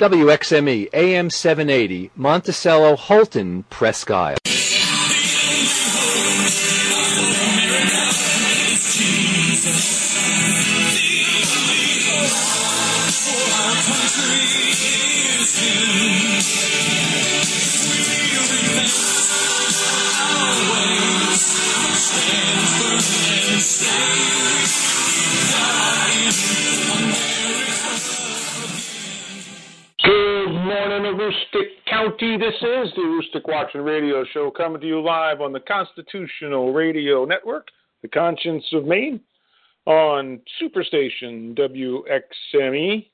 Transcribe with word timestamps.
WXME 0.00 0.88
AM 0.92 1.30
780 1.30 2.10
Monticello 2.16 2.96
Houlton 2.96 3.62
Presque 3.70 4.10
Isle. 4.10 4.38
Good 9.64 10.03
Aroostook 31.24 31.68
County. 31.88 32.36
This 32.36 32.54
is 32.54 32.92
the 32.94 33.00
Aroostook 33.00 33.48
Watchman 33.48 33.82
Radio 33.82 34.24
Show 34.34 34.50
coming 34.50 34.78
to 34.82 34.86
you 34.86 35.00
live 35.00 35.40
on 35.40 35.52
the 35.54 35.60
Constitutional 35.60 36.74
Radio 36.74 37.24
Network, 37.24 37.68
the 38.02 38.08
conscience 38.08 38.64
of 38.74 38.84
Maine, 38.84 39.20
on 39.86 40.40
Superstation 40.60 41.56
WXME, 41.56 43.06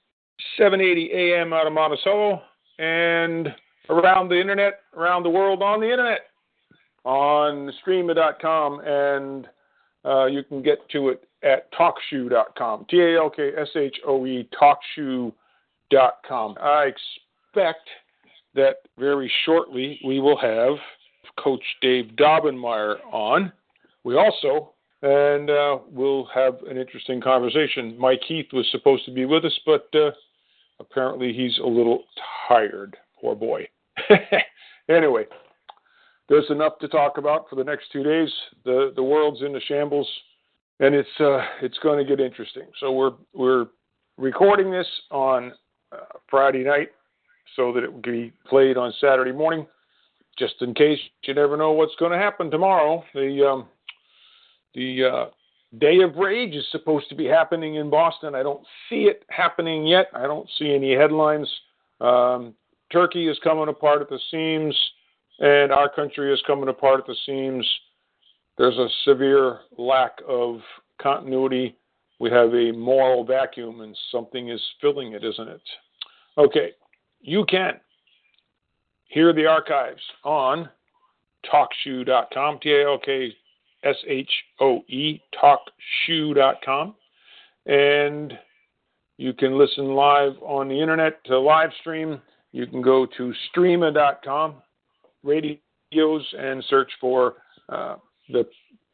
780 0.58 1.10
AM 1.12 1.52
out 1.52 1.68
of 1.68 1.72
Monticello, 1.72 2.42
and 2.80 3.54
around 3.88 4.28
the 4.28 4.40
internet, 4.40 4.80
around 4.96 5.22
the 5.22 5.30
world 5.30 5.62
on 5.62 5.78
the 5.78 5.88
internet, 5.88 6.22
on 7.04 7.72
streema.com, 7.86 8.80
and 8.80 9.48
uh, 10.04 10.26
you 10.26 10.42
can 10.42 10.62
get 10.62 10.78
to 10.90 11.10
it 11.10 11.28
at 11.44 11.72
talkshoe.com. 11.74 12.86
T 12.90 13.00
A 13.00 13.18
L 13.18 13.30
K 13.30 13.50
S 13.56 13.68
H 13.76 13.98
O 14.04 14.26
E, 14.26 14.48
talkshoe.com. 14.60 16.56
I 16.60 16.90
expect 16.90 17.88
that 18.54 18.76
very 18.98 19.30
shortly 19.44 20.00
we 20.04 20.20
will 20.20 20.38
have 20.38 20.76
Coach 21.38 21.64
Dave 21.80 22.10
Daubenmire 22.16 22.96
on. 23.12 23.52
We 24.04 24.16
also, 24.16 24.72
and 25.02 25.50
uh, 25.50 25.78
we'll 25.88 26.26
have 26.34 26.58
an 26.68 26.76
interesting 26.76 27.20
conversation. 27.20 27.96
Mike 27.98 28.22
Heath 28.26 28.48
was 28.52 28.66
supposed 28.70 29.04
to 29.06 29.12
be 29.12 29.24
with 29.24 29.44
us, 29.44 29.58
but 29.64 29.88
uh, 29.94 30.10
apparently 30.78 31.32
he's 31.32 31.58
a 31.58 31.66
little 31.66 32.04
tired. 32.48 32.96
Poor 33.20 33.34
boy. 33.34 33.68
anyway, 34.88 35.24
there's 36.28 36.50
enough 36.50 36.78
to 36.80 36.88
talk 36.88 37.18
about 37.18 37.48
for 37.48 37.56
the 37.56 37.64
next 37.64 37.92
two 37.92 38.02
days. 38.02 38.30
The 38.64 38.92
the 38.96 39.02
world's 39.02 39.42
in 39.42 39.52
the 39.52 39.60
shambles, 39.60 40.08
and 40.78 40.94
it's 40.94 41.08
uh, 41.20 41.44
it's 41.62 41.78
going 41.78 41.98
to 41.98 42.08
get 42.08 42.24
interesting. 42.24 42.64
So 42.80 42.92
we're 42.92 43.12
we're 43.34 43.66
recording 44.16 44.70
this 44.70 44.86
on 45.10 45.52
uh, 45.92 46.04
Friday 46.30 46.64
night 46.64 46.88
so 47.56 47.72
that 47.72 47.84
it 47.84 47.92
will 47.92 48.00
be 48.00 48.32
played 48.48 48.76
on 48.76 48.92
Saturday 49.00 49.32
morning, 49.32 49.66
just 50.38 50.54
in 50.60 50.74
case 50.74 50.98
you 51.24 51.34
never 51.34 51.56
know 51.56 51.72
what's 51.72 51.94
going 51.98 52.12
to 52.12 52.18
happen 52.18 52.50
tomorrow. 52.50 53.04
The 53.14 53.46
um, 53.46 53.66
the 54.74 55.04
uh, 55.04 55.30
Day 55.78 56.00
of 56.00 56.16
Rage 56.16 56.54
is 56.54 56.66
supposed 56.70 57.08
to 57.08 57.14
be 57.14 57.26
happening 57.26 57.76
in 57.76 57.90
Boston. 57.90 58.34
I 58.34 58.42
don't 58.42 58.64
see 58.88 59.02
it 59.02 59.24
happening 59.28 59.86
yet. 59.86 60.06
I 60.14 60.22
don't 60.22 60.48
see 60.58 60.74
any 60.74 60.94
headlines. 60.94 61.48
Um, 62.00 62.54
Turkey 62.92 63.28
is 63.28 63.38
coming 63.44 63.68
apart 63.68 64.00
at 64.00 64.08
the 64.08 64.18
seams, 64.30 64.76
and 65.38 65.70
our 65.70 65.88
country 65.88 66.32
is 66.32 66.42
coming 66.46 66.68
apart 66.68 67.00
at 67.00 67.06
the 67.06 67.16
seams. 67.24 67.66
There's 68.58 68.76
a 68.78 68.88
severe 69.04 69.60
lack 69.78 70.18
of 70.28 70.60
continuity. 71.00 71.76
We 72.18 72.30
have 72.30 72.52
a 72.52 72.72
moral 72.72 73.24
vacuum, 73.24 73.80
and 73.80 73.96
something 74.10 74.50
is 74.50 74.60
filling 74.80 75.12
it, 75.12 75.24
isn't 75.24 75.48
it? 75.48 75.62
Okay, 76.36 76.72
you 77.20 77.44
can 77.46 77.74
hear 79.06 79.32
the 79.32 79.46
archives 79.46 80.02
on 80.24 80.68
talkshoe.com, 81.52 82.58
T 82.60 82.72
A 82.72 82.86
L 82.86 82.98
K 82.98 83.32
S 83.84 83.96
H 84.06 84.30
O 84.60 84.82
E, 84.88 85.20
talkshoe.com. 85.40 86.94
And 87.66 88.32
you 89.16 89.32
can 89.32 89.58
listen 89.58 89.94
live 89.94 90.32
on 90.42 90.68
the 90.68 90.80
internet 90.80 91.22
to 91.24 91.38
live 91.38 91.70
stream. 91.80 92.20
You 92.52 92.66
can 92.66 92.82
go 92.82 93.06
to 93.16 93.34
streema.com, 93.54 94.54
radios, 95.22 96.34
and 96.38 96.64
search 96.68 96.90
for 97.00 97.34
uh, 97.68 97.96
the 98.28 98.44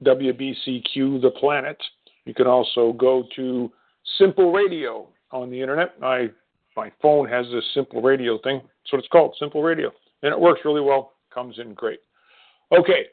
WBCQ, 0.05 1.23
The 1.23 1.31
Planet. 1.39 1.79
You 2.25 2.35
can 2.35 2.47
also 2.47 2.93
go 2.93 3.25
to 3.37 3.73
Simple 4.19 4.53
Radio 4.53 5.09
on 5.31 5.51
the 5.51 5.61
internet. 5.61 5.99
My 6.01 6.29
my 6.77 6.93
phone 7.01 7.29
has 7.29 7.47
this 7.53 7.65
Simple 7.75 8.03
Radio 8.03 8.39
thing. 8.43 8.61
That's 8.61 8.93
what 8.93 8.99
it's 8.99 9.09
called, 9.09 9.35
Simple 9.39 9.63
Radio, 9.63 9.91
and 10.23 10.33
it 10.33 10.41
works 10.41 10.61
really 10.65 10.81
well. 10.81 11.13
Comes 11.33 11.59
in 11.59 11.75
great. 11.75 12.01
Okay, 12.73 13.07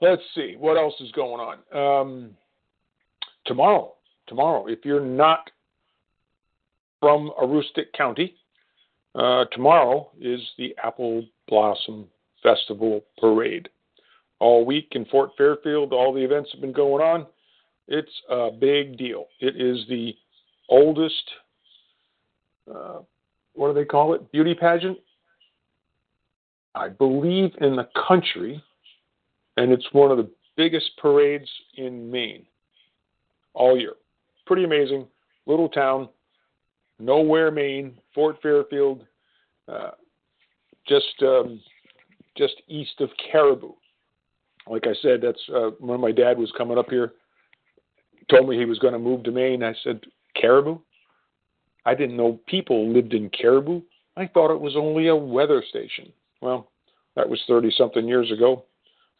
let's 0.00 0.22
see 0.34 0.54
what 0.58 0.76
else 0.76 0.94
is 1.00 1.10
going 1.12 1.40
on. 1.40 2.02
Um, 2.02 2.30
tomorrow, 3.46 3.94
tomorrow, 4.26 4.66
if 4.66 4.80
you're 4.84 5.04
not 5.04 5.50
from 7.00 7.30
Aroostook 7.40 7.92
County, 7.96 8.34
uh, 9.14 9.44
tomorrow 9.52 10.10
is 10.20 10.40
the 10.58 10.74
Apple 10.82 11.24
Blossom 11.48 12.06
Festival 12.42 13.02
Parade. 13.18 13.68
All 14.38 14.64
week 14.64 14.88
in 14.92 15.04
Fort 15.06 15.30
Fairfield, 15.36 15.92
all 15.92 16.12
the 16.12 16.22
events 16.22 16.50
have 16.52 16.60
been 16.60 16.72
going 16.72 17.02
on. 17.02 17.26
It's 17.88 18.12
a 18.30 18.50
big 18.50 18.96
deal. 18.98 19.26
It 19.40 19.56
is 19.56 19.84
the 19.88 20.12
oldest, 20.68 21.24
uh, 22.74 22.98
what 23.54 23.68
do 23.68 23.74
they 23.74 23.84
call 23.84 24.14
it? 24.14 24.30
Beauty 24.32 24.54
pageant? 24.54 24.98
I 26.74 26.88
believe 26.88 27.50
in 27.60 27.76
the 27.76 27.88
country, 28.06 28.62
and 29.56 29.72
it's 29.72 29.86
one 29.92 30.10
of 30.10 30.16
the 30.16 30.30
biggest 30.56 30.90
parades 30.98 31.48
in 31.76 32.10
Maine 32.10 32.46
all 33.54 33.78
year. 33.78 33.94
Pretty 34.46 34.64
amazing. 34.64 35.06
Little 35.46 35.68
town, 35.68 36.08
nowhere, 36.98 37.50
Maine, 37.50 37.94
Fort 38.14 38.36
Fairfield, 38.42 39.04
uh, 39.66 39.90
just 40.86 41.22
um, 41.22 41.60
just 42.36 42.54
east 42.68 43.00
of 43.00 43.10
Caribou. 43.30 43.72
Like 44.68 44.86
I 44.86 44.94
said, 45.02 45.20
that's 45.22 45.40
uh, 45.54 45.70
when 45.80 46.00
my 46.00 46.12
dad 46.12 46.38
was 46.38 46.52
coming 46.56 46.78
up 46.78 46.90
here. 46.90 47.12
Told 48.30 48.48
me 48.48 48.58
he 48.58 48.66
was 48.66 48.78
going 48.78 48.92
to 48.92 48.98
move 48.98 49.24
to 49.24 49.32
Maine. 49.32 49.62
I 49.62 49.74
said, 49.82 50.00
Caribou? 50.38 50.78
I 51.88 51.94
didn't 51.94 52.18
know 52.18 52.38
people 52.46 52.92
lived 52.92 53.14
in 53.14 53.30
Caribou. 53.30 53.80
I 54.14 54.26
thought 54.26 54.52
it 54.52 54.60
was 54.60 54.76
only 54.76 55.08
a 55.08 55.16
weather 55.16 55.64
station. 55.70 56.12
Well, 56.42 56.68
that 57.16 57.26
was 57.26 57.42
30 57.48 57.72
something 57.78 58.06
years 58.06 58.30
ago. 58.30 58.64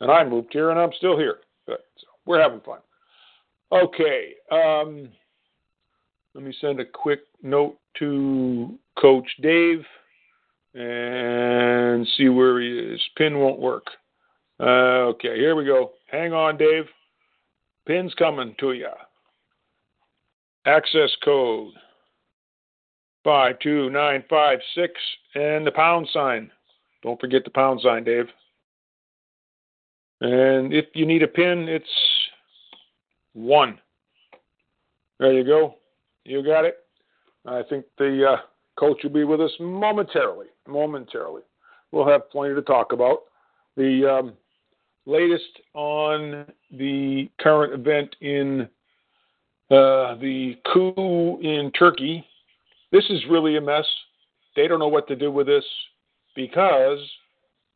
And 0.00 0.10
I 0.10 0.22
moved 0.22 0.48
here 0.52 0.68
and 0.70 0.78
I'm 0.78 0.92
still 0.98 1.16
here. 1.16 1.36
But 1.66 1.86
so 1.96 2.06
we're 2.26 2.42
having 2.42 2.60
fun. 2.60 2.80
Okay. 3.72 4.34
Um, 4.52 5.08
let 6.34 6.44
me 6.44 6.54
send 6.60 6.78
a 6.78 6.84
quick 6.84 7.20
note 7.42 7.78
to 8.00 8.78
Coach 9.00 9.28
Dave 9.40 9.82
and 10.74 12.06
see 12.18 12.28
where 12.28 12.60
he 12.60 12.68
is. 12.68 13.00
Pin 13.16 13.38
won't 13.38 13.60
work. 13.60 13.86
Uh, 14.60 15.08
okay, 15.14 15.36
here 15.36 15.56
we 15.56 15.64
go. 15.64 15.92
Hang 16.10 16.34
on, 16.34 16.58
Dave. 16.58 16.84
Pin's 17.86 18.12
coming 18.18 18.54
to 18.60 18.72
you. 18.72 18.90
Access 20.66 21.10
code 21.24 21.72
52956 23.28 24.94
and 25.34 25.66
the 25.66 25.70
pound 25.70 26.08
sign. 26.14 26.50
Don't 27.02 27.20
forget 27.20 27.44
the 27.44 27.50
pound 27.50 27.78
sign, 27.82 28.02
Dave. 28.02 28.24
And 30.22 30.72
if 30.72 30.86
you 30.94 31.04
need 31.04 31.22
a 31.22 31.28
pin, 31.28 31.68
it's 31.68 31.84
one. 33.34 33.78
There 35.20 35.34
you 35.34 35.44
go. 35.44 35.74
You 36.24 36.42
got 36.42 36.64
it. 36.64 36.78
I 37.44 37.62
think 37.68 37.84
the 37.98 38.30
uh, 38.32 38.36
coach 38.80 39.00
will 39.02 39.10
be 39.10 39.24
with 39.24 39.42
us 39.42 39.52
momentarily. 39.60 40.46
Momentarily. 40.66 41.42
We'll 41.92 42.08
have 42.08 42.30
plenty 42.30 42.54
to 42.54 42.62
talk 42.62 42.94
about. 42.94 43.24
The 43.76 44.10
um, 44.10 44.32
latest 45.04 45.60
on 45.74 46.46
the 46.72 47.28
current 47.40 47.74
event 47.74 48.16
in 48.22 48.62
uh, 49.70 50.16
the 50.16 50.56
coup 50.72 51.38
in 51.42 51.70
Turkey 51.78 52.24
This 52.90 53.04
is 53.10 53.20
really 53.30 53.56
a 53.56 53.60
mess. 53.60 53.86
They 54.56 54.66
don't 54.66 54.78
know 54.78 54.88
what 54.88 55.08
to 55.08 55.16
do 55.16 55.30
with 55.30 55.46
this 55.46 55.64
because, 56.34 56.98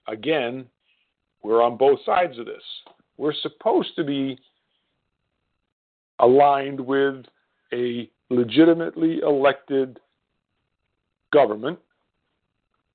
again, 0.09 0.67
we're 1.43 1.63
on 1.63 1.77
both 1.77 1.99
sides 2.05 2.39
of 2.39 2.47
this. 2.47 2.63
We're 3.17 3.35
supposed 3.35 3.95
to 3.97 4.05
be 4.05 4.39
aligned 6.19 6.81
with 6.81 7.25
a 7.73 8.09
legitimately 8.31 9.21
elected 9.21 9.99
government, 11.33 11.79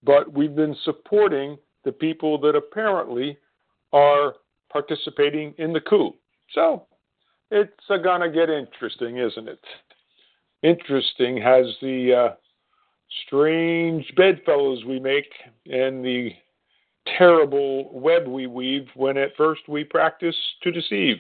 but 0.04 0.31
we've 0.34 0.56
been 0.56 0.75
supporting 0.84 1.58
the 1.86 1.92
people 1.92 2.40
that 2.40 2.56
apparently 2.56 3.38
are 3.94 4.36
participating 4.72 5.54
in 5.58 5.74
the 5.74 5.81
coup. 5.81 6.14
So 6.54 6.86
it's 7.52 7.72
going 7.88 8.22
to 8.22 8.30
get 8.30 8.50
interesting, 8.50 9.18
isn't 9.18 9.48
it? 9.48 9.60
Interesting 10.63 11.38
has 11.42 11.65
the 11.81 12.13
uh, 12.13 12.36
strange 13.25 14.12
bedfellows 14.15 14.83
we 14.86 15.00
make 15.00 15.31
and 15.65 16.04
the 16.04 16.31
terrible 17.18 17.89
web 17.94 18.27
we 18.27 18.48
weave 18.48 18.88
when 18.95 19.18
at 19.18 19.36
first 19.38 19.62
we 19.68 19.83
practice 19.83 20.36
to 20.63 20.71
deceive. 20.71 21.18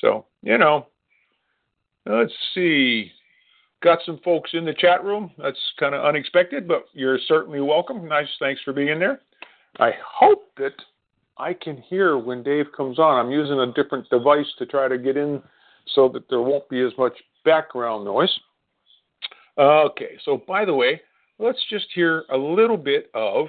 So, 0.00 0.26
you 0.42 0.56
know, 0.56 0.86
let's 2.06 2.32
see. 2.54 3.10
Got 3.82 3.98
some 4.04 4.20
folks 4.24 4.50
in 4.52 4.64
the 4.64 4.74
chat 4.74 5.04
room. 5.04 5.30
That's 5.38 5.58
kind 5.78 5.94
of 5.94 6.04
unexpected, 6.04 6.68
but 6.68 6.84
you're 6.92 7.18
certainly 7.26 7.60
welcome. 7.60 8.06
Nice. 8.06 8.28
Thanks 8.38 8.60
for 8.62 8.72
being 8.72 8.98
there. 8.98 9.20
I 9.78 9.92
hope 10.06 10.52
that 10.58 10.74
I 11.38 11.54
can 11.54 11.78
hear 11.78 12.18
when 12.18 12.42
Dave 12.42 12.66
comes 12.76 12.98
on. 12.98 13.18
I'm 13.18 13.32
using 13.32 13.58
a 13.58 13.72
different 13.72 14.08
device 14.10 14.46
to 14.58 14.66
try 14.66 14.88
to 14.88 14.98
get 14.98 15.16
in 15.16 15.42
so 15.94 16.08
that 16.10 16.28
there 16.28 16.42
won't 16.42 16.68
be 16.68 16.82
as 16.82 16.92
much 16.98 17.14
background 17.44 18.04
noise. 18.04 18.32
Okay, 19.58 20.18
so 20.24 20.42
by 20.46 20.64
the 20.64 20.74
way, 20.74 21.00
let's 21.38 21.62
just 21.68 21.86
hear 21.94 22.24
a 22.30 22.36
little 22.36 22.76
bit 22.76 23.10
of 23.14 23.48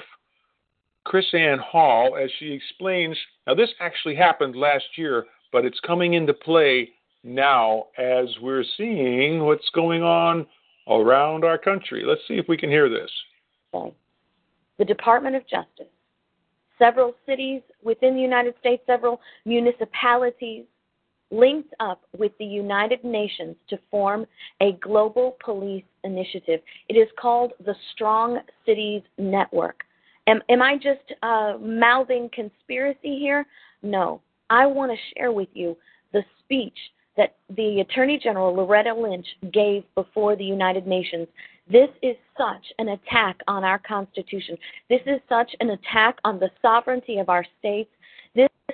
KrisAnne 1.08 1.60
Hall 1.60 2.18
as 2.22 2.30
she 2.40 2.52
explains. 2.52 3.18
Now, 3.48 3.56
this 3.56 3.70
actually 3.80 4.16
happened 4.16 4.56
last 4.56 4.86
year, 4.98 5.26
but 5.52 5.66
it's 5.66 5.80
coming 5.82 6.14
into 6.14 6.34
play 6.34 6.90
now 7.24 7.88
as 7.98 8.28
we're 8.42 8.66
seeing 8.78 9.44
what's 9.44 9.70
going 9.74 10.04
on 10.04 10.46
around 10.88 11.46
our 11.46 11.58
country. 11.58 12.04
Let's 12.06 12.22
see 12.28 12.36
if 12.36 12.48
we 12.48 12.58
can 12.58 12.70
hear 12.70 12.90
this. 12.90 13.12
The 14.78 14.86
Department 14.86 15.36
of 15.36 15.44
Justice, 15.48 15.92
several 16.78 17.16
cities 17.26 17.62
within 17.84 18.16
the 18.16 18.22
United 18.22 18.56
States, 18.60 18.84
several 18.88 19.22
municipalities 19.46 20.66
linked 21.32 21.74
up 21.80 22.02
with 22.18 22.32
the 22.38 22.46
United 22.46 23.04
Nations 23.04 23.56
to 23.70 23.80
form 23.90 24.26
a 24.62 24.74
global 24.74 25.38
police 25.44 25.86
initiative. 26.04 26.60
It 26.90 26.94
is 26.94 27.08
called 27.20 27.54
the 27.66 27.76
Strong 27.94 28.40
Cities 28.66 29.02
Network. 29.18 29.84
Am, 30.28 30.42
am 30.50 30.62
I 30.62 30.76
just 30.76 31.14
uh, 31.24 31.54
mouthing 31.60 32.30
conspiracy 32.34 33.18
here? 33.18 33.46
No. 33.82 34.22
I 34.50 34.66
want 34.66 34.92
to 34.92 34.98
share 35.16 35.32
with 35.32 35.50
you 35.54 35.78
the 36.12 36.24
speech 36.40 36.78
that 37.18 37.36
the 37.56 37.82
Attorney 37.82 38.20
General 38.22 38.54
Loretta 38.54 38.94
Lynch 38.94 39.28
gave 39.52 39.84
before 39.96 40.36
the 40.36 40.44
United 40.44 40.88
Nations. 40.88 41.28
This 41.70 41.90
is 42.02 42.16
such 42.38 42.66
an 42.80 42.90
attack 42.90 43.40
on 43.48 43.64
our 43.64 43.80
Constitution. 43.80 44.58
This 44.90 45.02
is 45.06 45.20
such 45.30 45.52
an 45.60 45.72
attack 45.72 46.18
on 46.24 46.40
the 46.40 46.50
sovereignty 46.62 47.18
of 47.20 47.30
our 47.30 47.46
states. 47.60 47.90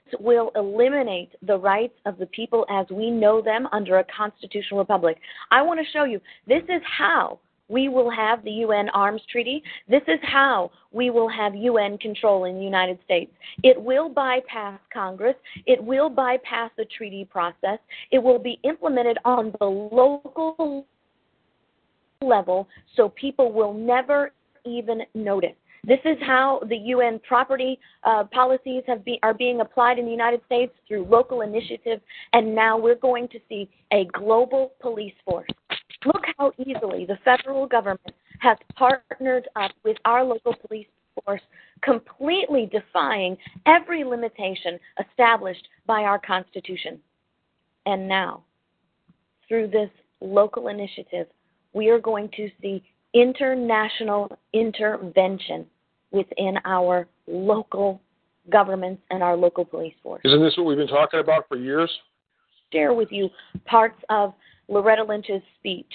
This 0.05 0.19
will 0.19 0.51
eliminate 0.55 1.31
the 1.41 1.57
rights 1.57 1.95
of 2.05 2.17
the 2.17 2.27
people 2.27 2.65
as 2.69 2.85
we 2.91 3.09
know 3.09 3.41
them 3.41 3.67
under 3.71 3.97
a 3.97 4.05
constitutional 4.15 4.79
republic. 4.79 5.17
I 5.51 5.61
want 5.61 5.79
to 5.79 5.91
show 5.91 6.03
you 6.03 6.19
this 6.47 6.63
is 6.63 6.81
how 6.85 7.39
we 7.69 7.89
will 7.89 8.09
have 8.09 8.44
the 8.44 8.51
UN 8.51 8.89
Arms 8.89 9.21
Treaty. 9.29 9.61
This 9.89 10.03
is 10.07 10.19
how 10.21 10.71
we 10.91 11.09
will 11.09 11.27
have 11.27 11.55
UN 11.55 11.97
control 11.97 12.45
in 12.45 12.55
the 12.55 12.63
United 12.63 12.99
States. 13.03 13.31
It 13.63 13.81
will 13.81 14.07
bypass 14.07 14.79
Congress. 14.94 15.35
It 15.65 15.83
will 15.83 16.09
bypass 16.09 16.71
the 16.77 16.85
treaty 16.85 17.25
process. 17.25 17.79
It 18.11 18.19
will 18.19 18.39
be 18.39 18.59
implemented 18.63 19.17
on 19.25 19.53
the 19.59 19.65
local 19.65 20.85
level 22.21 22.67
so 22.95 23.09
people 23.09 23.51
will 23.51 23.73
never 23.73 24.31
even 24.65 25.01
notice. 25.13 25.55
This 25.88 26.00
is 26.04 26.18
how 26.22 26.60
the 26.68 26.75
UN 26.75 27.18
property 27.25 27.80
uh, 28.04 28.25
policies 28.25 28.84
be, 29.06 29.19
are 29.24 29.34
being 29.34 29.62
applied 29.62 29.98
in 29.98 30.04
the 30.04 30.12
United 30.12 30.42
States 30.45 30.74
through 30.86 31.06
local 31.06 31.42
initiatives, 31.42 32.01
and 32.34 32.54
now 32.54 32.78
we're 32.78 32.95
going 32.95 33.30
to 33.30 33.39
see 33.48 33.69
a 33.94 34.06
global 34.12 34.74
police 34.81 35.13
force. 35.24 35.48
Look 36.06 36.24
how 36.38 36.51
easily 36.57 37.06
the 37.06 37.18
federal 37.24 37.68
government 37.68 38.13
has 38.39 38.57
partnered 38.75 39.48
up 39.56 39.72
with 39.86 39.95
our 40.04 40.25
local 40.25 40.54
police 40.68 40.88
force, 41.24 41.42
completely 41.81 42.69
defying 42.69 43.38
every 43.66 44.04
limitation 44.04 44.78
established 45.00 45.69
by 45.86 46.01
our 46.01 46.19
Constitution. 46.19 47.00
And 47.86 48.10
now, 48.10 48.44
through 49.48 49.69
this 49.69 49.89
local 50.19 50.68
initiative, 50.68 51.28
we 51.72 51.88
are 51.88 52.00
going 52.00 52.30
to 52.36 52.50
see 52.62 52.84
international 53.13 54.38
intervention 54.51 55.66
within 56.12 56.56
our 56.65 57.07
local 57.27 58.01
governments 58.50 59.01
and 59.09 59.21
our 59.21 59.36
local 59.36 59.65
police 59.65 59.94
force. 60.01 60.21
Isn't 60.24 60.42
this 60.42 60.56
what 60.57 60.65
we've 60.65 60.77
been 60.77 60.88
talking 60.88 61.19
about 61.19 61.48
for 61.48 61.57
years? 61.57 61.92
Share 62.71 62.94
with 62.94 63.12
you 63.12 63.30
parts 63.65 64.01
of 64.09 64.33
Loretta 64.68 65.04
Lynch's 65.04 65.42
speech. 65.59 65.92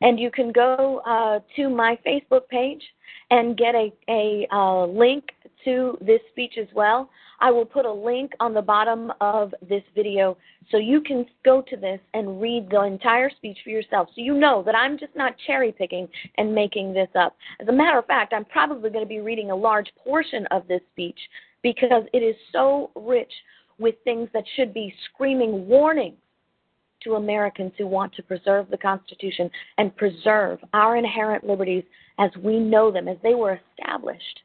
And 0.00 0.18
you 0.18 0.30
can 0.30 0.50
go 0.50 1.02
uh, 1.06 1.40
to 1.56 1.68
my 1.68 1.98
Facebook 2.06 2.48
page 2.48 2.82
and 3.30 3.56
get 3.56 3.74
a, 3.74 3.92
a 4.08 4.46
uh, 4.50 4.86
link 4.86 5.24
to 5.64 5.96
this 6.00 6.20
speech 6.30 6.54
as 6.60 6.68
well. 6.74 7.10
I 7.40 7.50
will 7.50 7.64
put 7.64 7.86
a 7.86 7.92
link 7.92 8.32
on 8.40 8.52
the 8.54 8.62
bottom 8.62 9.12
of 9.20 9.54
this 9.68 9.82
video 9.94 10.36
so 10.70 10.76
you 10.76 11.00
can 11.00 11.26
go 11.44 11.62
to 11.62 11.76
this 11.76 12.00
and 12.14 12.40
read 12.40 12.68
the 12.70 12.82
entire 12.82 13.30
speech 13.30 13.58
for 13.64 13.70
yourself 13.70 14.08
so 14.14 14.20
you 14.20 14.34
know 14.34 14.62
that 14.64 14.74
I'm 14.74 14.98
just 14.98 15.16
not 15.16 15.34
cherry 15.46 15.72
picking 15.72 16.08
and 16.36 16.54
making 16.54 16.92
this 16.92 17.08
up. 17.14 17.36
As 17.60 17.68
a 17.68 17.72
matter 17.72 17.98
of 17.98 18.06
fact, 18.06 18.32
I'm 18.32 18.44
probably 18.44 18.90
going 18.90 19.04
to 19.04 19.08
be 19.08 19.20
reading 19.20 19.50
a 19.50 19.56
large 19.56 19.90
portion 20.04 20.46
of 20.50 20.68
this 20.68 20.82
speech 20.92 21.18
because 21.62 22.04
it 22.12 22.18
is 22.18 22.36
so 22.52 22.90
rich 22.94 23.32
with 23.78 23.94
things 24.04 24.28
that 24.34 24.44
should 24.56 24.74
be 24.74 24.94
screaming 25.12 25.66
warnings 25.66 26.16
to 27.02 27.14
Americans 27.14 27.72
who 27.78 27.86
want 27.86 28.14
to 28.14 28.22
preserve 28.22 28.68
the 28.70 28.76
Constitution 28.76 29.50
and 29.78 29.96
preserve 29.96 30.58
our 30.74 30.96
inherent 30.96 31.44
liberties 31.44 31.84
as 32.18 32.30
we 32.42 32.58
know 32.58 32.90
them, 32.90 33.08
as 33.08 33.16
they 33.22 33.34
were 33.34 33.58
established 33.78 34.40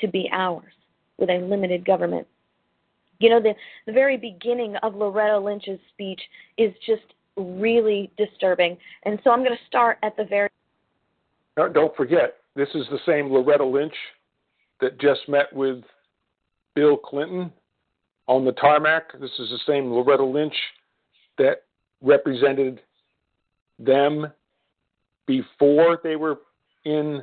to 0.00 0.08
be 0.08 0.28
ours 0.32 0.72
with 1.18 1.30
a 1.30 1.38
limited 1.38 1.84
government. 1.84 2.26
You 3.20 3.30
know, 3.30 3.40
the, 3.40 3.54
the 3.86 3.92
very 3.92 4.16
beginning 4.16 4.76
of 4.82 4.94
Loretta 4.94 5.38
Lynch's 5.38 5.78
speech 5.92 6.20
is 6.58 6.72
just 6.84 7.14
really 7.36 8.10
disturbing. 8.16 8.76
And 9.04 9.18
so 9.24 9.30
I'm 9.30 9.40
going 9.40 9.56
to 9.56 9.66
start 9.66 9.98
at 10.02 10.16
the 10.16 10.24
very. 10.24 10.48
don't 11.56 11.94
forget, 11.96 12.36
this 12.56 12.68
is 12.74 12.86
the 12.90 12.98
same 13.06 13.32
Loretta 13.32 13.64
Lynch 13.64 13.94
that 14.80 15.00
just 15.00 15.20
met 15.28 15.52
with 15.52 15.82
Bill 16.74 16.96
Clinton 16.96 17.52
on 18.26 18.44
the 18.44 18.52
tarmac. 18.52 19.12
This 19.20 19.30
is 19.38 19.50
the 19.50 19.60
same 19.66 19.90
Loretta 19.90 20.24
Lynch 20.24 20.56
that 21.38 21.62
represented 22.02 22.80
them 23.78 24.26
before 25.26 26.00
they 26.02 26.16
were 26.16 26.38
in 26.84 27.22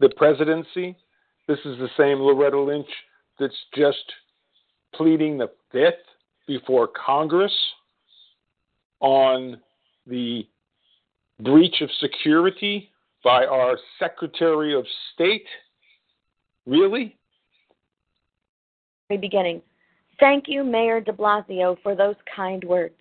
the 0.00 0.08
presidency. 0.16 0.96
This 1.48 1.58
is 1.64 1.78
the 1.78 1.88
same 1.96 2.18
Loretta 2.18 2.60
Lynch 2.60 2.88
that's 3.38 3.54
just 3.74 4.12
pleading 4.94 5.38
the 5.38 5.50
fifth 5.70 5.94
before 6.46 6.88
Congress 6.88 7.52
on 9.00 9.60
the 10.06 10.46
breach 11.40 11.80
of 11.80 11.90
security 12.00 12.90
by 13.22 13.44
our 13.44 13.76
Secretary 13.98 14.74
of 14.74 14.84
State. 15.14 15.46
Really? 16.66 17.16
Beginning. 19.08 19.62
Thank 20.18 20.44
you, 20.48 20.64
Mayor 20.64 21.00
de 21.00 21.12
Blasio, 21.12 21.76
for 21.82 21.94
those 21.94 22.16
kind 22.34 22.64
words 22.64 22.94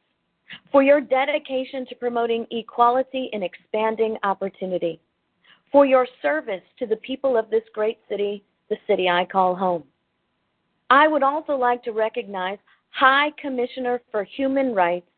for 0.71 0.83
your 0.83 1.01
dedication 1.01 1.85
to 1.87 1.95
promoting 1.95 2.45
equality 2.51 3.29
and 3.33 3.43
expanding 3.43 4.17
opportunity, 4.23 4.99
for 5.75 5.85
your 5.85 6.07
service 6.21 6.61
to 6.79 6.85
the 6.85 6.95
people 6.95 7.35
of 7.35 7.49
this 7.49 7.65
great 7.73 7.99
city, 8.07 8.41
the 8.69 8.77
city 8.87 9.09
I 9.09 9.25
call 9.25 9.53
home. 9.53 9.83
I 10.89 11.05
would 11.05 11.21
also 11.21 11.57
like 11.57 11.83
to 11.83 11.91
recognize 11.91 12.59
High 12.91 13.31
Commissioner 13.37 13.99
for 14.09 14.23
Human 14.23 14.73
Rights, 14.73 15.09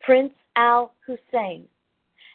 Prince 0.00 0.32
Al 0.54 0.94
Hussein, 1.04 1.64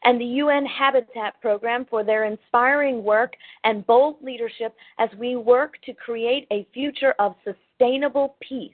and 0.04 0.20
the 0.20 0.26
UN 0.26 0.66
Habitat 0.66 1.40
Program 1.40 1.86
for 1.90 2.04
their 2.04 2.26
inspiring 2.26 3.02
work 3.02 3.32
and 3.64 3.88
bold 3.88 4.18
leadership 4.22 4.76
as 4.98 5.08
we 5.18 5.38
work 5.38 5.76
to 5.86 5.94
create 5.94 6.48
a 6.52 6.68
future 6.74 7.16
of 7.18 7.34
sustainable 7.46 8.36
peace, 8.42 8.74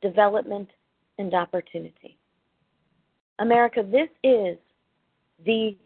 development, 0.00 0.70
and 1.18 1.34
opportunity. 1.34 2.16
America, 3.38 3.86
this 3.86 4.08
is 4.24 4.56
the 5.44 5.76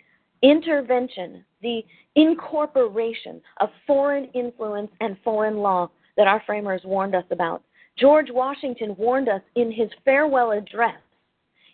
intervention, 0.43 1.45
the 1.63 1.83
incorporation 2.17 3.41
of 3.61 3.71
foreign 3.87 4.27
influence 4.35 4.91
and 5.01 5.17
foreign 5.25 5.59
law 5.59 5.91
that 6.17 6.27
our 6.27 6.43
framers 6.47 6.83
warned 6.85 7.15
us 7.15 7.25
about. 7.31 7.63
George 7.99 8.29
Washington 8.31 8.95
warned 8.97 9.29
us 9.29 9.43
in 9.55 9.71
his 9.71 9.89
farewell 10.05 10.53
address. 10.53 11.01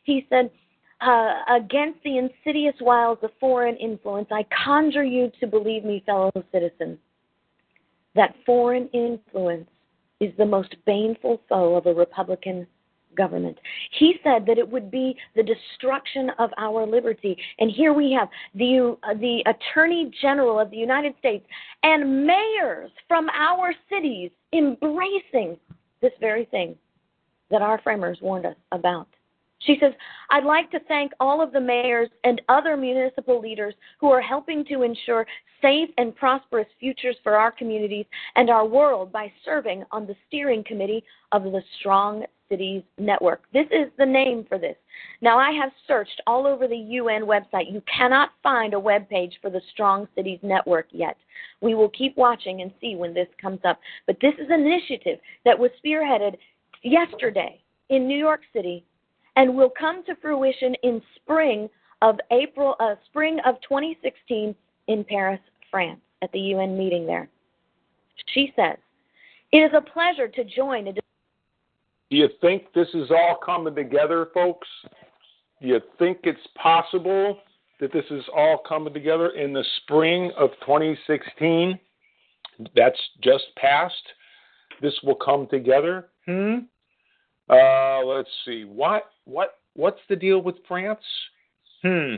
He 0.04 0.26
said, 0.28 0.50
uh, 1.00 1.42
Against 1.48 2.02
the 2.04 2.18
insidious 2.18 2.74
wiles 2.80 3.18
of 3.22 3.30
foreign 3.40 3.76
influence, 3.76 4.28
I 4.30 4.44
conjure 4.64 5.04
you 5.04 5.30
to 5.40 5.46
believe 5.46 5.84
me, 5.84 6.02
fellow 6.04 6.30
citizens, 6.52 6.98
that 8.14 8.34
foreign 8.44 8.88
influence 8.88 9.68
is 10.20 10.32
the 10.36 10.46
most 10.46 10.74
baneful 10.86 11.40
foe 11.48 11.76
of 11.76 11.86
a 11.86 11.94
Republican 11.94 12.66
government. 13.18 13.58
He 13.98 14.14
said 14.24 14.46
that 14.46 14.56
it 14.56 14.68
would 14.70 14.90
be 14.90 15.14
the 15.36 15.42
destruction 15.42 16.30
of 16.38 16.50
our 16.56 16.86
liberty. 16.86 17.36
And 17.58 17.70
here 17.70 17.92
we 17.92 18.16
have 18.18 18.28
the, 18.54 18.96
uh, 19.02 19.14
the 19.14 19.44
Attorney 19.44 20.10
General 20.22 20.58
of 20.58 20.70
the 20.70 20.78
United 20.78 21.14
States 21.18 21.44
and 21.82 22.24
mayors 22.26 22.90
from 23.06 23.28
our 23.30 23.74
cities 23.90 24.30
embracing 24.54 25.58
this 26.00 26.12
very 26.20 26.46
thing 26.46 26.76
that 27.50 27.60
our 27.60 27.80
framers 27.82 28.18
warned 28.22 28.46
us 28.46 28.56
about. 28.72 29.08
She 29.60 29.76
says, 29.80 29.92
I'd 30.30 30.44
like 30.44 30.70
to 30.70 30.80
thank 30.86 31.12
all 31.18 31.42
of 31.42 31.52
the 31.52 31.60
mayors 31.60 32.08
and 32.22 32.40
other 32.48 32.76
municipal 32.76 33.40
leaders 33.40 33.74
who 34.00 34.08
are 34.08 34.20
helping 34.20 34.64
to 34.66 34.82
ensure 34.82 35.26
safe 35.60 35.90
and 35.98 36.14
prosperous 36.14 36.68
futures 36.78 37.16
for 37.24 37.34
our 37.34 37.50
communities 37.50 38.06
and 38.36 38.50
our 38.50 38.64
world 38.64 39.10
by 39.10 39.32
serving 39.44 39.82
on 39.90 40.06
the 40.06 40.14
steering 40.26 40.62
committee 40.64 41.02
of 41.32 41.42
the 41.42 41.62
Strong 41.80 42.24
Cities 42.48 42.82
Network. 42.98 43.42
This 43.52 43.66
is 43.70 43.88
the 43.98 44.06
name 44.06 44.44
for 44.48 44.58
this. 44.58 44.76
Now, 45.20 45.38
I 45.38 45.52
have 45.52 45.70
searched 45.86 46.20
all 46.26 46.46
over 46.46 46.66
the 46.66 46.76
UN 46.76 47.22
website. 47.22 47.72
You 47.72 47.82
cannot 47.94 48.30
find 48.42 48.74
a 48.74 48.80
web 48.80 49.08
page 49.08 49.38
for 49.42 49.50
the 49.50 49.60
Strong 49.72 50.08
Cities 50.14 50.38
Network 50.42 50.86
yet. 50.90 51.16
We 51.60 51.74
will 51.74 51.90
keep 51.90 52.16
watching 52.16 52.62
and 52.62 52.72
see 52.80 52.96
when 52.96 53.14
this 53.14 53.28
comes 53.40 53.60
up. 53.64 53.80
But 54.06 54.18
this 54.20 54.34
is 54.34 54.48
an 54.50 54.60
initiative 54.60 55.18
that 55.44 55.58
was 55.58 55.70
spearheaded 55.84 56.36
yesterday 56.82 57.60
in 57.88 58.06
New 58.06 58.18
York 58.18 58.40
City 58.52 58.84
and 59.36 59.54
will 59.54 59.70
come 59.70 60.04
to 60.04 60.16
fruition 60.16 60.74
in 60.82 61.00
spring 61.16 61.68
of 62.02 62.18
April, 62.30 62.76
uh, 62.80 62.94
spring 63.06 63.38
of 63.46 63.56
2016 63.62 64.54
in 64.88 65.04
Paris, 65.04 65.40
France, 65.70 66.00
at 66.22 66.32
the 66.32 66.38
UN 66.38 66.76
meeting 66.76 67.06
there. 67.06 67.28
She 68.26 68.52
says, 68.56 68.76
"It 69.52 69.58
is 69.58 69.72
a 69.74 69.80
pleasure 69.80 70.28
to 70.28 70.44
join 70.44 70.88
a." 70.88 70.94
Do 72.10 72.16
you 72.16 72.28
think 72.40 72.72
this 72.74 72.88
is 72.94 73.10
all 73.10 73.38
coming 73.44 73.74
together, 73.74 74.28
folks? 74.32 74.66
Do 75.60 75.68
you 75.68 75.80
think 75.98 76.20
it's 76.24 76.46
possible 76.60 77.38
that 77.80 77.92
this 77.92 78.04
is 78.10 78.24
all 78.34 78.62
coming 78.66 78.94
together 78.94 79.30
in 79.30 79.52
the 79.52 79.64
spring 79.82 80.32
of 80.36 80.50
2016? 80.60 81.78
That's 82.74 82.98
just 83.22 83.44
passed. 83.56 83.94
This 84.80 84.94
will 85.02 85.16
come 85.16 85.46
together. 85.48 86.08
Hmm. 86.26 86.58
Uh, 87.48 88.04
let's 88.04 88.30
see. 88.44 88.64
What 88.64 89.04
what 89.24 89.58
what's 89.74 90.00
the 90.08 90.16
deal 90.16 90.40
with 90.40 90.56
France? 90.66 91.00
Hmm. 91.82 92.14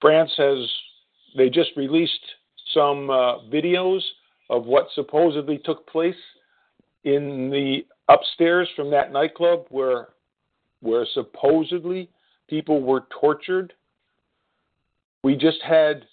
France 0.00 0.32
has 0.36 0.58
they 1.36 1.48
just 1.48 1.70
released 1.76 2.12
some 2.74 3.10
uh, 3.10 3.38
videos 3.52 4.00
of 4.50 4.64
what 4.64 4.88
supposedly 4.94 5.58
took 5.64 5.86
place 5.86 6.14
in 7.04 7.50
the 7.50 7.84
upstairs 8.08 8.68
from 8.76 8.90
that 8.90 9.12
nightclub 9.12 9.66
where 9.70 10.08
where 10.80 11.06
supposedly 11.14 12.10
people 12.48 12.82
were 12.82 13.04
tortured. 13.20 13.72
We 15.22 15.36
just 15.36 15.62
had 15.62 16.04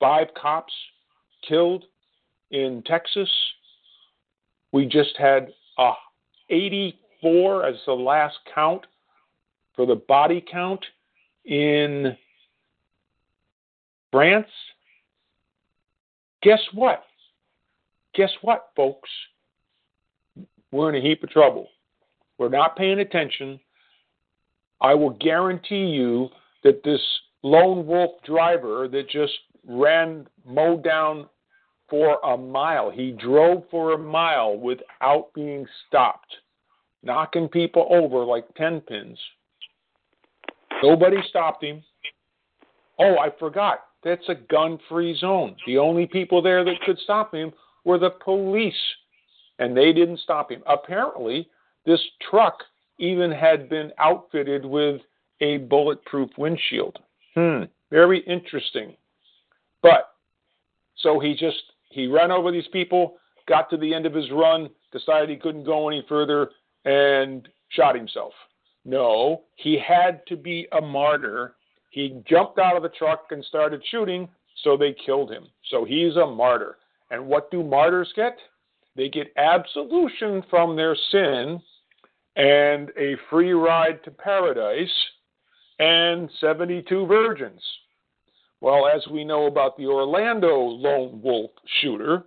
five 0.00 0.28
cops 0.40 0.72
killed 1.46 1.84
in 2.50 2.82
Texas. 2.84 3.30
We 4.72 4.86
just 4.86 5.16
had 5.16 5.48
uh, 5.78 5.94
84 6.50 7.66
as 7.66 7.76
the 7.86 7.92
last 7.92 8.36
count 8.52 8.86
for 9.76 9.86
the 9.86 9.94
body 9.94 10.44
count 10.50 10.84
in 11.44 12.16
France. 14.10 14.48
Guess 16.42 16.60
what? 16.74 17.04
Guess 18.14 18.30
what, 18.42 18.70
folks? 18.74 19.08
We're 20.70 20.90
in 20.90 21.02
a 21.02 21.06
heap 21.06 21.22
of 21.22 21.30
trouble. 21.30 21.68
We're 22.38 22.48
not 22.48 22.76
paying 22.76 23.00
attention. 23.00 23.58
I 24.80 24.94
will 24.94 25.10
guarantee 25.10 25.86
you 25.86 26.28
that 26.62 26.82
this 26.84 27.00
lone 27.42 27.86
wolf 27.86 28.22
driver 28.24 28.88
that 28.88 29.08
just 29.08 29.32
ran, 29.66 30.26
mowed 30.46 30.84
down 30.84 31.28
for 31.88 32.18
a 32.24 32.36
mile. 32.36 32.90
He 32.90 33.12
drove 33.12 33.64
for 33.70 33.92
a 33.92 33.98
mile 33.98 34.56
without 34.56 35.32
being 35.34 35.66
stopped, 35.86 36.34
knocking 37.02 37.48
people 37.48 37.86
over 37.90 38.24
like 38.24 38.46
10 38.56 38.80
pins. 38.82 39.18
Nobody 40.82 41.16
stopped 41.28 41.64
him. 41.64 41.82
Oh, 42.98 43.16
I 43.18 43.30
forgot. 43.38 43.80
That's 44.04 44.28
a 44.28 44.34
gun 44.34 44.78
free 44.88 45.16
zone. 45.18 45.56
The 45.66 45.78
only 45.78 46.06
people 46.06 46.40
there 46.40 46.64
that 46.64 46.80
could 46.84 46.98
stop 46.98 47.34
him 47.34 47.52
were 47.84 47.98
the 47.98 48.10
police, 48.10 48.74
and 49.58 49.76
they 49.76 49.92
didn't 49.92 50.20
stop 50.20 50.50
him. 50.50 50.62
Apparently, 50.66 51.48
this 51.86 52.00
truck 52.30 52.62
even 52.98 53.30
had 53.30 53.68
been 53.68 53.92
outfitted 53.98 54.64
with 54.64 55.00
a 55.40 55.58
bulletproof 55.58 56.30
windshield. 56.36 56.98
Hmm, 57.34 57.64
very 57.90 58.20
interesting. 58.20 58.96
But 59.82 60.12
so 60.96 61.20
he 61.20 61.34
just 61.34 61.62
he 61.90 62.06
ran 62.06 62.30
over 62.30 62.50
these 62.50 62.68
people, 62.72 63.18
got 63.46 63.70
to 63.70 63.76
the 63.76 63.94
end 63.94 64.06
of 64.06 64.14
his 64.14 64.30
run, 64.30 64.68
decided 64.92 65.30
he 65.30 65.36
couldn't 65.36 65.64
go 65.64 65.88
any 65.88 66.04
further, 66.08 66.50
and 66.84 67.48
shot 67.70 67.94
himself. 67.94 68.32
No, 68.84 69.42
he 69.56 69.78
had 69.78 70.26
to 70.26 70.36
be 70.36 70.66
a 70.72 70.80
martyr. 70.80 71.54
He 71.90 72.22
jumped 72.28 72.58
out 72.58 72.76
of 72.76 72.82
the 72.82 72.90
truck 72.90 73.26
and 73.30 73.44
started 73.44 73.82
shooting, 73.90 74.28
so 74.62 74.76
they 74.76 74.94
killed 75.04 75.30
him. 75.30 75.46
So 75.70 75.84
he's 75.84 76.16
a 76.16 76.26
martyr. 76.26 76.76
And 77.10 77.26
what 77.26 77.50
do 77.50 77.62
martyrs 77.62 78.12
get? 78.14 78.36
They 78.98 79.08
get 79.08 79.32
absolution 79.36 80.42
from 80.50 80.74
their 80.74 80.96
sin 81.12 81.62
and 82.34 82.90
a 82.98 83.14
free 83.30 83.52
ride 83.52 84.02
to 84.02 84.10
paradise 84.10 84.92
and 85.78 86.28
72 86.40 87.06
virgins. 87.06 87.62
Well, 88.60 88.88
as 88.88 89.06
we 89.06 89.22
know 89.22 89.46
about 89.46 89.76
the 89.76 89.86
Orlando 89.86 90.58
lone 90.58 91.22
wolf 91.22 91.52
shooter, 91.80 92.24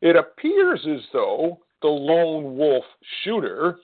it 0.00 0.14
appears 0.14 0.86
as 0.88 1.00
though 1.12 1.58
the 1.82 1.88
lone 1.88 2.56
wolf 2.56 2.84
shooter 3.24 3.78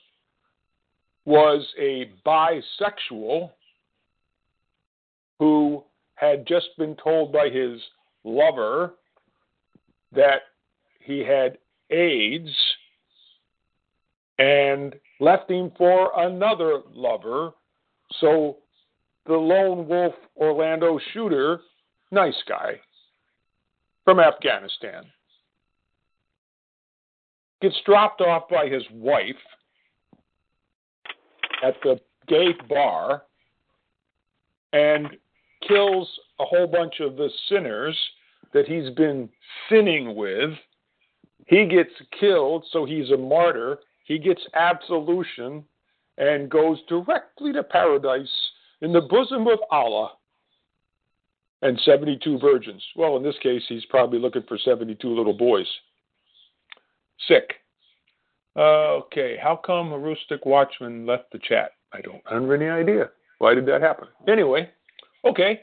was 1.24 1.66
a 1.80 2.12
bisexual 2.24 3.50
who 5.40 5.82
had 6.14 6.46
just 6.46 6.68
been 6.78 6.94
told 6.94 7.32
by 7.32 7.48
his 7.48 7.80
lover 8.22 8.94
that 10.12 10.42
he 11.00 11.18
had 11.18 11.58
AIDS 11.90 12.50
and 14.38 14.94
left 15.20 15.50
him 15.50 15.72
for 15.78 16.10
another 16.16 16.80
lover. 16.92 17.52
So 18.20 18.58
the 19.26 19.34
lone 19.34 19.86
wolf 19.86 20.14
Orlando 20.36 20.98
shooter, 21.12 21.60
nice 22.10 22.42
guy 22.48 22.80
from 24.04 24.20
Afghanistan, 24.20 25.04
gets 27.62 27.76
dropped 27.86 28.20
off 28.20 28.48
by 28.48 28.66
his 28.68 28.82
wife 28.92 29.36
at 31.62 31.74
the 31.82 31.98
gay 32.28 32.48
bar 32.68 33.22
and 34.72 35.08
kills 35.66 36.08
a 36.40 36.44
whole 36.44 36.66
bunch 36.66 37.00
of 37.00 37.16
the 37.16 37.30
sinners 37.48 37.96
that 38.52 38.66
he's 38.66 38.90
been 38.94 39.28
sinning 39.70 40.14
with. 40.14 40.50
He 41.46 41.66
gets 41.66 41.92
killed, 42.18 42.64
so 42.70 42.84
he's 42.84 43.10
a 43.10 43.16
martyr. 43.16 43.78
He 44.04 44.18
gets 44.18 44.40
absolution 44.54 45.64
and 46.18 46.50
goes 46.50 46.78
directly 46.88 47.52
to 47.52 47.62
paradise 47.62 48.28
in 48.80 48.92
the 48.92 49.00
bosom 49.00 49.46
of 49.46 49.58
Allah 49.70 50.12
and 51.62 51.80
72 51.84 52.38
virgins. 52.38 52.82
Well, 52.94 53.16
in 53.16 53.22
this 53.22 53.38
case, 53.42 53.62
he's 53.68 53.84
probably 53.86 54.18
looking 54.18 54.44
for 54.46 54.58
72 54.58 55.08
little 55.08 55.32
boys. 55.32 55.66
Sick. 57.26 57.54
Uh, 58.56 59.00
okay, 59.00 59.36
how 59.42 59.56
come 59.56 59.90
Aroostook 59.90 60.46
Watchman 60.46 61.06
left 61.06 61.32
the 61.32 61.38
chat? 61.38 61.72
I 61.92 62.00
don't 62.00 62.22
have 62.30 62.50
any 62.50 62.68
idea. 62.68 63.10
Why 63.38 63.54
did 63.54 63.66
that 63.66 63.82
happen? 63.82 64.08
Anyway, 64.28 64.70
okay. 65.24 65.62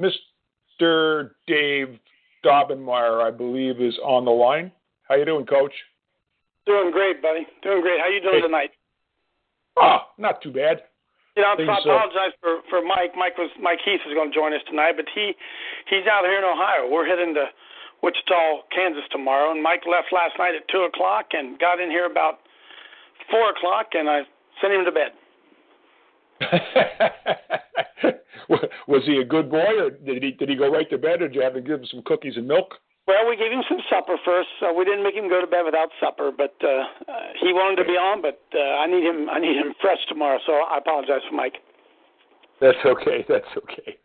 Mr. 0.00 1.30
Dave 1.46 1.98
Daubenmire, 2.44 3.22
I 3.22 3.30
believe, 3.30 3.80
is 3.80 3.96
on 4.02 4.24
the 4.24 4.30
line. 4.30 4.72
How 5.12 5.20
you 5.20 5.28
doing, 5.28 5.44
Coach? 5.44 5.76
Doing 6.64 6.88
great, 6.90 7.20
buddy. 7.20 7.44
Doing 7.60 7.82
great. 7.82 8.00
How 8.00 8.08
you 8.08 8.24
doing 8.24 8.40
hey. 8.40 8.48
tonight? 8.48 8.70
Ah, 9.76 10.08
not 10.16 10.40
too 10.40 10.50
bad. 10.50 10.88
You 11.36 11.42
know, 11.42 11.52
Things, 11.54 11.68
I 11.68 11.76
uh, 11.76 11.84
apologize 11.84 12.32
for 12.40 12.64
for 12.72 12.80
Mike. 12.80 13.12
Mike 13.12 13.36
was 13.36 13.50
Mike 13.60 13.80
Heath 13.84 14.00
is 14.08 14.14
going 14.16 14.32
to 14.32 14.34
join 14.34 14.54
us 14.54 14.64
tonight, 14.70 14.96
but 14.96 15.04
he 15.14 15.36
he's 15.92 16.08
out 16.08 16.24
here 16.24 16.38
in 16.38 16.44
Ohio. 16.48 16.88
We're 16.88 17.04
heading 17.04 17.34
to 17.34 17.44
Wichita, 18.02 18.64
Kansas 18.74 19.04
tomorrow, 19.12 19.52
and 19.52 19.62
Mike 19.62 19.84
left 19.84 20.08
last 20.16 20.32
night 20.38 20.54
at 20.56 20.66
two 20.72 20.88
o'clock 20.88 21.36
and 21.36 21.58
got 21.58 21.78
in 21.78 21.90
here 21.90 22.08
about 22.08 22.38
four 23.30 23.50
o'clock, 23.50 23.88
and 23.92 24.08
I 24.08 24.22
sent 24.62 24.72
him 24.72 24.86
to 24.88 24.96
bed. 24.96 25.12
was 28.88 29.02
he 29.04 29.18
a 29.20 29.28
good 29.28 29.50
boy, 29.50 29.76
or 29.76 29.90
did 29.90 30.22
he 30.22 30.30
did 30.30 30.48
he 30.48 30.56
go 30.56 30.72
right 30.72 30.88
to 30.88 30.96
bed, 30.96 31.20
or 31.20 31.28
did 31.28 31.34
you 31.34 31.42
have 31.42 31.52
to 31.52 31.60
give 31.60 31.80
him 31.80 31.86
some 31.92 32.00
cookies 32.06 32.38
and 32.38 32.48
milk? 32.48 32.80
Well, 33.06 33.28
we 33.28 33.36
gave 33.36 33.50
him 33.50 33.62
some 33.68 33.78
supper 33.90 34.16
first. 34.24 34.48
So 34.60 34.72
we 34.72 34.84
didn't 34.84 35.02
make 35.02 35.14
him 35.14 35.28
go 35.28 35.40
to 35.40 35.46
bed 35.46 35.62
without 35.64 35.88
supper, 36.00 36.30
but 36.30 36.54
uh, 36.62 36.86
uh, 37.10 37.34
he 37.40 37.52
wanted 37.52 37.82
to 37.82 37.84
be 37.84 37.98
on. 37.98 38.22
But 38.22 38.40
uh, 38.54 38.78
I 38.78 38.86
need 38.86 39.02
him. 39.02 39.28
I 39.28 39.40
need 39.40 39.56
him 39.56 39.74
fresh 39.80 39.98
tomorrow. 40.08 40.38
So 40.46 40.52
I 40.52 40.78
apologize 40.78 41.22
for 41.28 41.34
Mike. 41.34 41.58
That's 42.60 42.78
okay. 42.86 43.24
That's 43.28 43.44
okay. 43.56 43.98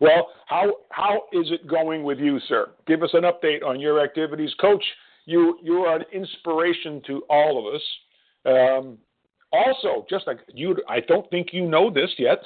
well, 0.00 0.28
how 0.46 0.74
how 0.90 1.22
is 1.32 1.50
it 1.52 1.68
going 1.68 2.02
with 2.02 2.18
you, 2.18 2.40
sir? 2.48 2.70
Give 2.86 3.02
us 3.02 3.10
an 3.12 3.22
update 3.22 3.64
on 3.64 3.78
your 3.78 4.02
activities, 4.02 4.52
Coach. 4.60 4.84
You 5.26 5.58
you 5.62 5.78
are 5.82 5.96
an 5.96 6.04
inspiration 6.12 7.00
to 7.06 7.22
all 7.30 7.58
of 7.58 7.74
us. 7.74 7.82
Um, 8.44 8.98
also, 9.52 10.06
just 10.08 10.26
like 10.26 10.38
you, 10.52 10.76
I 10.88 11.00
don't 11.00 11.28
think 11.30 11.48
you 11.52 11.66
know 11.66 11.90
this 11.90 12.10
yet, 12.18 12.38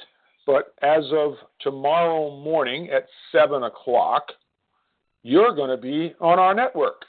but 0.45 0.73
as 0.81 1.03
of 1.11 1.33
tomorrow 1.61 2.35
morning 2.39 2.89
at 2.89 3.05
seven 3.31 3.63
o'clock, 3.63 4.23
you're 5.25 5.55
going 5.55 5.71
to 5.71 5.77
be 5.77 6.13
on 6.21 6.37
our 6.37 6.53
network. 6.53 7.03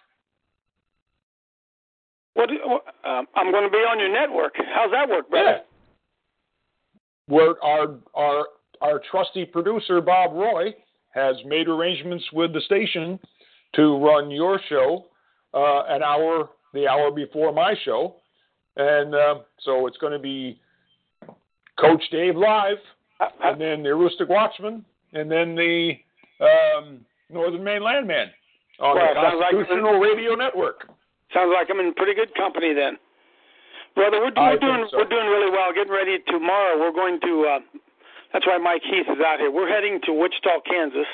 What? 2.32 2.49
Um, 2.49 3.26
I'm 3.35 3.52
going 3.52 3.64
to 3.64 3.70
be 3.70 3.76
on 3.76 4.00
your 4.00 4.11
network. 4.11 4.54
How's 4.75 4.90
that 4.92 5.06
work, 5.06 5.28
brother? 5.28 5.58
Yeah. 5.58 5.58
Where 7.28 7.62
our 7.62 7.99
our 8.14 8.46
our 8.80 9.02
trusty 9.11 9.44
producer 9.44 10.00
Bob 10.00 10.32
Roy 10.32 10.75
has 11.14 11.37
made 11.44 11.68
arrangements 11.68 12.25
with 12.32 12.54
the 12.54 12.61
station 12.62 13.18
to 13.75 13.99
run 13.99 14.30
your 14.30 14.61
show 14.70 15.06
uh, 15.52 15.82
an 15.88 16.02
hour 16.02 16.49
the 16.73 16.88
hour 16.88 17.11
before 17.11 17.52
my 17.52 17.75
show, 17.85 18.16
and 18.76 19.14
uh, 19.14 19.35
so 19.61 19.87
it's 19.87 19.99
going 19.99 20.12
to 20.14 20.18
be 20.18 20.58
Coach 21.78 22.02
Dave 22.11 22.37
live, 22.37 22.78
and 23.44 23.61
then 23.61 23.82
the 23.82 23.90
Aroostook 23.90 24.28
Watchman, 24.28 24.87
and 25.12 25.30
then 25.30 25.54
the 25.54 25.92
um, 26.40 27.00
Northern 27.30 27.64
Maine 27.64 27.83
Landman 27.83 28.30
on 28.80 28.97
Well, 28.97 29.06
the 29.14 29.21
sounds 29.21 29.40
like- 29.40 29.50
Constitutional 29.54 29.99
Radio 30.00 30.35
Network. 30.35 30.88
Sounds 31.35 31.50
like 31.52 31.68
I'm 31.71 31.80
in 31.80 31.92
pretty 31.95 32.14
good 32.14 32.33
company 32.35 32.73
then, 32.73 32.99
brother. 33.95 34.18
We're, 34.23 34.30
we're 34.37 34.59
doing 34.62 34.87
so. 34.90 34.99
we're 34.99 35.11
doing 35.11 35.26
really 35.26 35.50
well. 35.50 35.73
Getting 35.75 35.92
ready 35.92 36.18
tomorrow. 36.28 36.78
We're 36.78 36.92
going 36.95 37.18
to. 37.21 37.33
Uh, 37.45 37.59
that's 38.33 38.47
why 38.47 38.59
Mike 38.59 38.83
Heath 38.87 39.11
is 39.11 39.18
out 39.21 39.40
here. 39.40 39.50
We're 39.50 39.68
heading 39.68 39.99
to 40.06 40.12
Wichita, 40.12 40.61
Kansas. 40.71 41.06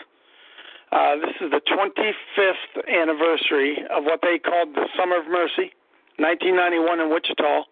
Uh, 0.92 1.16
this 1.16 1.33
is 1.40 1.49
the 1.50 1.62
25th 1.64 2.85
anniversary 2.85 3.81
of 3.88 4.04
what 4.04 4.21
they 4.21 4.37
called 4.38 4.75
the 4.76 4.85
Summer 4.99 5.16
of 5.16 5.26
Mercy, 5.26 5.73
1991 6.21 7.00
in 7.00 7.09
Wichita. 7.09 7.64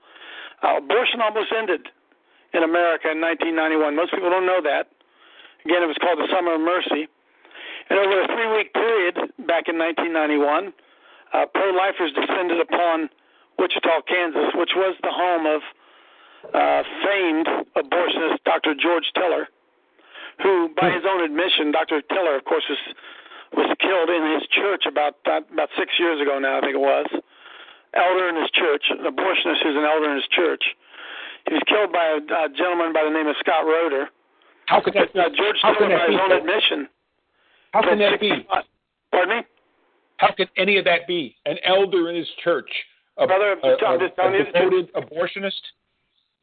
Uh, 0.65 0.77
abortion 0.81 1.21
almost 1.21 1.53
ended 1.53 1.85
in 2.57 2.65
America 2.65 3.13
in 3.13 3.21
1991. 3.21 3.95
Most 3.95 4.13
people 4.17 4.31
don't 4.33 4.47
know 4.49 4.65
that. 4.65 4.89
Again, 5.69 5.85
it 5.85 5.91
was 5.93 6.01
called 6.01 6.17
the 6.19 6.29
Summer 6.33 6.55
of 6.57 6.63
Mercy. 6.65 7.05
And 7.91 7.99
over 7.99 8.23
a 8.23 8.27
three-week 8.27 8.73
period 8.73 9.15
back 9.51 9.67
in 9.67 9.75
1991, 9.79 10.73
uh, 11.35 11.47
pro-lifers 11.53 12.15
descended 12.15 12.61
upon 12.63 13.11
Wichita, 13.59 14.03
Kansas, 14.07 14.55
which 14.55 14.73
was 14.75 14.97
the 15.03 15.13
home 15.13 15.45
of 15.45 15.61
uh, 16.55 16.83
famed 17.05 17.47
abortionist 17.77 18.41
Dr. 18.47 18.75
George 18.79 19.11
Tiller, 19.15 19.49
who, 20.43 20.71
by 20.81 20.91
his 20.91 21.05
own 21.05 21.21
admission, 21.21 21.71
Dr. 21.71 22.01
Tiller, 22.01 22.37
of 22.37 22.45
course, 22.45 22.65
was 22.71 22.79
was 23.51 23.67
killed 23.83 24.07
in 24.07 24.23
his 24.39 24.47
church 24.55 24.87
about 24.87 25.19
about 25.27 25.69
six 25.77 25.99
years 25.99 26.23
ago 26.23 26.39
now, 26.39 26.59
I 26.59 26.61
think 26.61 26.79
it 26.79 26.81
was. 26.81 27.07
Elder 27.95 28.29
in 28.31 28.37
his 28.39 28.51
church, 28.55 28.87
an 28.91 29.03
abortionist 29.03 29.63
who's 29.67 29.75
an 29.75 29.83
elder 29.83 30.09
in 30.11 30.17
his 30.23 30.31
church. 30.31 30.63
He 31.49 31.55
was 31.59 31.63
killed 31.67 31.91
by 31.91 32.15
a, 32.15 32.47
a 32.47 32.49
gentleman 32.55 32.95
by 32.95 33.03
the 33.03 33.11
name 33.11 33.27
of 33.27 33.35
Scott 33.43 33.67
Roeder. 33.67 34.09
How 34.67 34.81
could 34.81 34.95
that? 34.95 35.11
Uh, 35.11 35.35
George 35.35 35.59
can 35.59 35.91
by 35.91 36.07
his 36.07 36.21
own 36.23 36.31
admission, 36.31 36.87
How 37.73 37.83
can 37.83 37.99
that 37.99 38.21
be? 38.21 38.31
65 38.31 38.65
Pardon 39.13 39.37
me? 39.39 39.43
How 40.19 40.33
can 40.35 40.47
any 40.57 40.77
of 40.79 40.85
that 40.85 41.07
be? 41.07 41.37
An 41.47 41.57
elder 41.65 42.11
in 42.11 42.17
his 42.17 42.29
church, 42.45 42.69
a, 43.17 43.27
Brother, 43.27 43.57
a, 43.63 43.67
a- 43.67 43.75
a 43.75 43.93
you 44.03 44.09
the 44.09 44.09
truth. 44.15 44.53
devoted 44.53 44.93
abortionist? 44.95 45.63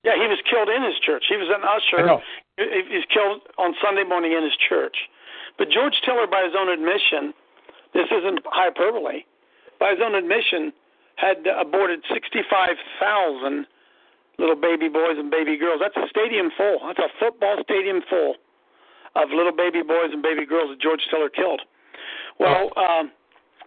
Yeah, 0.04 0.16
he 0.16 0.28
was 0.28 0.40
killed 0.50 0.70
in 0.70 0.84
his 0.84 0.96
church. 1.04 1.26
He 1.28 1.36
was 1.36 1.50
an 1.52 1.64
usher. 1.68 2.22
he 2.58 2.96
was 2.96 3.06
killed 3.14 3.42
on 3.58 3.76
Sunday 3.84 4.04
morning 4.04 4.32
in 4.32 4.44
his 4.44 4.56
church. 4.70 4.96
But 5.58 5.70
George 5.70 5.94
Tiller, 6.06 6.28
by 6.28 6.44
his 6.46 6.54
own 6.58 6.70
admission, 6.70 7.34
this 7.94 8.08
isn't 8.12 8.40
hyperbole, 8.46 9.26
by 9.80 9.92
his 9.92 10.00
own 10.04 10.16
admission, 10.16 10.72
had 11.18 11.46
aborted 11.50 12.04
65,000 12.14 13.66
little 14.40 14.56
baby 14.56 14.88
boys 14.88 15.18
and 15.18 15.32
baby 15.32 15.58
girls. 15.58 15.82
That's 15.82 15.98
a 15.98 16.08
stadium 16.10 16.52
full. 16.56 16.80
That's 16.86 17.00
a 17.00 17.10
football 17.20 17.58
stadium 17.64 18.02
full 18.10 18.36
of 19.18 19.34
little 19.34 19.52
baby 19.52 19.82
boys 19.82 20.14
and 20.14 20.22
baby 20.22 20.46
girls 20.46 20.70
that 20.70 20.80
George 20.80 21.02
Tiller 21.10 21.30
killed. 21.30 21.62
Well, 22.40 22.70
um, 22.78 23.12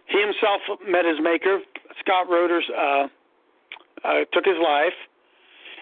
he 0.07 0.19
himself 0.19 0.63
met 0.87 1.03
his 1.03 1.19
maker. 1.21 1.59
Scott 1.99 2.31
Roeders 2.31 2.63
uh, 2.71 3.07
uh, 4.03 4.23
took 4.31 4.45
his 4.47 4.57
life 4.57 4.95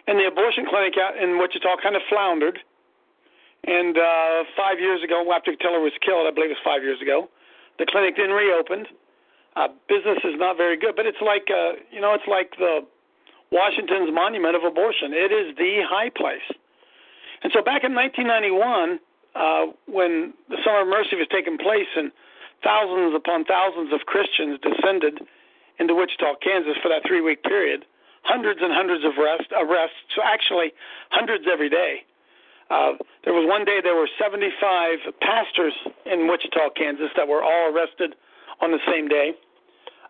and 0.10 0.18
the 0.18 0.26
abortion 0.26 0.66
clinic 0.66 0.98
out 0.98 1.22
in 1.22 1.38
Wichita 1.38 1.78
kind 1.86 1.96
of 1.96 2.02
floundered. 2.10 2.58
And 3.64 3.94
uh, 3.94 4.42
five 4.58 4.82
years 4.82 5.06
ago, 5.06 5.22
after 5.30 5.54
Tiller 5.56 5.80
was 5.80 5.94
killed, 6.02 6.26
I 6.26 6.34
believe 6.34 6.50
it 6.50 6.58
was 6.58 6.66
five 6.66 6.82
years 6.82 6.98
ago, 6.98 7.30
the 7.78 7.86
clinic 7.86 8.18
then 8.18 8.34
reopened. 8.34 8.90
Uh, 9.56 9.70
business 9.86 10.18
is 10.26 10.34
not 10.42 10.58
very 10.58 10.78
good, 10.82 10.96
but 10.98 11.06
it's 11.06 11.22
like 11.22 11.46
uh, 11.54 11.78
you 11.94 12.02
know, 12.02 12.18
it's 12.18 12.26
like 12.26 12.58
the 12.58 12.82
Washington's 13.52 14.10
monument 14.10 14.56
of 14.56 14.64
abortion. 14.66 15.14
It 15.14 15.30
is 15.30 15.54
the 15.58 15.86
high 15.86 16.10
place. 16.10 16.46
And 17.44 17.54
so 17.54 17.62
back 17.62 17.86
in 17.86 17.94
1991, 17.94 18.98
uh, 19.36 19.66
when 19.86 20.34
the 20.50 20.58
Summer 20.64 20.82
of 20.82 20.88
Mercy 20.88 21.16
was 21.16 21.28
taking 21.32 21.58
place, 21.58 21.90
and 21.96 22.12
thousands 22.64 23.16
upon 23.16 23.46
thousands 23.46 23.94
of 23.94 24.02
Christians 24.06 24.60
descended 24.62 25.22
into 25.80 25.96
Wichita, 25.96 26.36
Kansas 26.44 26.76
for 26.82 26.90
that 26.90 27.08
three-week 27.08 27.44
period, 27.44 27.86
hundreds 28.24 28.60
and 28.62 28.74
hundreds 28.74 29.06
of 29.06 29.16
arrest, 29.18 29.48
arrests, 29.56 29.96
so 30.16 30.22
actually 30.24 30.74
hundreds 31.10 31.46
every 31.52 31.70
day. 31.70 32.04
Uh, 32.70 32.94
there 33.24 33.34
was 33.34 33.48
one 33.50 33.66
day 33.66 33.80
there 33.82 33.96
were 33.96 34.10
75 34.20 34.54
pastors 35.22 35.74
in 36.06 36.28
Wichita, 36.28 36.70
Kansas 36.78 37.10
that 37.18 37.28
were 37.28 37.42
all 37.42 37.74
arrested 37.74 38.14
on 38.62 38.72
the 38.72 38.80
same 38.86 39.08
day. 39.08 39.34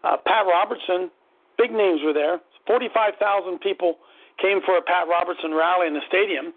Uh, 0.04 0.18
Pat 0.26 0.46
Robertson, 0.46 1.10
big 1.58 1.72
names 1.72 2.02
were 2.04 2.14
there. 2.14 2.42
45,000 2.68 3.60
people 3.60 3.98
came 4.42 4.60
for 4.66 4.78
a 4.78 4.82
Pat 4.82 5.08
Robertson 5.08 5.54
rally 5.54 5.88
in 5.88 5.94
the 5.94 6.04
stadium, 6.08 6.54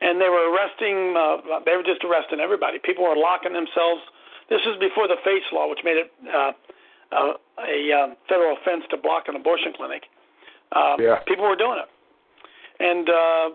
and 0.00 0.20
they 0.20 0.28
were 0.28 0.50
arresting. 0.52 1.14
Uh, 1.16 1.60
they 1.64 1.76
were 1.76 1.82
just 1.82 2.04
arresting 2.04 2.40
everybody. 2.40 2.78
People 2.82 3.04
were 3.04 3.16
locking 3.16 3.52
themselves. 3.52 4.02
This 4.48 4.60
was 4.66 4.76
before 4.78 5.08
the 5.08 5.16
FACE 5.24 5.48
law, 5.52 5.68
which 5.68 5.80
made 5.84 5.96
it 5.96 6.12
uh, 6.28 6.52
uh, 7.12 7.32
a 7.62 7.92
um, 7.92 8.16
federal 8.28 8.56
offense 8.56 8.84
to 8.90 8.96
block 8.96 9.28
an 9.28 9.36
abortion 9.36 9.72
clinic. 9.76 10.04
Um, 10.72 10.96
Yeah. 10.98 11.20
People 11.26 11.48
were 11.48 11.56
doing 11.56 11.78
it, 11.78 11.90
and 12.80 13.08
uh, 13.08 13.48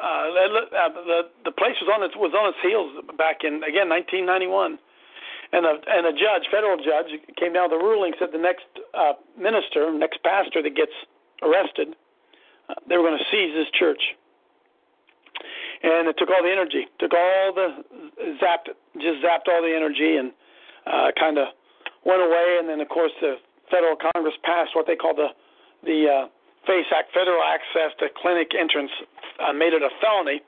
uh, 0.00 0.24
the, 0.32 0.88
the 1.06 1.20
the 1.44 1.52
place 1.52 1.76
was 1.80 1.90
on 1.92 2.02
its 2.02 2.16
was 2.16 2.32
on 2.34 2.50
its 2.50 2.58
heels 2.62 2.90
back 3.16 3.44
in 3.44 3.62
again 3.62 3.88
1991, 3.88 4.78
and 5.52 5.66
a 5.66 5.76
and 5.86 6.06
a 6.06 6.12
judge, 6.12 6.48
federal 6.50 6.76
judge, 6.76 7.12
came 7.36 7.52
down 7.52 7.70
with 7.70 7.80
a 7.80 7.82
ruling 7.82 8.12
said 8.18 8.30
the 8.32 8.40
next 8.40 8.66
uh, 8.94 9.12
minister, 9.38 9.92
next 9.92 10.22
pastor 10.22 10.62
that 10.62 10.74
gets 10.74 10.94
arrested, 11.42 11.94
uh, 12.68 12.74
they 12.88 12.96
were 12.96 13.04
going 13.04 13.18
to 13.18 13.28
seize 13.30 13.54
his 13.54 13.68
church, 13.76 14.16
and 15.82 16.08
it 16.08 16.16
took 16.18 16.28
all 16.28 16.42
the 16.42 16.52
energy, 16.52 16.86
took 16.98 17.14
all 17.14 17.52
the 17.54 17.84
zapped, 18.42 18.68
just 19.00 19.24
zapped 19.24 19.48
all 19.48 19.62
the 19.62 19.72
energy, 19.74 20.16
and 20.16 20.32
uh, 20.86 21.10
kind 21.18 21.38
of 21.38 21.48
went 22.04 22.20
away, 22.20 22.58
and 22.60 22.68
then 22.68 22.80
of 22.80 22.88
course 22.88 23.12
the 23.20 23.36
federal 23.70 23.96
Congress 23.96 24.34
passed 24.44 24.74
what 24.74 24.86
they 24.86 24.96
call 24.96 25.14
the 25.14 25.28
the 25.82 26.04
uh, 26.04 26.26
FACE 26.66 26.92
Act, 26.92 27.08
Federal 27.14 27.40
Access 27.42 27.96
to 28.00 28.08
Clinic 28.20 28.52
Entrance, 28.52 28.90
uh, 29.40 29.52
made 29.52 29.72
it 29.72 29.80
a 29.82 29.88
felony 30.00 30.42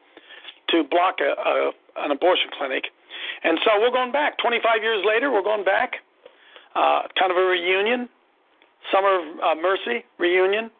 to 0.68 0.84
block 0.84 1.20
a, 1.20 1.32
a, 1.40 1.72
an 2.04 2.10
abortion 2.10 2.50
clinic. 2.52 2.84
And 3.44 3.58
so 3.64 3.80
we're 3.80 3.90
going 3.90 4.12
back. 4.12 4.36
25 4.38 4.82
years 4.82 5.04
later, 5.06 5.32
we're 5.32 5.42
going 5.42 5.64
back. 5.64 6.04
Uh, 6.74 7.02
kind 7.18 7.30
of 7.30 7.36
a 7.36 7.44
reunion, 7.44 8.08
Summer 8.92 9.20
of 9.20 9.24
uh, 9.40 9.60
Mercy 9.60 10.04
reunion. 10.18 10.70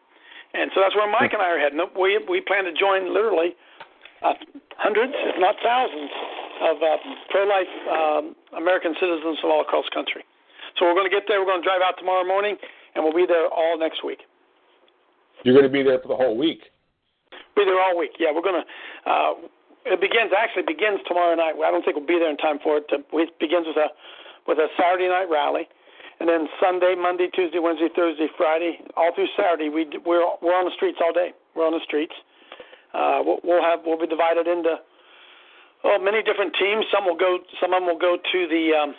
And 0.53 0.69
so 0.73 0.81
that's 0.81 0.95
where 0.95 1.09
Mike 1.09 1.33
and 1.33 1.41
I 1.41 1.49
are 1.49 1.59
heading. 1.59 1.81
We, 1.99 2.21
we 2.29 2.41
plan 2.41 2.65
to 2.65 2.73
join 2.73 3.13
literally 3.13 3.55
uh, 4.23 4.33
hundreds, 4.77 5.13
if 5.13 5.35
not 5.39 5.55
thousands, 5.63 6.11
of 6.63 6.75
uh, 6.79 6.97
pro 7.29 7.43
life 7.43 7.73
um, 7.91 8.23
American 8.55 8.95
citizens 8.99 9.37
from 9.41 9.51
all 9.51 9.61
across 9.61 9.85
the 9.91 9.95
country. 9.95 10.23
So 10.79 10.85
we're 10.85 10.97
going 10.97 11.09
to 11.09 11.13
get 11.13 11.27
there. 11.27 11.41
We're 11.41 11.51
going 11.51 11.61
to 11.61 11.67
drive 11.67 11.83
out 11.83 11.99
tomorrow 11.99 12.25
morning, 12.25 12.57
and 12.95 13.03
we'll 13.03 13.13
be 13.13 13.27
there 13.27 13.47
all 13.47 13.77
next 13.77 14.03
week. 14.03 14.25
You're 15.43 15.53
going 15.53 15.67
to 15.67 15.71
be 15.71 15.83
there 15.83 15.99
for 15.99 16.07
the 16.07 16.15
whole 16.15 16.37
week. 16.37 16.63
Be 17.55 17.65
there 17.65 17.79
all 17.79 17.97
week. 17.97 18.17
Yeah, 18.17 18.33
we're 18.33 18.45
gonna. 18.45 18.65
Uh, 19.05 19.45
it 19.85 19.99
begins 19.99 20.31
actually 20.31 20.63
begins 20.63 21.03
tomorrow 21.05 21.35
night. 21.35 21.53
I 21.59 21.69
don't 21.69 21.83
think 21.83 21.97
we'll 21.97 22.07
be 22.07 22.17
there 22.17 22.31
in 22.31 22.37
time 22.37 22.57
for 22.63 22.77
it. 22.77 22.87
To, 22.89 23.03
it 23.19 23.29
begins 23.39 23.67
with 23.67 23.77
a 23.77 23.93
with 24.47 24.57
a 24.57 24.67
Saturday 24.77 25.09
night 25.09 25.29
rally, 25.29 25.67
and 26.19 26.29
then 26.29 26.47
Sunday, 26.57 26.95
Monday, 26.97 27.27
Tuesday, 27.29 27.59
Wednesday, 27.59 27.89
Thursday, 27.93 28.27
Friday, 28.37 28.79
all 28.97 29.13
through 29.13 29.29
Saturday. 29.37 29.69
We 29.69 29.85
we're 30.05 30.25
we're 30.41 30.57
on 30.57 30.65
the 30.65 30.75
streets 30.75 30.97
all 31.03 31.13
day. 31.13 31.33
We're 31.53 31.67
on 31.67 31.73
the 31.73 31.83
streets. 31.85 32.13
Uh, 32.93 33.19
we'll, 33.25 33.39
we'll 33.43 33.63
have 33.63 33.79
we'll 33.85 33.99
be 33.99 34.07
divided 34.07 34.47
into 34.47 34.77
oh 35.83 35.97
many 35.99 36.21
different 36.21 36.53
teams. 36.59 36.85
Some 36.93 37.05
will 37.05 37.17
go. 37.17 37.39
Some 37.59 37.73
of 37.73 37.81
them 37.81 37.89
will 37.89 37.99
go 37.99 38.17
to 38.17 38.39
the 38.47 38.73
um, 38.77 38.95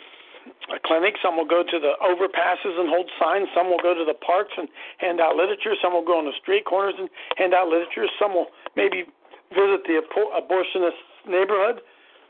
clinic. 0.85 1.15
Some 1.23 1.37
will 1.37 1.49
go 1.49 1.63
to 1.63 1.79
the 1.79 1.95
overpasses 2.03 2.75
and 2.79 2.89
hold 2.89 3.09
signs. 3.19 3.49
Some 3.55 3.71
will 3.71 3.83
go 3.83 3.95
to 3.95 4.05
the 4.05 4.19
parks 4.19 4.53
and 4.57 4.69
hand 4.99 5.21
out 5.21 5.37
literature. 5.37 5.75
Some 5.81 5.93
will 5.93 6.05
go 6.05 6.19
on 6.19 6.27
the 6.27 6.37
street 6.43 6.65
corners 6.65 6.95
and 6.99 7.09
hand 7.37 7.55
out 7.55 7.69
literature. 7.69 8.07
Some 8.19 8.35
will 8.35 8.49
maybe 8.77 9.07
visit 9.55 9.87
the 9.87 10.03
abortionist 10.35 10.99
neighborhood. 11.27 11.81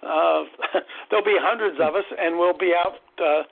Uh, 0.05 0.45
there'll 1.11 1.25
be 1.25 1.37
hundreds 1.41 1.81
of 1.81 1.95
us, 1.95 2.05
and 2.19 2.39
we'll 2.39 2.57
be 2.57 2.73
out 2.77 3.01
uh, 3.19 3.43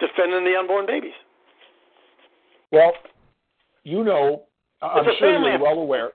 defending 0.00 0.44
the 0.44 0.56
unborn 0.58 0.86
babies. 0.86 1.16
Well, 2.72 2.92
you 3.84 4.04
know, 4.04 4.42
I'm 4.82 5.04
sure 5.18 5.32
you're 5.32 5.58
well 5.58 5.78
aware. 5.78 6.12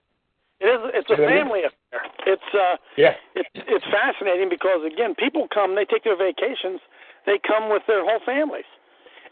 It 0.59 0.67
is. 0.67 0.81
It's 0.93 1.09
a 1.09 1.17
family 1.17 1.61
affair. 1.65 2.01
It's 2.25 2.49
uh, 2.53 2.77
yeah. 2.97 3.13
It's 3.35 3.49
it's 3.55 3.85
fascinating 3.91 4.49
because 4.49 4.85
again, 4.85 5.15
people 5.15 5.47
come, 5.53 5.75
they 5.75 5.85
take 5.85 6.03
their 6.03 6.17
vacations, 6.17 6.79
they 7.25 7.39
come 7.45 7.69
with 7.69 7.83
their 7.87 8.03
whole 8.03 8.21
families, 8.25 8.67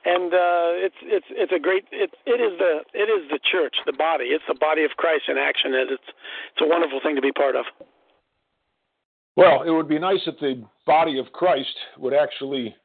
and 0.06 0.34
uh, 0.34 0.70
it's 0.82 1.00
it's 1.04 1.26
it's 1.30 1.54
a 1.54 1.60
great 1.60 1.86
it 1.92 2.12
it 2.26 2.42
is 2.42 2.58
the 2.58 2.82
it 2.94 3.08
is 3.08 3.30
the 3.30 3.40
church, 3.40 3.76
the 3.86 3.94
body. 3.94 4.34
It's 4.34 4.44
the 4.48 4.58
body 4.60 4.84
of 4.84 4.92
Christ 4.98 5.30
in 5.30 5.38
action, 5.38 5.74
and 5.74 5.92
it's 5.92 6.10
it's 6.54 6.62
a 6.62 6.68
wonderful 6.68 7.00
thing 7.04 7.16
to 7.16 7.22
be 7.22 7.32
part 7.32 7.56
of. 7.56 7.66
Well, 9.38 9.64
it 9.64 9.72
would 9.72 9.88
be 9.88 10.00
nice 10.00 10.20
if 10.26 10.38
the 10.40 10.64
body 10.86 11.18
of 11.18 11.32
Christ 11.32 11.76
would 11.98 12.14
actually 12.14 12.76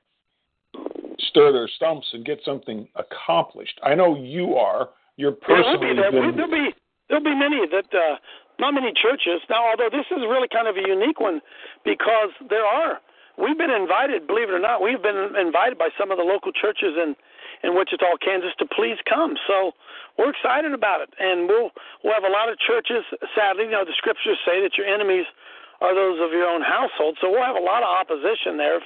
stir 1.18 1.53
their 1.53 1.68
stumps 1.68 2.07
and 2.12 2.25
get 2.25 2.38
something 2.44 2.87
accomplished. 2.94 3.81
I 3.83 3.94
know 3.94 4.16
you 4.16 4.55
are. 4.55 4.90
You're 5.16 5.33
personally 5.33 5.96
yeah, 5.96 6.11
been... 6.11 6.37
there'll 6.37 6.51
be 6.51 6.70
there'll 7.08 7.24
be 7.24 7.34
many 7.34 7.66
that 7.66 7.92
uh, 7.94 8.16
not 8.58 8.74
many 8.74 8.92
churches 8.92 9.40
now. 9.48 9.68
Although 9.70 9.90
this 9.90 10.06
is 10.10 10.22
really 10.24 10.48
kind 10.48 10.68
of 10.68 10.76
a 10.76 10.84
unique 10.86 11.20
one 11.20 11.40
because 11.84 12.30
there 12.48 12.64
are 12.64 13.00
we've 13.38 13.58
been 13.58 13.70
invited, 13.70 14.26
believe 14.26 14.48
it 14.48 14.54
or 14.56 14.60
not, 14.60 14.82
we've 14.82 15.02
been 15.02 15.36
invited 15.36 15.78
by 15.78 15.88
some 15.98 16.10
of 16.10 16.18
the 16.18 16.24
local 16.24 16.52
churches 16.52 16.96
in 16.96 17.16
in 17.64 17.74
Wichita, 17.74 18.20
Kansas, 18.20 18.52
to 18.58 18.66
please 18.66 18.98
come. 19.08 19.36
So 19.46 19.72
we're 20.18 20.30
excited 20.30 20.72
about 20.72 21.00
it, 21.00 21.10
and 21.18 21.48
we'll 21.48 21.70
we'll 22.04 22.14
have 22.14 22.24
a 22.24 22.32
lot 22.32 22.48
of 22.48 22.58
churches. 22.58 23.04
Sadly, 23.34 23.64
you 23.64 23.70
know, 23.72 23.84
the 23.84 23.96
scriptures 23.96 24.38
say 24.44 24.60
that 24.62 24.76
your 24.76 24.86
enemies 24.86 25.26
are 25.80 25.94
those 25.94 26.18
of 26.20 26.32
your 26.32 26.48
own 26.48 26.62
household. 26.62 27.18
So 27.20 27.30
we'll 27.30 27.44
have 27.44 27.56
a 27.56 27.64
lot 27.64 27.82
of 27.82 27.90
opposition 27.90 28.56
there 28.56 28.76
of, 28.76 28.84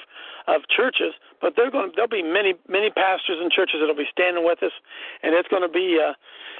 of 0.49 0.61
churches, 0.69 1.15
but 1.41 1.55
there's 1.57 1.71
going 1.71 1.91
to, 1.91 1.93
there'll 1.95 2.11
be 2.11 2.23
many 2.23 2.55
many 2.69 2.91
pastors 2.91 3.39
and 3.41 3.51
churches 3.51 3.79
that'll 3.81 3.99
be 3.99 4.11
standing 4.11 4.45
with 4.45 4.63
us, 4.63 4.75
and 5.23 5.35
it's 5.35 5.49
going 5.49 5.63
to 5.63 5.73
be 5.73 5.99
uh, 5.99 6.15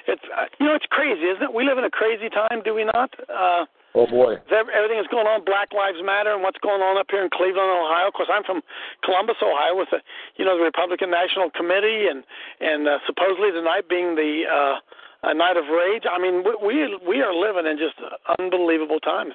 it's 0.07 0.25
uh, 0.31 0.47
you 0.59 0.67
know 0.67 0.75
it's 0.75 0.89
crazy, 0.91 1.27
isn't 1.27 1.43
it? 1.43 1.53
We 1.53 1.65
live 1.65 1.79
in 1.79 1.85
a 1.85 1.91
crazy 1.91 2.29
time, 2.29 2.63
do 2.65 2.75
we 2.75 2.85
not? 2.85 3.11
Uh, 3.29 3.67
Oh 3.91 4.07
boy! 4.07 4.39
Everything 4.55 5.03
that's 5.03 5.11
going 5.11 5.27
on, 5.27 5.43
Black 5.43 5.75
Lives 5.75 5.99
Matter, 5.99 6.31
and 6.31 6.47
what's 6.47 6.63
going 6.63 6.79
on 6.79 6.95
up 6.95 7.11
here 7.11 7.27
in 7.27 7.31
Cleveland, 7.35 7.75
Ohio. 7.75 8.07
Of 8.07 8.15
course, 8.15 8.31
I'm 8.31 8.47
from 8.47 8.63
Columbus, 9.03 9.43
Ohio, 9.43 9.75
with 9.75 9.91
the 9.91 9.99
you 10.39 10.47
know 10.47 10.55
the 10.55 10.63
Republican 10.63 11.11
National 11.11 11.51
Committee, 11.51 12.07
and 12.07 12.23
and 12.63 12.87
uh, 12.87 13.03
supposedly 13.03 13.51
tonight 13.51 13.91
being 13.91 14.15
the 14.15 14.47
uh, 14.47 14.79
a 15.23 15.35
night 15.35 15.57
of 15.57 15.67
rage. 15.67 16.05
I 16.07 16.23
mean, 16.23 16.45
we, 16.63 16.97
we 17.03 17.21
are 17.21 17.35
living 17.35 17.67
in 17.67 17.77
just 17.77 17.99
unbelievable 18.39 19.01
times. 19.01 19.35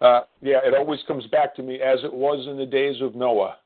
Uh, 0.00 0.20
yeah, 0.40 0.58
it 0.64 0.74
always 0.74 1.00
comes 1.08 1.26
back 1.26 1.54
to 1.56 1.62
me 1.62 1.80
as 1.80 1.98
it 2.04 2.12
was 2.12 2.46
in 2.46 2.56
the 2.56 2.66
days 2.66 3.00
of 3.02 3.14
Noah. 3.14 3.56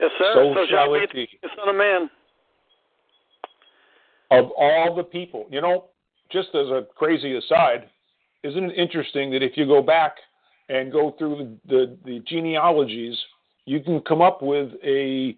Yes, 0.00 0.10
sir. 0.18 0.32
So, 0.34 0.54
so 0.54 0.66
shall 0.68 0.94
it 0.94 1.12
be. 1.12 1.28
The 1.42 1.48
Son 1.56 1.68
of 1.68 1.76
Man. 1.76 2.10
Of 4.32 4.50
all 4.56 4.94
the 4.94 5.02
people, 5.02 5.46
you 5.50 5.60
know, 5.60 5.86
just 6.30 6.48
as 6.54 6.68
a 6.68 6.86
crazy 6.96 7.36
aside, 7.36 7.88
isn't 8.42 8.70
it 8.70 8.78
interesting 8.78 9.30
that 9.32 9.42
if 9.42 9.56
you 9.56 9.66
go 9.66 9.82
back 9.82 10.16
and 10.68 10.92
go 10.92 11.14
through 11.18 11.58
the, 11.68 11.74
the, 11.74 11.96
the 12.04 12.20
genealogies, 12.26 13.18
you 13.66 13.80
can 13.80 14.00
come 14.00 14.22
up 14.22 14.40
with 14.40 14.70
a 14.84 15.36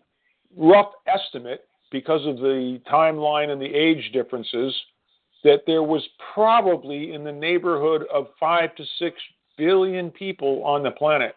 rough 0.57 0.92
estimate 1.07 1.64
because 1.90 2.26
of 2.26 2.37
the 2.37 2.81
timeline 2.90 3.50
and 3.50 3.61
the 3.61 3.74
age 3.74 4.11
differences 4.12 4.74
that 5.44 5.62
there 5.66 5.83
was 5.83 6.07
probably 6.35 7.14
in 7.14 7.24
the 7.24 7.33
neighborhood 7.33 8.05
of 8.12 8.28
five 8.38 8.74
to 8.76 8.85
six 8.98 9.16
billion 9.62 10.11
people 10.11 10.62
on 10.64 10.83
the 10.83 10.90
planet 10.90 11.37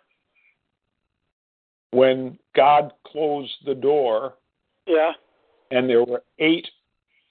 when 1.92 2.40
God 2.56 2.92
closed 3.06 3.54
the 3.66 3.76
door. 3.76 4.34
Yeah. 4.88 5.12
And 5.72 5.88
there 5.90 6.04
were 6.04 6.24
eight 6.40 6.68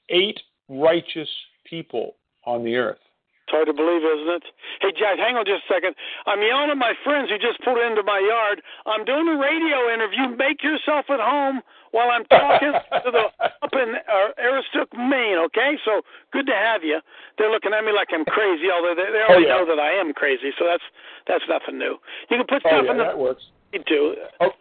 eight 0.09 0.38
righteous 0.68 1.28
people 1.64 2.14
on 2.44 2.64
the 2.64 2.76
earth. 2.76 3.03
It's 3.44 3.52
hard 3.52 3.68
to 3.68 3.76
believe, 3.76 4.00
isn't 4.00 4.40
it? 4.40 4.44
Hey, 4.80 4.96
Jack, 4.96 5.20
hang 5.20 5.37
on 5.37 5.44
just 5.44 5.68
a 5.68 5.74
second. 5.76 5.92
I'm 6.24 6.40
yelling 6.40 6.72
at 6.72 6.80
my 6.80 6.96
friends 7.04 7.28
who 7.28 7.37
just 7.37 7.61
pulled 7.61 7.76
into 7.76 8.00
my 8.00 8.16
yard. 8.16 8.64
I'm 8.88 9.04
doing 9.04 9.28
a 9.28 9.37
radio 9.37 9.92
interview. 9.92 10.33
Make 10.33 10.64
yourself 10.64 11.12
at 11.12 11.20
home 11.20 11.61
while 11.92 12.09
I'm 12.09 12.24
talking 12.24 12.72
to 13.04 13.11
the 13.12 13.28
up 13.37 13.74
in 13.76 14.00
uh, 14.00 14.33
Aroostook, 14.40 14.96
Maine. 14.96 15.44
Okay, 15.52 15.76
so 15.85 16.00
good 16.33 16.48
to 16.48 16.57
have 16.57 16.88
you. 16.88 17.04
They're 17.37 17.52
looking 17.52 17.76
at 17.76 17.85
me 17.85 17.92
like 17.92 18.09
I'm 18.16 18.24
crazy, 18.24 18.72
although 18.72 18.96
they, 18.96 19.12
they 19.12 19.20
already 19.20 19.44
oh, 19.44 19.48
yeah. 19.52 19.61
know 19.61 19.68
that 19.68 19.80
I 19.80 19.92
am 19.92 20.16
crazy. 20.16 20.48
So 20.57 20.64
that's 20.64 20.85
that's 21.28 21.44
nothing 21.44 21.76
new. 21.76 22.00
You 22.33 22.40
can 22.40 22.48
put 22.48 22.64
oh, 22.64 22.68
stuff 22.72 22.85
yeah, 22.88 22.92
in 22.92 22.96
the. 22.96 23.04
That 23.12 23.20
works. 23.20 23.44
You 23.76 23.85
do. 23.85 24.16
Oh. 24.40 24.57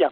Yeah. 0.00 0.08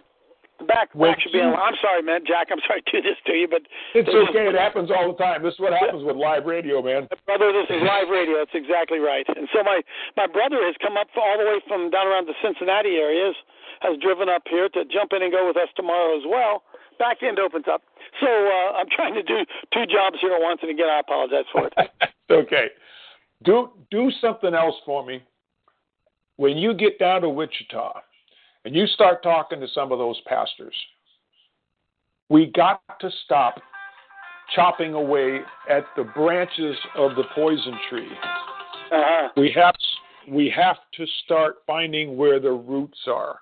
Back, 0.67 0.93
back 0.93 1.19
should 1.21 1.31
be 1.31 1.41
on. 1.41 1.55
I'm 1.55 1.77
sorry, 1.81 2.01
man, 2.01 2.21
Jack. 2.25 2.49
I'm 2.51 2.61
sorry 2.67 2.81
to 2.81 2.91
do 2.91 3.01
this 3.01 3.17
to 3.25 3.33
you, 3.33 3.47
but 3.47 3.65
it's 3.93 4.09
okay. 4.09 4.47
It 4.47 4.57
happens 4.57 4.89
all 4.91 5.11
the 5.11 5.17
time. 5.17 5.43
This 5.43 5.53
is 5.55 5.61
what 5.61 5.73
happens 5.73 6.03
with 6.03 6.15
live 6.15 6.45
radio, 6.45 6.81
man. 6.81 7.07
Brother, 7.25 7.51
this 7.51 7.69
is 7.69 7.81
live 7.81 8.09
radio. 8.09 8.37
That's 8.37 8.55
exactly 8.55 8.99
right. 8.99 9.25
And 9.29 9.49
so 9.53 9.63
my 9.63 9.81
my 10.17 10.27
brother 10.27 10.61
has 10.65 10.75
come 10.81 10.97
up 10.97 11.07
all 11.17 11.37
the 11.37 11.45
way 11.45 11.59
from 11.67 11.89
down 11.89 12.07
around 12.07 12.27
the 12.27 12.37
Cincinnati 12.41 13.01
areas, 13.01 13.35
has 13.81 13.97
driven 13.99 14.29
up 14.29 14.43
here 14.49 14.69
to 14.69 14.85
jump 14.85 15.13
in 15.13 15.23
and 15.23 15.31
go 15.31 15.47
with 15.47 15.57
us 15.57 15.69
tomorrow 15.75 16.17
as 16.17 16.23
well. 16.27 16.63
Back 16.99 17.23
end 17.23 17.39
opens 17.39 17.65
up. 17.65 17.81
So 18.19 18.27
uh, 18.27 18.77
I'm 18.77 18.89
trying 18.89 19.15
to 19.15 19.23
do 19.23 19.45
two 19.73 19.85
jobs 19.89 20.17
here 20.21 20.33
at 20.33 20.41
once, 20.41 20.59
and 20.61 20.69
again, 20.69 20.89
I 20.89 20.99
apologize 20.99 21.45
for 21.51 21.67
it. 21.67 21.73
okay. 22.31 22.69
Do 23.43 23.71
do 23.89 24.11
something 24.21 24.53
else 24.53 24.75
for 24.85 25.05
me. 25.05 25.23
When 26.37 26.57
you 26.57 26.73
get 26.73 26.99
down 26.99 27.21
to 27.21 27.29
Wichita 27.29 28.01
and 28.65 28.75
you 28.75 28.85
start 28.87 29.23
talking 29.23 29.59
to 29.59 29.67
some 29.73 29.91
of 29.91 29.99
those 29.99 30.19
pastors, 30.27 30.75
we 32.29 32.51
got 32.55 32.81
to 32.99 33.09
stop 33.25 33.55
chopping 34.55 34.93
away 34.93 35.39
at 35.69 35.83
the 35.95 36.03
branches 36.03 36.75
of 36.95 37.15
the 37.15 37.23
poison 37.33 37.77
tree. 37.89 38.09
Uh-huh. 38.91 39.29
We 39.37 39.51
have 39.55 39.75
we 40.29 40.53
have 40.55 40.77
to 40.97 41.05
start 41.23 41.57
finding 41.65 42.15
where 42.15 42.39
the 42.39 42.51
roots 42.51 42.99
are. 43.07 43.39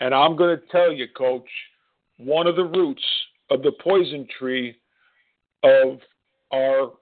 And 0.00 0.14
I'm 0.14 0.36
going 0.36 0.56
to 0.56 0.62
tell 0.70 0.92
you, 0.92 1.06
coach, 1.16 1.48
one 2.18 2.46
of 2.46 2.56
the 2.56 2.64
roots 2.64 3.02
of 3.50 3.62
the 3.62 3.72
poison 3.82 4.26
tree 4.38 4.76
of 5.62 5.98
our 6.52 6.92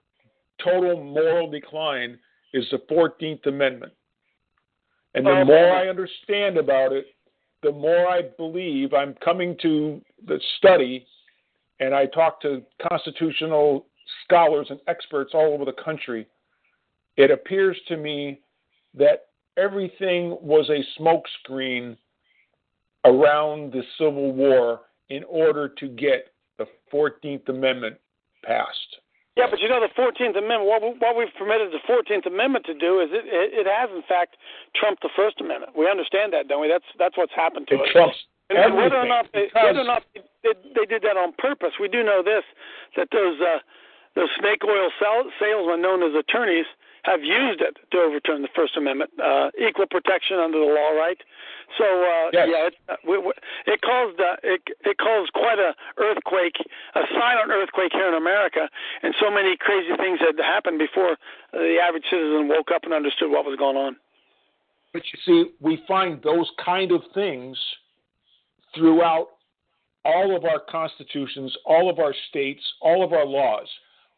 total 0.63 1.03
moral 1.03 1.49
decline 1.49 2.17
is 2.53 2.65
the 2.71 2.79
14th 2.91 3.45
Amendment. 3.45 3.93
And 5.15 5.25
the 5.25 5.43
more 5.45 5.71
I 5.75 5.87
understand 5.87 6.57
about 6.57 6.91
it, 6.91 7.07
the 7.63 7.71
more 7.71 8.07
I 8.07 8.21
believe 8.37 8.93
I'm 8.93 9.15
coming 9.23 9.55
to 9.61 10.01
the 10.25 10.39
study, 10.57 11.05
and 11.79 11.93
I 11.93 12.05
talk 12.07 12.41
to 12.41 12.63
constitutional 12.89 13.85
scholars 14.23 14.67
and 14.69 14.79
experts 14.87 15.31
all 15.33 15.53
over 15.53 15.65
the 15.65 15.83
country. 15.83 16.27
It 17.17 17.31
appears 17.31 17.77
to 17.87 17.97
me 17.97 18.41
that 18.95 19.27
everything 19.57 20.37
was 20.41 20.69
a 20.69 21.01
smokescreen 21.01 21.97
around 23.05 23.71
the 23.71 23.83
Civil 23.97 24.33
War 24.33 24.81
in 25.09 25.23
order 25.25 25.67
to 25.67 25.87
get 25.87 26.33
the 26.57 26.65
14th 26.93 27.47
Amendment 27.49 27.97
passed. 28.43 28.97
Yeah, 29.37 29.47
but 29.49 29.59
you 29.59 29.69
know 29.69 29.79
the 29.79 29.93
Fourteenth 29.95 30.35
Amendment. 30.35 30.65
What, 30.65 30.81
what 30.99 31.15
we've 31.15 31.31
permitted 31.37 31.71
the 31.71 31.83
Fourteenth 31.87 32.25
Amendment 32.25 32.65
to 32.65 32.73
do 32.73 32.99
is 32.99 33.09
it, 33.11 33.23
it, 33.23 33.63
it 33.63 33.67
has 33.69 33.89
in 33.93 34.03
fact 34.03 34.35
trumped 34.75 35.01
the 35.01 35.13
First 35.15 35.39
Amendment. 35.39 35.77
We 35.77 35.89
understand 35.89 36.33
that, 36.33 36.47
don't 36.47 36.61
we? 36.61 36.67
That's 36.67 36.87
that's 36.97 37.15
what's 37.15 37.33
happened 37.33 37.67
to 37.69 37.75
it. 37.75 37.87
It 37.87 37.91
trumps 37.93 38.17
and 38.49 38.57
everything. 38.57 38.83
Whether 38.83 38.99
or 38.99 39.07
not 39.07 39.25
they, 39.31 39.47
whether 39.53 39.79
or 39.79 39.87
not 39.87 40.03
they, 40.13 40.53
they 40.75 40.85
did 40.85 41.03
that 41.03 41.15
on 41.15 41.33
purpose, 41.37 41.77
we 41.79 41.87
do 41.87 42.03
know 42.03 42.21
this: 42.23 42.43
that 42.97 43.09
those 43.11 43.39
uh, 43.39 43.59
those 44.15 44.29
snake 44.39 44.65
oil 44.65 44.89
sal- 44.99 45.31
salesmen 45.39 45.81
known 45.81 46.03
as 46.03 46.11
attorneys 46.17 46.65
have 47.03 47.23
used 47.23 47.61
it 47.61 47.77
to 47.91 47.97
overturn 47.97 48.41
the 48.41 48.51
First 48.55 48.75
Amendment, 48.75 49.11
uh, 49.23 49.49
equal 49.55 49.87
protection 49.87 50.37
under 50.37 50.59
the 50.59 50.65
law, 50.65 50.91
right? 50.91 51.17
So 51.77 51.85
uh, 51.85 52.29
yes. 52.33 52.47
yeah, 52.49 52.67
it, 52.67 52.75
uh, 52.89 53.31
it 53.65 53.79
caused 53.81 54.19
uh, 54.19 54.35
it, 54.43 54.61
it 54.83 54.97
caused 54.97 55.31
quite 55.33 55.59
a 55.59 55.73
earthquake, 55.97 56.57
a 56.95 57.01
silent 57.13 57.51
earthquake 57.51 57.93
here 57.93 58.07
in 58.07 58.15
America, 58.15 58.67
and 59.03 59.13
so 59.19 59.31
many 59.31 59.55
crazy 59.55 59.95
things 59.95 60.19
had 60.19 60.37
happened 60.43 60.79
before 60.79 61.15
the 61.53 61.69
the 61.69 61.77
average 61.79 62.05
citizen 62.09 62.47
woke 62.47 62.71
up 62.73 62.83
and 62.83 62.93
understood 62.93 63.29
what 63.29 63.45
was 63.45 63.57
going 63.57 63.77
on. 63.77 63.95
But 64.91 65.03
you 65.13 65.19
see, 65.25 65.51
we 65.59 65.83
find 65.87 66.21
those 66.23 66.49
kind 66.63 66.91
of 66.91 67.01
things 67.13 67.57
throughout 68.75 69.27
all 70.03 70.35
of 70.35 70.45
our 70.45 70.59
constitutions, 70.69 71.55
all 71.65 71.89
of 71.89 71.99
our 71.99 72.13
states, 72.29 72.61
all 72.81 73.03
of 73.03 73.13
our 73.13 73.25
laws. 73.25 73.67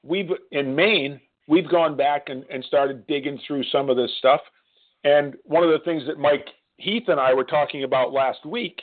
We've 0.03 0.29
in 0.51 0.73
Maine, 0.73 1.19
we've 1.47 1.69
gone 1.69 1.97
back 1.97 2.29
and, 2.29 2.45
and 2.49 2.63
started 2.63 3.05
digging 3.07 3.39
through 3.45 3.63
some 3.65 3.89
of 3.89 3.97
this 3.97 4.11
stuff. 4.19 4.41
And 5.03 5.35
one 5.43 5.63
of 5.63 5.71
the 5.71 5.79
things 5.83 6.03
that 6.07 6.17
Mike 6.17 6.47
Heath 6.81 7.03
and 7.07 7.19
I 7.19 7.33
were 7.33 7.43
talking 7.43 7.83
about 7.83 8.11
last 8.11 8.45
week, 8.45 8.81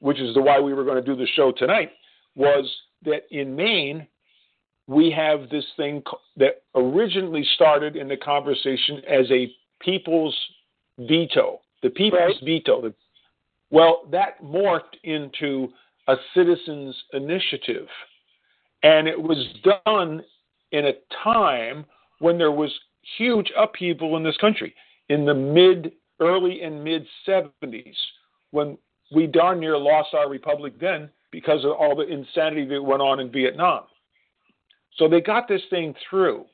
which 0.00 0.20
is 0.20 0.34
the 0.34 0.42
why 0.42 0.60
we 0.60 0.74
were 0.74 0.84
going 0.84 1.02
to 1.02 1.02
do 1.02 1.16
the 1.16 1.26
show 1.34 1.52
tonight, 1.52 1.90
was 2.34 2.70
that 3.04 3.22
in 3.30 3.54
Maine, 3.54 4.06
we 4.86 5.10
have 5.10 5.48
this 5.50 5.64
thing 5.76 6.02
that 6.36 6.62
originally 6.74 7.46
started 7.54 7.96
in 7.96 8.08
the 8.08 8.16
conversation 8.16 9.02
as 9.08 9.30
a 9.30 9.52
people's 9.80 10.36
veto, 10.98 11.60
the 11.82 11.90
people's 11.90 12.36
right. 12.42 12.44
veto. 12.44 12.92
Well, 13.70 14.02
that 14.10 14.42
morphed 14.42 14.96
into 15.04 15.68
a 16.08 16.16
citizens' 16.34 16.96
initiative. 17.12 17.86
And 18.82 19.06
it 19.06 19.20
was 19.20 19.46
done 19.62 20.22
in 20.72 20.86
a 20.86 20.92
time 21.22 21.84
when 22.18 22.38
there 22.38 22.50
was 22.50 22.72
huge 23.16 23.52
upheaval 23.56 24.16
in 24.16 24.24
this 24.24 24.36
country 24.38 24.74
in 25.08 25.24
the 25.24 25.34
mid, 25.34 25.92
early 26.22 26.62
and 26.62 26.82
mid 26.82 27.06
70s, 27.26 27.94
when 28.52 28.78
we 29.14 29.26
darn 29.26 29.60
near 29.60 29.76
lost 29.76 30.14
our 30.14 30.28
republic 30.28 30.74
then 30.80 31.10
because 31.30 31.64
of 31.64 31.72
all 31.72 31.96
the 31.96 32.06
insanity 32.06 32.64
that 32.66 32.82
went 32.82 33.02
on 33.02 33.20
in 33.20 33.30
Vietnam. 33.30 33.82
So 34.96 35.08
they 35.08 35.20
got 35.20 35.48
this 35.48 35.62
thing 35.70 35.94
through. 36.08 36.44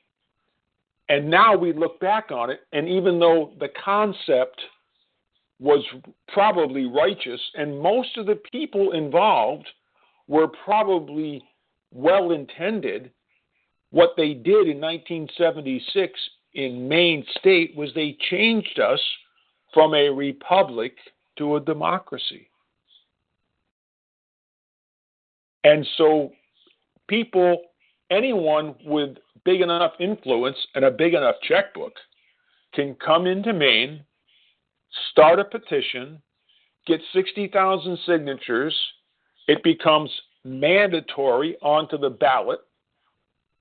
And 1.08 1.28
now 1.28 1.56
we 1.56 1.72
look 1.72 1.98
back 2.00 2.30
on 2.30 2.50
it, 2.50 2.60
and 2.72 2.88
even 2.88 3.18
though 3.18 3.52
the 3.58 3.68
concept 3.82 4.60
was 5.58 5.84
probably 6.28 6.84
righteous, 6.84 7.40
and 7.54 7.80
most 7.80 8.16
of 8.16 8.26
the 8.26 8.40
people 8.52 8.92
involved 8.92 9.66
were 10.28 10.48
probably 10.64 11.42
well 11.92 12.30
intended, 12.32 13.10
what 13.90 14.10
they 14.16 14.34
did 14.34 14.68
in 14.68 14.80
1976 14.80 16.12
in 16.54 16.88
Maine 16.88 17.24
state 17.38 17.74
was 17.74 17.90
they 17.94 18.16
changed 18.30 18.78
us 18.78 19.00
from 19.72 19.94
a 19.94 20.08
republic 20.08 20.96
to 21.36 21.56
a 21.56 21.60
democracy. 21.60 22.48
And 25.64 25.86
so 25.96 26.32
people 27.08 27.62
anyone 28.10 28.74
with 28.84 29.16
big 29.44 29.60
enough 29.60 29.92
influence 30.00 30.56
and 30.74 30.84
a 30.84 30.90
big 30.90 31.14
enough 31.14 31.36
checkbook 31.46 31.94
can 32.74 32.94
come 32.94 33.26
into 33.26 33.52
Maine, 33.52 34.04
start 35.10 35.38
a 35.38 35.44
petition, 35.44 36.20
get 36.86 37.00
60,000 37.12 37.98
signatures, 38.06 38.74
it 39.46 39.62
becomes 39.62 40.10
mandatory 40.44 41.56
onto 41.62 41.98
the 41.98 42.10
ballot, 42.10 42.60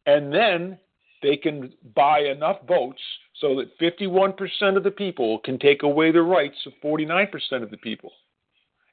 and 0.06 0.32
then 0.32 0.78
they 1.22 1.36
can 1.36 1.74
buy 1.96 2.20
enough 2.20 2.58
votes 2.68 3.02
so 3.40 3.56
that 3.56 3.78
51% 3.80 4.78
of 4.78 4.84
the 4.84 4.92
people 4.92 5.40
can 5.40 5.60
take 5.60 5.84
away 5.84 6.12
the 6.12 6.22
rights 6.22 6.58
of 6.66 6.74
49% 6.84 7.30
of 7.64 7.70
the 7.70 7.78
people. 7.78 8.12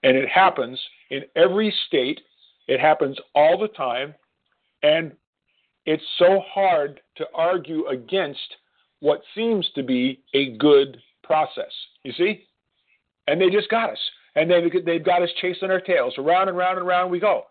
And 0.03 0.17
it 0.17 0.29
happens 0.29 0.79
in 1.11 1.23
every 1.35 1.75
state, 1.87 2.21
it 2.69 2.79
happens 2.79 3.17
all 3.35 3.59
the 3.59 3.69
time, 3.69 4.15
and 4.83 5.13
it's 5.87 6.03
so 6.19 6.43
hard 6.47 7.01
to 7.17 7.27
argue 7.35 7.87
against 7.87 8.57
what 9.01 9.23
seems 9.35 9.69
to 9.75 9.83
be 9.83 10.21
a 10.35 10.57
good 10.57 10.99
process. 11.23 11.73
You 12.03 12.13
see? 12.13 12.45
And 13.27 13.41
they 13.41 13.51
just 13.51 13.71
got 13.71 13.91
us. 13.91 13.99
And 14.37 14.51
they, 14.51 14.61
they've 14.85 15.05
got 15.05 15.23
us 15.23 15.31
chasing 15.41 15.71
our 15.71 15.81
tails. 15.81 16.15
Around 16.19 16.49
and 16.49 16.57
round 16.57 16.79
and 16.79 16.87
round 16.87 17.11
we 17.11 17.21
go. 17.21 17.45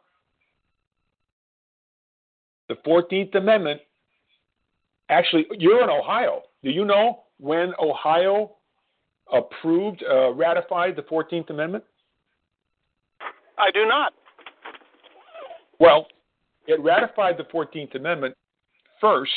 The 2.69 2.75
14th 2.75 3.35
Amendment, 3.35 3.81
actually, 5.09 5.45
you're 5.57 5.83
in 5.83 5.89
Ohio. 5.89 6.43
Do 6.63 6.71
you 6.71 6.85
know 6.85 7.23
when 7.39 7.73
Ohio 7.79 8.51
approved, 9.31 10.03
uh, 10.09 10.33
ratified 10.33 10.95
the 10.95 11.03
14th 11.03 11.49
Amendment? 11.49 11.83
I 13.57 13.71
do 13.71 13.85
not. 13.85 14.13
Well, 15.79 16.07
it 16.67 16.79
ratified 16.81 17.37
the 17.37 17.43
14th 17.45 17.95
Amendment 17.95 18.35
first 19.01 19.31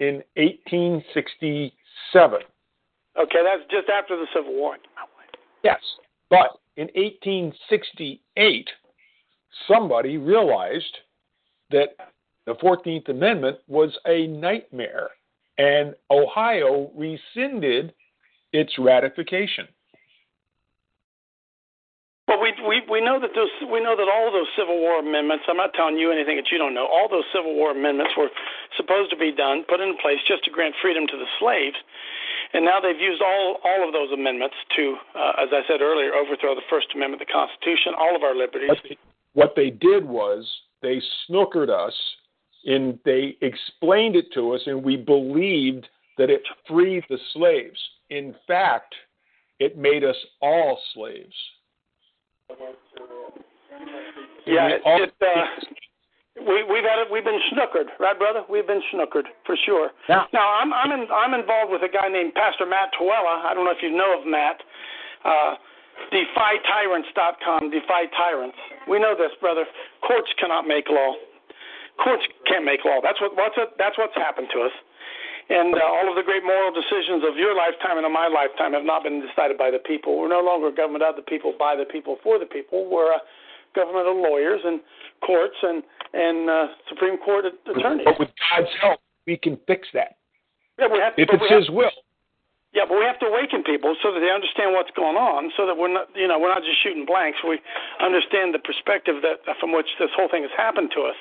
in 0.00 0.22
1867. 0.36 2.40
Okay, 3.16 3.42
that's 3.44 3.62
just 3.70 3.88
after 3.88 4.16
the 4.16 4.26
Civil 4.34 4.54
War. 4.54 4.76
Yes, 5.62 5.80
but 6.28 6.58
in 6.76 6.88
1868, 6.94 8.68
somebody 9.68 10.18
realized 10.18 10.98
that 11.70 11.90
the 12.46 12.54
14th 12.56 13.08
Amendment 13.08 13.58
was 13.68 13.96
a 14.06 14.26
nightmare, 14.26 15.10
and 15.58 15.94
Ohio 16.10 16.90
rescinded 16.96 17.92
its 18.52 18.72
ratification. 18.78 19.68
Well, 22.26 22.40
we, 22.40 22.56
we 22.66 22.80
we 22.88 23.00
know 23.04 23.20
that 23.20 23.36
those 23.36 23.52
we 23.68 23.84
know 23.84 23.94
that 23.94 24.08
all 24.08 24.32
those 24.32 24.48
Civil 24.56 24.80
War 24.80 24.98
amendments. 24.98 25.44
I'm 25.46 25.60
not 25.60 25.74
telling 25.74 25.98
you 25.98 26.10
anything 26.10 26.36
that 26.36 26.48
you 26.50 26.56
don't 26.56 26.72
know. 26.72 26.88
All 26.88 27.06
those 27.06 27.28
Civil 27.34 27.54
War 27.54 27.72
amendments 27.72 28.14
were 28.16 28.32
supposed 28.76 29.10
to 29.10 29.16
be 29.16 29.30
done, 29.30 29.64
put 29.68 29.80
in 29.80 29.94
place 30.00 30.18
just 30.26 30.42
to 30.44 30.50
grant 30.50 30.74
freedom 30.80 31.06
to 31.06 31.16
the 31.20 31.28
slaves, 31.38 31.76
and 32.54 32.64
now 32.64 32.80
they've 32.80 32.98
used 32.98 33.20
all 33.20 33.60
all 33.62 33.86
of 33.86 33.92
those 33.92 34.10
amendments 34.10 34.56
to, 34.74 34.96
uh, 35.14 35.44
as 35.44 35.52
I 35.52 35.68
said 35.68 35.82
earlier, 35.82 36.14
overthrow 36.14 36.54
the 36.54 36.64
First 36.70 36.88
Amendment, 36.96 37.20
the 37.20 37.28
Constitution, 37.28 37.92
all 37.98 38.16
of 38.16 38.22
our 38.22 38.34
liberties. 38.34 38.72
What 38.72 38.82
they, 38.88 38.98
what 39.34 39.52
they 39.54 39.70
did 39.70 40.02
was 40.08 40.48
they 40.80 41.02
snookered 41.28 41.68
us, 41.68 41.94
and 42.66 42.98
they 43.04 43.36
explained 43.40 44.16
it 44.16 44.26
to 44.34 44.52
us, 44.52 44.62
and 44.66 44.82
we 44.82 44.96
believed 44.96 45.86
that 46.18 46.30
it 46.30 46.42
freed 46.68 47.04
the 47.08 47.18
slaves. 47.32 47.78
In 48.10 48.34
fact, 48.46 48.94
it 49.58 49.76
made 49.76 50.04
us 50.04 50.16
all 50.40 50.78
slaves. 50.94 51.34
Yeah, 54.46 54.68
it, 54.68 54.82
it, 54.84 55.12
uh, 55.20 56.44
we 56.46 56.62
we've 56.64 56.84
had 56.84 57.00
it, 57.00 57.08
we've 57.10 57.24
been 57.24 57.40
snookered, 57.52 57.88
right, 57.98 58.18
brother? 58.18 58.42
We've 58.48 58.66
been 58.66 58.82
snookered 58.92 59.24
for 59.46 59.56
sure. 59.64 59.90
Yeah. 60.08 60.24
Now 60.32 60.60
I'm 60.60 60.72
I'm 60.72 60.92
in, 60.92 61.06
I'm 61.10 61.34
involved 61.34 61.72
with 61.72 61.82
a 61.82 61.88
guy 61.88 62.08
named 62.08 62.34
Pastor 62.34 62.66
Matt 62.66 62.90
Trewhella. 63.00 63.44
I 63.44 63.54
don't 63.54 63.64
know 63.64 63.72
if 63.72 63.82
you 63.82 63.90
know 63.90 64.20
of 64.20 64.26
Matt. 64.26 64.60
Uh, 65.24 65.54
DefyTyrants.com. 66.12 67.70
Defy 67.70 68.06
tyrants. 68.16 68.56
We 68.88 68.98
know 68.98 69.14
this, 69.16 69.30
brother. 69.40 69.64
Courts 70.06 70.28
cannot 70.38 70.66
make 70.66 70.88
law. 70.90 71.14
Courts 72.02 72.26
can't 72.46 72.64
make 72.64 72.84
law. 72.84 73.00
That's 73.02 73.20
what 73.20 73.36
what's 73.36 73.54
it, 73.56 73.70
that's 73.78 73.96
what's 73.98 74.14
happened 74.14 74.48
to 74.52 74.66
us. 74.66 74.74
And 75.48 75.76
uh, 75.76 75.84
all 75.84 76.08
of 76.08 76.16
the 76.16 76.24
great 76.24 76.42
moral 76.42 76.72
decisions 76.72 77.20
of 77.20 77.36
your 77.36 77.52
lifetime 77.52 78.00
and 78.00 78.06
of 78.08 78.12
my 78.12 78.32
lifetime 78.32 78.72
have 78.72 78.84
not 78.84 79.04
been 79.04 79.20
decided 79.20 79.60
by 79.60 79.70
the 79.70 79.78
people. 79.78 80.16
We're 80.16 80.32
no 80.32 80.40
longer 80.40 80.68
a 80.68 80.74
government 80.74 81.04
of 81.04 81.16
the 81.16 81.26
people, 81.26 81.52
by 81.52 81.76
the 81.76 81.84
people, 81.84 82.16
for 82.24 82.38
the 82.38 82.48
people. 82.48 82.88
We're 82.88 83.12
a 83.12 83.20
government 83.76 84.08
of 84.08 84.16
lawyers 84.16 84.60
and 84.64 84.80
courts 85.20 85.56
and 85.62 85.82
and 86.14 86.48
uh, 86.48 86.66
Supreme 86.88 87.18
Court 87.18 87.44
attorneys. 87.44 88.06
But 88.06 88.18
with 88.18 88.32
God's 88.50 88.72
help, 88.80 89.00
we 89.26 89.36
can 89.36 89.58
fix 89.66 89.88
that. 89.92 90.16
Yeah, 90.78 90.88
we 90.90 90.98
have. 90.98 91.12
If 91.18 91.28
it's 91.30 91.52
His 91.52 91.68
will. 91.68 91.92
Yeah, 92.74 92.82
but 92.90 92.98
we 92.98 93.06
have 93.06 93.22
to 93.22 93.30
awaken 93.30 93.62
people 93.62 93.94
so 94.02 94.10
that 94.10 94.18
they 94.18 94.34
understand 94.34 94.74
what's 94.74 94.90
going 94.98 95.14
on, 95.14 95.54
so 95.54 95.62
that 95.62 95.78
we're 95.78 95.94
not, 95.94 96.10
you 96.18 96.26
know, 96.26 96.42
we're 96.42 96.50
not 96.50 96.66
just 96.66 96.82
shooting 96.82 97.06
blanks. 97.06 97.38
We 97.46 97.62
understand 98.02 98.50
the 98.50 98.58
perspective 98.58 99.22
that 99.22 99.46
from 99.62 99.70
which 99.70 99.86
this 100.02 100.10
whole 100.10 100.26
thing 100.26 100.42
has 100.42 100.50
happened 100.58 100.90
to 100.98 101.06
us. 101.06 101.14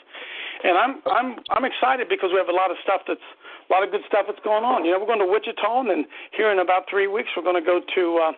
And 0.64 0.78
I'm 0.78 1.04
I'm 1.06 1.30
I'm 1.52 1.66
excited 1.66 2.08
because 2.08 2.32
we 2.32 2.40
have 2.40 2.48
a 2.48 2.56
lot 2.56 2.72
of 2.72 2.78
stuff 2.84 3.02
that's 3.08 3.28
a 3.68 3.70
lot 3.72 3.84
of 3.84 3.92
good 3.92 4.04
stuff 4.08 4.26
that's 4.28 4.44
going 4.44 4.64
on. 4.64 4.86
You 4.88 4.96
know, 4.96 5.00
we're 5.00 5.12
going 5.12 5.24
to 5.24 5.28
Wichita, 5.28 5.84
and 5.84 5.90
then 5.90 6.06
here 6.32 6.52
in 6.52 6.60
about 6.60 6.88
three 6.90 7.08
weeks 7.08 7.30
we're 7.36 7.44
going 7.44 7.60
to 7.60 7.66
go 7.66 7.84
to 7.84 8.04
uh, 8.20 8.32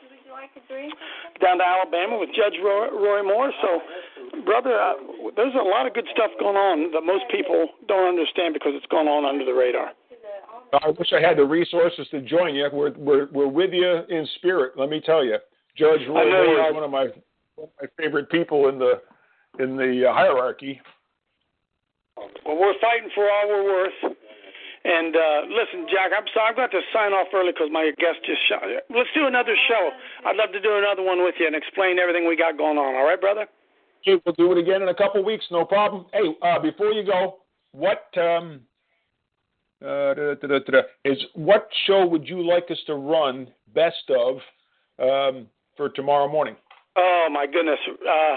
down 1.42 1.58
to 1.60 1.66
Alabama 1.66 2.18
with 2.18 2.30
Judge 2.34 2.58
Roy, 2.64 2.90
Roy 2.90 3.24
Moore. 3.24 3.52
So, 3.62 4.42
brother, 4.44 4.74
uh, 4.74 4.94
there's 5.36 5.54
a 5.54 5.64
lot 5.64 5.88
of 5.88 5.94
good 5.94 6.08
stuff 6.14 6.32
going 6.40 6.58
on 6.58 6.92
that 6.94 7.02
most 7.02 7.26
people 7.32 7.70
don't 7.88 8.08
understand 8.08 8.54
because 8.54 8.74
it's 8.76 8.90
going 8.90 9.08
on 9.08 9.26
under 9.26 9.46
the 9.46 9.54
radar. 9.54 9.92
I 10.74 10.90
wish 10.90 11.14
I 11.14 11.22
had 11.22 11.38
the 11.38 11.46
resources 11.46 12.08
to 12.12 12.22
join 12.22 12.56
you. 12.56 12.68
We're 12.72 12.92
we're 12.98 13.28
we're 13.32 13.48
with 13.48 13.72
you 13.72 14.02
in 14.10 14.28
spirit. 14.36 14.74
Let 14.78 14.90
me 14.90 15.00
tell 15.00 15.24
you, 15.24 15.38
Judge 15.78 16.02
Roy 16.08 16.26
Moore 16.26 16.68
is 16.68 16.74
one 16.74 16.84
of 16.84 16.92
my 16.92 17.08
one 17.56 17.70
of 17.70 17.70
my 17.82 17.88
favorite 17.98 18.30
people 18.30 18.70
in 18.70 18.80
the 18.80 19.02
in 19.60 19.78
the 19.78 20.10
uh, 20.10 20.14
hierarchy. 20.14 20.82
Well, 22.18 22.58
we're 22.58 22.80
fighting 22.80 23.10
for 23.14 23.30
all 23.30 23.48
we're 23.48 23.64
worth. 23.64 24.16
And 24.86 25.16
uh, 25.16 25.42
listen, 25.50 25.88
Jack, 25.90 26.12
I'm 26.16 26.26
sorry 26.34 26.52
I've 26.52 26.56
got 26.56 26.72
to 26.72 26.82
sign 26.94 27.12
off 27.12 27.28
early 27.34 27.52
because 27.52 27.70
my 27.72 27.92
guest 27.98 28.22
just 28.26 28.42
shot. 28.48 28.62
Let's 28.94 29.10
do 29.16 29.26
another 29.26 29.56
show. 29.68 29.90
I'd 30.26 30.36
love 30.36 30.52
to 30.54 30.62
do 30.62 30.78
another 30.78 31.02
one 31.02 31.24
with 31.24 31.36
you 31.40 31.48
and 31.48 31.56
explain 31.56 31.98
everything 31.98 32.28
we 32.28 32.36
got 32.38 32.58
going 32.58 32.78
on. 32.78 32.94
All 32.96 33.06
right, 33.06 33.20
brother? 33.20 33.48
We'll 34.06 34.36
do 34.38 34.52
it 34.52 34.60
again 34.60 34.84
in 34.84 34.90
a 34.90 34.94
couple 34.94 35.24
weeks. 35.26 35.46
No 35.50 35.66
problem. 35.66 36.06
Hey, 36.14 36.36
uh, 36.44 36.60
before 36.60 36.92
you 36.92 37.04
go, 37.04 37.40
what? 37.72 38.06
Um, 38.18 38.62
Uh, 39.82 40.14
da, 40.14 40.36
da, 40.42 40.60
da, 40.60 40.82
is 41.04 41.18
what 41.36 41.68
show 41.86 42.08
would 42.08 42.26
you 42.28 42.42
like 42.48 42.72
us 42.72 42.78
to 42.88 42.96
run 42.96 43.48
best 43.74 44.10
of 44.10 44.38
um, 45.00 45.48
for 45.76 45.90
tomorrow 45.90 46.28
morning? 46.32 46.56
Oh 46.96 47.28
my 47.30 47.46
goodness! 47.46 47.78
Uh, 47.86 48.36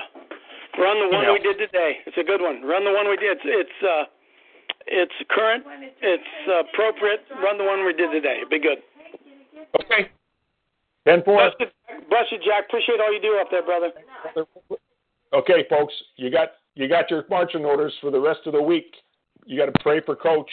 run 0.79 0.97
the 1.03 1.09
one 1.11 1.27
we 1.33 1.41
did 1.41 1.59
today. 1.59 1.99
It's 2.07 2.17
a 2.17 2.25
good 2.25 2.41
one. 2.41 2.63
Run 2.63 2.85
the 2.85 2.93
one 2.93 3.09
we 3.09 3.17
did. 3.17 3.39
It's 3.39 3.69
it's, 3.69 3.79
uh, 3.83 4.05
it's 4.87 5.13
current. 5.31 5.65
It's 6.01 6.33
appropriate. 6.47 7.21
Run 7.43 7.59
the 7.59 7.65
one 7.65 7.85
we 7.85 7.93
did 7.93 8.11
today. 8.11 8.39
It'd 8.39 8.51
be 8.51 8.61
good. 8.61 8.79
Okay. 9.81 10.11
Ten 11.07 11.23
four. 11.25 11.51
Bless 11.59 11.71
bless 12.09 12.27
you, 12.31 12.39
Jack. 12.39 12.67
Appreciate 12.69 13.01
all 13.01 13.13
you 13.13 13.21
do 13.21 13.39
up 13.41 13.49
there, 13.51 13.63
brother. 13.63 13.93
Okay, 15.35 15.67
folks, 15.69 15.95
you 16.17 16.31
got 16.31 16.49
you 16.75 16.89
got 16.89 17.11
your 17.11 17.25
marching 17.29 17.65
orders 17.65 17.93
for 18.01 18.11
the 18.11 18.21
rest 18.21 18.41
of 18.47 18.53
the 18.53 18.63
week. 18.63 18.95
You 19.45 19.59
got 19.59 19.67
to 19.67 19.83
pray 19.83 20.01
for 20.05 20.17
Coach 20.17 20.51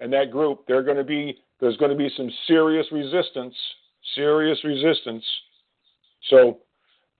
and 0.00 0.12
that 0.12 0.30
group. 0.30 0.64
They're 0.66 0.82
going 0.82 0.96
to 0.96 1.04
be 1.04 1.38
there's 1.60 1.76
going 1.76 1.90
to 1.90 1.96
be 1.96 2.10
some 2.16 2.30
serious 2.46 2.86
resistance, 2.92 3.54
serious 4.14 4.58
resistance. 4.64 5.24
So 6.30 6.58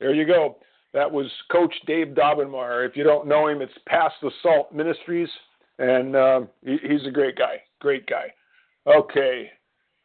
there 0.01 0.15
you 0.15 0.27
go. 0.27 0.57
That 0.95 1.11
was 1.11 1.27
Coach 1.53 1.75
Dave 1.87 2.09
Daubenmire. 2.09 2.89
If 2.89 2.97
you 2.97 3.05
don't 3.05 3.29
know 3.29 3.49
him, 3.49 3.61
it's 3.61 3.73
Pass 3.87 4.13
the 4.23 4.31
Salt 4.43 4.73
Ministries, 4.73 5.29
and 5.79 6.17
uh, 6.17 6.41
he, 6.65 6.79
he's 6.83 7.07
a 7.07 7.11
great 7.11 7.37
guy. 7.37 7.61
Great 7.81 8.07
guy. 8.07 8.33
Okay. 8.87 9.51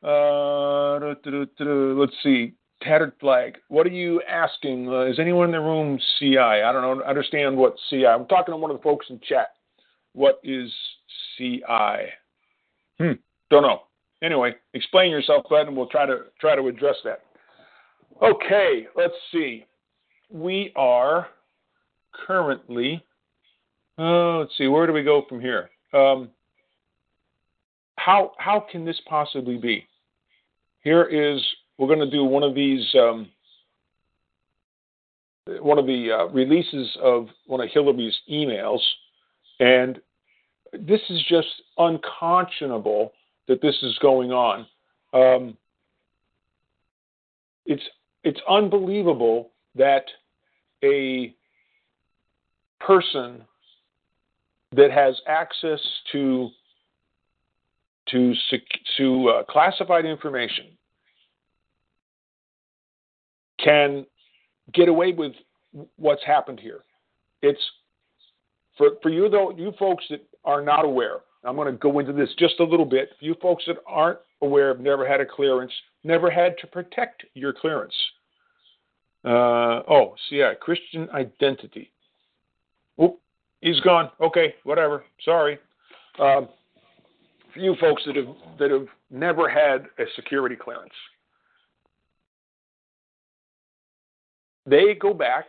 Uh, 0.04 0.98
let's 0.98 2.13
see. 2.22 2.54
Tattered 2.82 3.13
flag. 3.22 3.58
What 3.69 3.88
are 3.88 3.91
you 3.91 4.22
asking? 4.24 4.89
Uh, 4.89 5.06
is 5.06 5.19
anyone 5.19 5.46
in 5.46 5.52
the 5.54 5.62
room 5.62 5.98
CI? 6.19 6.38
I 6.38 6.72
don't 6.74 6.82
know. 6.82 7.04
Understand 7.06 7.56
what 7.56 7.76
CI? 7.89 8.06
I'm 8.06 8.26
talking 8.26 8.52
to 8.52 8.58
one 8.58 8.72
of 8.72 8.78
the 8.78 8.84
folks 8.84 9.06
in 9.10 9.22
chat. 9.28 9.54
What 10.12 10.41
is 10.43 10.69
CI? 11.38 12.10
Hmm. 13.00 13.13
Don't 13.50 13.63
know. 13.63 13.84
Anyway, 14.22 14.54
explain 14.74 15.12
yourself, 15.12 15.46
bud, 15.50 15.67
and 15.67 15.78
we'll 15.78 15.88
try 15.88 16.06
to 16.06 16.26
try 16.41 16.58
to 16.58 16.67
address 16.67 16.96
that. 17.06 17.22
Okay. 18.22 18.88
Let's 18.98 19.13
see. 19.32 19.65
We 20.34 20.74
are 20.76 21.28
currently. 22.26 23.06
Uh, 24.00 24.39
let's 24.39 24.58
see. 24.58 24.67
Where 24.67 24.88
do 24.88 24.93
we 24.93 25.04
go 25.04 25.24
from 25.30 25.39
here? 25.39 25.69
Um, 25.93 26.32
how 27.98 28.32
how 28.39 28.65
can 28.72 28.84
this 28.84 29.00
possibly 29.08 29.58
be? 29.58 29.86
Here 30.84 31.04
is 31.04 31.39
we're 31.78 31.88
going 31.88 32.00
to 32.00 32.10
do 32.10 32.24
one 32.26 32.41
of 32.41 32.56
these 32.56 32.84
um, 32.96 33.30
one 35.46 35.78
of 35.78 35.86
the 35.86 36.12
uh, 36.12 36.26
releases 36.34 36.89
of 37.00 37.28
one 37.46 37.62
of 37.62 37.69
Hillary's 37.72 38.15
emails, 38.32 38.80
and 39.60 40.02
this 40.74 41.02
is 41.12 41.24
just 41.30 41.48
unconscionable 41.78 43.13
that 43.48 43.62
this 43.62 43.76
is 43.84 43.96
going 44.02 44.32
on. 44.32 44.65
Um, 45.13 45.56
it's 47.67 47.84
it's 48.24 48.39
unbelievable 48.50 49.52
that 49.76 50.06
a 50.84 51.34
person 52.80 53.43
that 54.76 54.91
has 54.91 55.19
access 55.28 55.80
to 56.12 56.50
to 58.10 58.34
to 58.98 59.30
uh, 59.30 59.43
classified 59.43 60.06
information 60.06 60.65
can 63.63 64.06
get 64.74 64.89
away 64.89 65.13
with 65.13 65.34
what's 65.96 66.24
happened 66.26 66.60
here. 66.60 66.82
It's 67.41 67.62
for 68.78 68.91
for 69.02 69.10
you 69.10 69.30
though 69.30 69.52
you 69.52 69.74
folks 69.80 70.04
that 70.10 70.22
are 70.43 70.62
not 70.62 70.86
aware. 70.86 71.19
I'm 71.46 71.56
going 71.56 71.72
to 71.72 71.78
go 71.78 72.00
into 72.00 72.13
this 72.13 72.30
just 72.39 72.60
a 72.60 72.63
little 72.63 72.86
bit. 72.86 73.10
You 73.19 73.36
folks 73.41 73.65
that 73.67 73.78
aren't 73.86 74.19
aware, 74.41 74.69
have 74.69 74.80
never 74.80 75.08
had 75.08 75.19
a 75.19 75.26
clearance, 75.26 75.74
never 76.04 76.30
had 76.30 76.58
to 76.60 76.67
protect 76.67 77.26
your 77.34 77.52
clearance. 77.52 77.93
Uh, 79.25 79.81
oh, 79.89 80.15
see, 80.29 80.38
yeah, 80.38 80.53
Christian 80.53 81.09
identity. 81.13 81.91
Oh, 82.97 83.17
he's 83.62 83.79
gone. 83.81 84.12
Okay, 84.21 84.55
whatever. 84.63 85.03
Sorry. 85.23 85.57
Um, 86.19 86.49
for 87.53 87.59
you 87.59 87.75
folks 87.79 88.03
that 88.05 88.15
have 88.15 88.36
that 88.59 88.71
have 88.71 88.88
never 89.09 89.47
had 89.47 89.86
a 89.99 90.03
security 90.15 90.55
clearance, 90.55 90.93
they 94.65 94.93
go 94.99 95.13
back. 95.13 95.45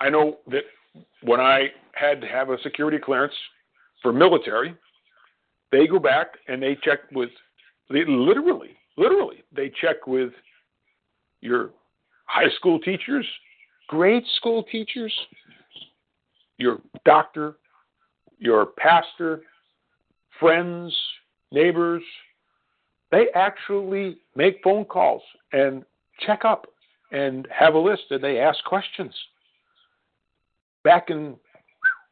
I 0.00 0.08
know 0.08 0.38
that 0.48 0.62
when 1.22 1.40
I 1.40 1.68
had 1.92 2.20
to 2.20 2.26
have 2.26 2.50
a 2.50 2.60
security 2.62 2.98
clearance 2.98 3.34
for 4.02 4.12
military, 4.12 4.74
they 5.72 5.86
go 5.86 5.98
back 5.98 6.28
and 6.48 6.62
they 6.62 6.76
check 6.82 7.00
with 7.12 7.30
they 7.90 8.04
literally, 8.06 8.76
literally, 8.96 9.44
they 9.54 9.70
check 9.80 10.06
with 10.06 10.32
your 11.40 11.70
high 12.24 12.50
school 12.56 12.80
teachers, 12.80 13.26
grade 13.88 14.24
school 14.36 14.62
teachers, 14.64 15.12
your 16.58 16.80
doctor, 17.04 17.56
your 18.38 18.66
pastor, 18.66 19.42
friends, 20.38 20.94
neighbors. 21.52 22.02
They 23.10 23.26
actually 23.34 24.18
make 24.34 24.60
phone 24.62 24.84
calls 24.84 25.22
and 25.52 25.84
check 26.20 26.44
up 26.44 26.66
and 27.12 27.48
have 27.50 27.74
a 27.74 27.78
list 27.78 28.02
and 28.10 28.22
they 28.22 28.38
ask 28.38 28.62
questions. 28.64 29.14
Back 30.82 31.10
in 31.10 31.36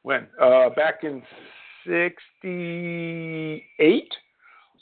when? 0.02 0.26
Uh, 0.40 0.70
back 0.70 1.04
in 1.04 1.22
68 1.86 4.08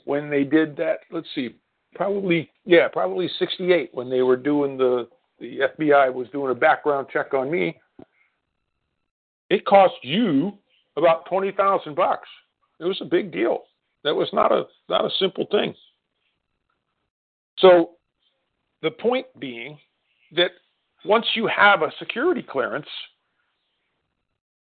when 0.05 0.31
they 0.31 0.45
did 0.45 0.77
that. 0.77 1.01
Let's 1.11 1.27
see, 1.35 1.57
probably, 1.95 2.51
yeah, 2.65 2.89
probably 2.89 3.29
68 3.39 3.91
when 3.93 4.09
they 4.11 4.23
were 4.23 4.37
doing 4.37 4.79
the, 4.79 5.09
the 5.41 5.61
FBI 5.79 6.13
was 6.13 6.29
doing 6.31 6.51
a 6.51 6.55
background 6.55 7.09
check 7.13 7.35
on 7.35 7.51
me. 7.51 7.81
It 9.49 9.65
cost 9.65 9.95
you 10.03 10.53
about 10.97 11.27
20,000 11.27 11.97
bucks. 11.97 12.29
It 12.79 12.85
was 12.85 13.01
a 13.01 13.07
big 13.07 13.33
deal. 13.33 13.65
That 14.05 14.15
was 14.15 14.29
not 14.33 14.53
a 14.53 14.65
not 14.89 15.05
a 15.05 15.11
simple 15.19 15.47
thing. 15.51 15.75
So 17.59 17.91
the 18.83 18.91
point 18.91 19.27
being 19.39 19.79
that 20.33 20.53
once 21.05 21.27
you 21.35 21.47
have 21.47 21.83
a 21.83 21.93
security 21.99 22.43
clearance, 22.43 22.87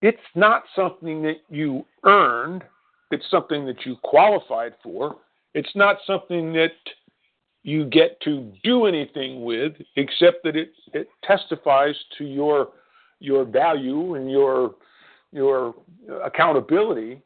it's 0.00 0.18
not 0.34 0.62
something 0.74 1.22
that 1.22 1.38
you 1.50 1.84
earned, 2.04 2.62
it's 3.10 3.28
something 3.30 3.66
that 3.66 3.84
you 3.84 3.96
qualified 4.02 4.74
for. 4.82 5.16
It's 5.54 5.74
not 5.74 5.96
something 6.06 6.52
that 6.54 6.72
you 7.62 7.84
get 7.86 8.20
to 8.22 8.52
do 8.62 8.86
anything 8.86 9.44
with 9.44 9.72
except 9.96 10.42
that 10.44 10.56
it, 10.56 10.72
it 10.92 11.08
testifies 11.24 11.94
to 12.16 12.24
your 12.24 12.68
your 13.20 13.44
value 13.44 14.14
and 14.14 14.30
your 14.30 14.74
your 15.32 15.74
accountability 16.24 17.20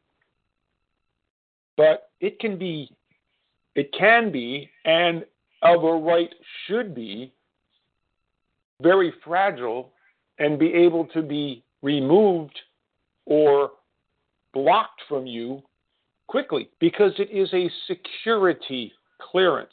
but 1.77 2.09
it 2.19 2.39
can 2.39 2.57
be 2.57 2.89
it 3.75 3.93
can 3.97 4.31
be 4.31 4.69
and 4.85 5.25
of 5.61 5.83
a 5.83 5.93
right 5.93 6.33
should 6.67 6.93
be 6.93 7.31
very 8.81 9.13
fragile 9.23 9.93
and 10.39 10.59
be 10.59 10.73
able 10.73 11.05
to 11.05 11.21
be 11.21 11.63
removed 11.81 12.57
or 13.25 13.71
blocked 14.53 15.01
from 15.07 15.25
you 15.25 15.61
quickly 16.27 16.69
because 16.79 17.11
it 17.17 17.29
is 17.31 17.49
a 17.53 17.69
security 17.87 18.91
clearance. 19.19 19.69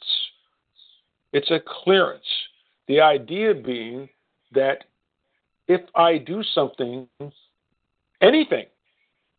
It's 1.33 1.49
a 1.51 1.59
clearance. 1.65 2.25
The 2.87 2.99
idea 3.01 3.53
being 3.53 4.09
that 4.53 4.85
if 5.67 5.81
I 5.95 6.17
do 6.17 6.43
something, 6.43 7.07
anything 8.21 8.65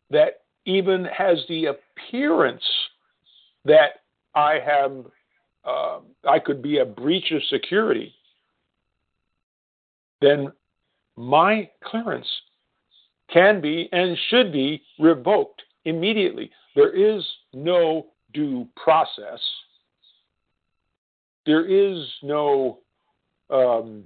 that 0.09 0.41
even 0.65 1.05
has 1.05 1.39
the 1.49 1.65
appearance 1.65 2.63
that 3.65 4.01
I 4.33 4.59
have, 4.65 5.05
uh, 5.65 5.99
I 6.27 6.39
could 6.39 6.61
be 6.61 6.79
a 6.79 6.85
breach 6.85 7.31
of 7.31 7.43
security, 7.49 8.13
then 10.21 10.51
my 11.15 11.69
clearance 11.83 12.27
can 13.31 13.61
be 13.61 13.89
and 13.91 14.17
should 14.29 14.51
be 14.51 14.81
revoked 14.99 15.61
immediately. 15.85 16.49
There 16.75 16.91
is 16.91 17.23
no 17.53 18.07
due 18.33 18.67
process. 18.81 19.39
There 21.45 21.65
is 21.65 22.07
no 22.21 22.79
um, 23.49 24.05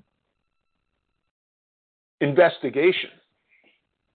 investigation. 2.21 3.11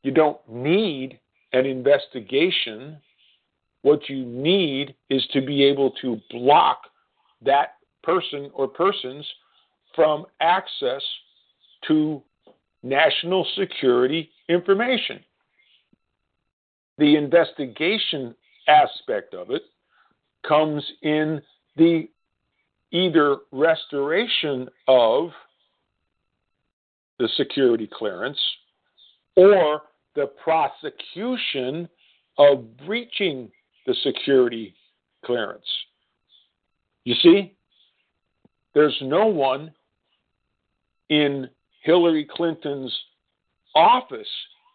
You 0.02 0.10
don't 0.12 0.40
need 0.48 1.20
an 1.52 1.66
investigation. 1.66 2.98
What 3.82 4.08
you 4.08 4.24
need 4.24 4.94
is 5.10 5.26
to 5.32 5.40
be 5.40 5.64
able 5.64 5.92
to 6.02 6.20
block 6.30 6.82
that 7.44 7.74
person 8.02 8.50
or 8.54 8.68
persons 8.68 9.26
from 9.94 10.26
access 10.40 11.02
to 11.88 12.22
national 12.82 13.46
security 13.56 14.30
information. 14.48 15.20
The 16.98 17.16
investigation 17.16 18.34
aspect 18.68 19.34
of 19.34 19.50
it 19.50 19.62
comes 20.46 20.84
in 21.02 21.40
the 21.76 22.08
either 22.92 23.38
restoration 23.50 24.68
of 24.86 25.30
the 27.18 27.28
security 27.36 27.88
clearance 27.92 28.38
or 29.36 29.82
the 30.14 30.26
prosecution 30.42 31.88
of 32.38 32.76
breaching 32.86 33.50
the 33.86 33.94
security 34.02 34.74
clearance. 35.24 35.66
You 37.04 37.14
see, 37.22 37.54
there's 38.74 38.96
no 39.02 39.26
one 39.26 39.72
in 41.08 41.48
Hillary 41.82 42.28
Clinton's 42.30 42.96
office 43.74 44.28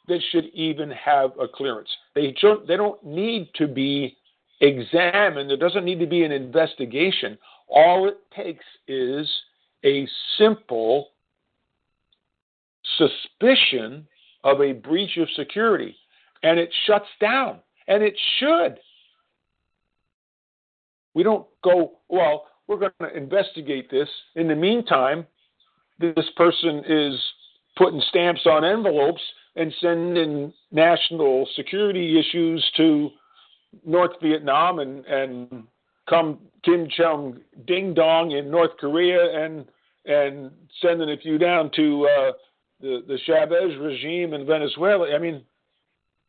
that 0.08 0.20
should 0.32 0.46
even 0.54 0.90
have 0.92 1.32
a 1.40 1.48
clearance. 1.48 1.90
They 2.16 2.36
don't, 2.42 2.68
they 2.68 2.78
don't 2.78 3.04
need 3.04 3.50
to 3.56 3.68
be 3.68 4.18
examined. 4.62 5.50
There 5.50 5.58
doesn't 5.58 5.86
need 5.86 6.00
to 6.00 6.08
be 6.08 6.24
an 6.24 6.32
investigation. 6.32 7.38
All 7.68 8.08
it 8.08 8.18
takes 8.36 8.66
is 8.88 9.30
a 9.86 10.08
simple 10.38 11.10
suspicion 12.98 14.08
of 14.44 14.62
a 14.62 14.74
breach 14.74 15.18
of 15.18 15.28
security, 15.36 15.96
and 16.44 16.60
it 16.60 16.70
shuts 16.86 17.08
down, 17.20 17.60
and 17.88 18.04
it 18.04 18.18
should. 18.40 18.78
We 21.14 21.24
don't 21.24 21.48
go, 21.64 22.00
well, 22.10 22.46
we're 22.68 22.78
going 22.78 22.92
to 23.02 23.16
investigate 23.16 23.90
this. 23.90 24.10
In 24.36 24.48
the 24.48 24.56
meantime, 24.56 25.26
this 26.00 26.26
person 26.36 26.84
is 26.88 27.20
putting 27.76 28.02
stamps 28.10 28.42
on 28.46 28.64
envelopes 28.64 29.22
and 29.56 29.74
sending 29.82 30.54
national 30.72 31.48
security 31.56 32.20
issues 32.20 32.64
to 32.78 33.10
North 33.86 34.12
Vietnam 34.22 34.80
and, 34.80 35.06
and 35.06 35.64
come 36.10 36.40
Kim 36.64 36.88
Jong 36.98 37.40
Ding 37.66 37.94
Dong 37.94 38.32
in 38.32 38.50
North 38.50 38.72
Korea 38.80 39.46
and 39.46 39.66
and 40.06 40.52
sending 40.82 41.10
a 41.10 41.18
few 41.18 41.38
down 41.38 41.72
to 41.76 42.08
uh, 42.08 42.32
the 42.82 43.04
the 43.08 43.18
Chavez 43.26 43.78
regime 43.80 44.34
in 44.34 44.46
Venezuela. 44.46 45.14
I 45.14 45.18
mean, 45.18 45.44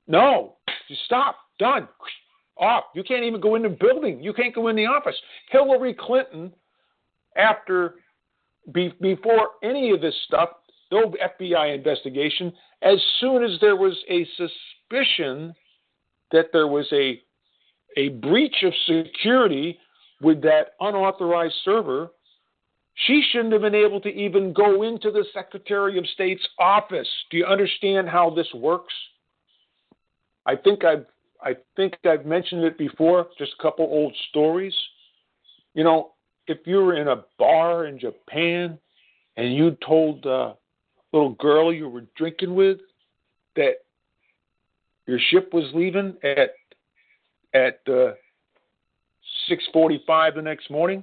no, 0.07 0.57
just 0.89 1.05
stop, 1.05 1.37
done, 1.59 1.89
off. 2.57 2.85
You 2.95 3.05
can't 3.05 3.24
even 3.24 3.41
go 3.41 3.55
in 3.55 3.62
the 3.62 3.68
building. 3.68 4.22
You 4.22 4.33
can't 4.33 4.55
go 4.55 4.68
in 4.68 4.76
the 4.76 4.87
office. 4.87 5.16
Hillary 5.51 5.95
Clinton, 5.99 6.53
after 7.37 7.97
be, 8.72 8.93
before 9.01 9.51
any 9.62 9.91
of 9.91 10.01
this 10.01 10.14
stuff, 10.26 10.51
no 10.91 11.12
FBI 11.12 11.74
investigation, 11.74 12.53
as 12.83 12.99
soon 13.20 13.45
as 13.45 13.59
there 13.61 13.76
was 13.76 13.97
a 14.09 14.26
suspicion 14.37 15.55
that 16.33 16.47
there 16.53 16.66
was 16.66 16.87
a 16.93 17.20
a 17.97 18.11
breach 18.11 18.62
of 18.62 18.72
security 18.86 19.78
with 20.20 20.43
that 20.43 20.74
unauthorized 20.80 21.55
server, 21.64 22.11
she 23.07 23.22
shouldn't 23.30 23.53
have 23.53 23.62
been 23.62 23.74
able 23.74 24.01
to 24.01 24.09
even 24.09 24.53
go 24.53 24.82
into 24.82 25.11
the 25.11 25.24
Secretary 25.32 25.99
of 25.99 26.07
State's 26.09 26.47
office. 26.59 27.09
Do 27.30 27.36
you 27.36 27.47
understand 27.47 28.09
how 28.09 28.30
this 28.30 28.49
works? 28.55 28.93
I 30.47 30.57
think 30.57 30.84
I've 30.84 31.07
I 31.41 31.55
think 31.76 31.95
I've 32.05 32.26
mentioned 32.26 32.64
it 32.64 32.76
before, 32.76 33.28
just 33.39 33.53
a 33.59 33.62
couple 33.62 33.84
old 33.84 34.12
stories. 34.30 34.74
You 35.74 35.84
know, 35.84 36.12
if 36.49 36.59
you 36.64 36.78
were 36.78 36.97
in 36.97 37.07
a 37.07 37.24
bar 37.39 37.86
in 37.86 37.99
Japan 37.99 38.76
and 39.36 39.55
you 39.55 39.76
told 39.86 40.24
the 40.24 40.57
little 41.12 41.34
girl 41.34 41.72
you 41.72 41.89
were 41.89 42.07
drinking 42.16 42.57
with 42.57 42.78
that 43.55 43.74
your 45.07 45.20
ship 45.30 45.55
was 45.55 45.64
leaving 45.74 46.16
at 46.24 46.51
at 47.55 47.81
uh, 47.89 48.13
6:45 49.49 50.35
the 50.35 50.43
next 50.43 50.71
morning, 50.71 51.03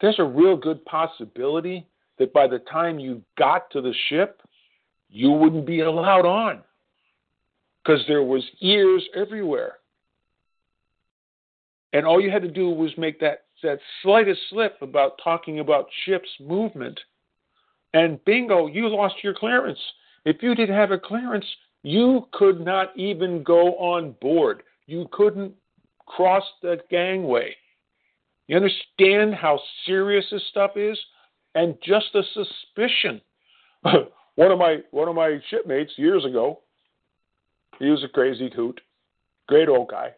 there's 0.00 0.18
a 0.18 0.24
real 0.24 0.56
good 0.56 0.84
possibility 0.84 1.86
that 2.18 2.32
by 2.32 2.46
the 2.46 2.58
time 2.60 2.98
you 2.98 3.22
got 3.38 3.70
to 3.70 3.80
the 3.80 3.94
ship, 4.08 4.42
you 5.08 5.30
wouldn't 5.30 5.66
be 5.66 5.80
allowed 5.80 6.26
on 6.26 6.62
because 7.82 8.02
there 8.06 8.22
was 8.22 8.44
ears 8.60 9.02
everywhere. 9.14 9.78
And 11.92 12.06
all 12.06 12.20
you 12.20 12.30
had 12.30 12.42
to 12.42 12.50
do 12.50 12.68
was 12.70 12.90
make 12.96 13.18
that, 13.20 13.44
that 13.62 13.80
slightest 14.02 14.40
slip 14.50 14.76
about 14.80 15.18
talking 15.22 15.58
about 15.58 15.88
ship's 16.04 16.28
movement, 16.38 16.98
and 17.92 18.24
bingo, 18.24 18.68
you 18.68 18.88
lost 18.88 19.16
your 19.24 19.34
clearance. 19.34 19.78
If 20.24 20.42
you 20.42 20.54
didn't 20.54 20.76
have 20.76 20.92
a 20.92 20.98
clearance, 20.98 21.46
you 21.82 22.28
could 22.32 22.60
not 22.60 22.96
even 22.96 23.42
go 23.42 23.74
on 23.76 24.14
board 24.20 24.62
you 24.90 25.08
couldn't 25.12 25.54
cross 26.06 26.42
the 26.62 26.78
gangway. 26.90 27.54
You 28.48 28.56
understand 28.56 29.34
how 29.34 29.60
serious 29.86 30.24
this 30.32 30.42
stuff 30.50 30.72
is? 30.76 30.98
And 31.54 31.76
just 31.82 32.06
a 32.14 32.22
suspicion. 32.34 33.20
one 34.34 34.50
of 34.50 34.58
my 34.58 34.78
one 34.90 35.08
of 35.08 35.14
my 35.14 35.38
shipmates 35.48 35.92
years 35.96 36.24
ago, 36.24 36.60
he 37.78 37.86
was 37.86 38.02
a 38.02 38.08
crazy 38.08 38.50
hoot, 38.54 38.80
great 39.48 39.68
old 39.68 39.88
guy. 39.90 40.10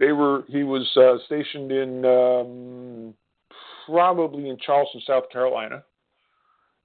They 0.00 0.12
were 0.12 0.44
he 0.48 0.64
was 0.64 0.90
uh, 0.96 1.18
stationed 1.26 1.72
in 1.72 2.04
um, 2.04 3.14
probably 3.86 4.48
in 4.48 4.58
Charleston, 4.58 5.02
South 5.06 5.30
Carolina, 5.30 5.82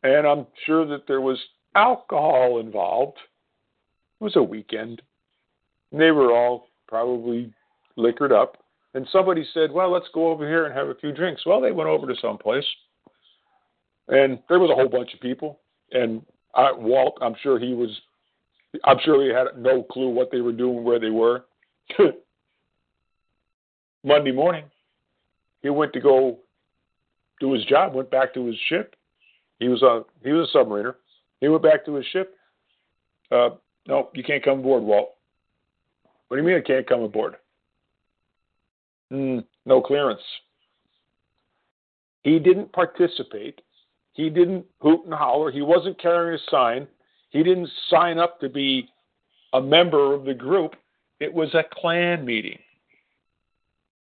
and 0.03 0.27
I'm 0.27 0.47
sure 0.65 0.85
that 0.85 1.07
there 1.07 1.21
was 1.21 1.39
alcohol 1.75 2.59
involved. 2.59 3.17
It 4.19 4.23
was 4.23 4.35
a 4.35 4.43
weekend. 4.43 5.01
They 5.91 6.11
were 6.11 6.31
all 6.31 6.67
probably 6.87 7.53
liquored 7.95 8.31
up. 8.31 8.57
And 8.93 9.07
somebody 9.11 9.45
said, 9.53 9.71
Well, 9.71 9.91
let's 9.91 10.09
go 10.13 10.29
over 10.29 10.47
here 10.47 10.65
and 10.65 10.75
have 10.75 10.87
a 10.87 10.95
few 10.95 11.11
drinks. 11.11 11.45
Well, 11.45 11.61
they 11.61 11.71
went 11.71 11.89
over 11.89 12.07
to 12.07 12.15
some 12.21 12.37
place. 12.37 12.65
And 14.07 14.39
there 14.49 14.59
was 14.59 14.69
a 14.69 14.75
whole 14.75 14.89
bunch 14.89 15.13
of 15.13 15.21
people. 15.21 15.59
And 15.91 16.21
I, 16.53 16.71
Walt, 16.73 17.17
I'm 17.21 17.35
sure 17.41 17.59
he 17.59 17.73
was, 17.73 17.89
I'm 18.83 18.97
sure 19.03 19.23
he 19.23 19.29
had 19.29 19.61
no 19.61 19.83
clue 19.83 20.09
what 20.09 20.31
they 20.31 20.41
were 20.41 20.51
doing, 20.51 20.83
where 20.83 20.99
they 20.99 21.09
were. 21.09 21.45
Monday 24.03 24.31
morning, 24.31 24.65
he 25.61 25.69
went 25.69 25.93
to 25.93 26.01
go 26.01 26.39
do 27.39 27.53
his 27.53 27.63
job, 27.65 27.93
went 27.93 28.11
back 28.11 28.33
to 28.33 28.45
his 28.45 28.55
ship. 28.67 28.95
He 29.59 29.67
was 29.67 29.81
a 29.83 30.01
he 30.23 30.31
was 30.31 30.49
a 30.53 30.57
submariner. 30.57 30.95
He 31.39 31.47
went 31.47 31.63
back 31.63 31.85
to 31.85 31.95
his 31.95 32.05
ship. 32.07 32.35
Uh, 33.31 33.51
no, 33.87 34.09
you 34.13 34.23
can't 34.23 34.43
come 34.43 34.59
aboard, 34.59 34.83
Walt. 34.83 35.15
What 36.31 36.37
do 36.37 36.43
you 36.43 36.47
mean 36.47 36.59
I 36.59 36.65
can't 36.65 36.87
come 36.87 37.01
aboard? 37.01 37.35
Mm, 39.11 39.43
no 39.65 39.81
clearance. 39.81 40.21
He 42.23 42.39
didn't 42.39 42.71
participate. 42.71 43.59
He 44.13 44.29
didn't 44.29 44.65
hoot 44.79 45.03
and 45.03 45.13
holler. 45.13 45.51
He 45.51 45.61
wasn't 45.61 46.01
carrying 46.01 46.39
a 46.39 46.49
sign. 46.49 46.87
He 47.31 47.43
didn't 47.43 47.69
sign 47.89 48.17
up 48.17 48.39
to 48.39 48.47
be 48.47 48.87
a 49.51 49.59
member 49.59 50.13
of 50.13 50.23
the 50.23 50.33
group. 50.33 50.77
It 51.19 51.33
was 51.33 51.53
a 51.53 51.65
Klan 51.69 52.23
meeting. 52.23 52.59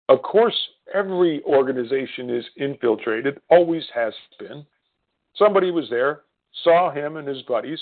Of 0.09 0.23
course, 0.23 0.57
every 0.95 1.43
organization 1.43 2.31
is 2.31 2.47
infiltrated, 2.57 3.43
always 3.51 3.85
has 3.95 4.15
been. 4.39 4.65
Somebody 5.35 5.71
was 5.71 5.91
there, 5.91 6.23
saw 6.65 6.91
him 6.91 7.19
and 7.19 7.29
his 7.29 7.43
buddies, 7.43 7.81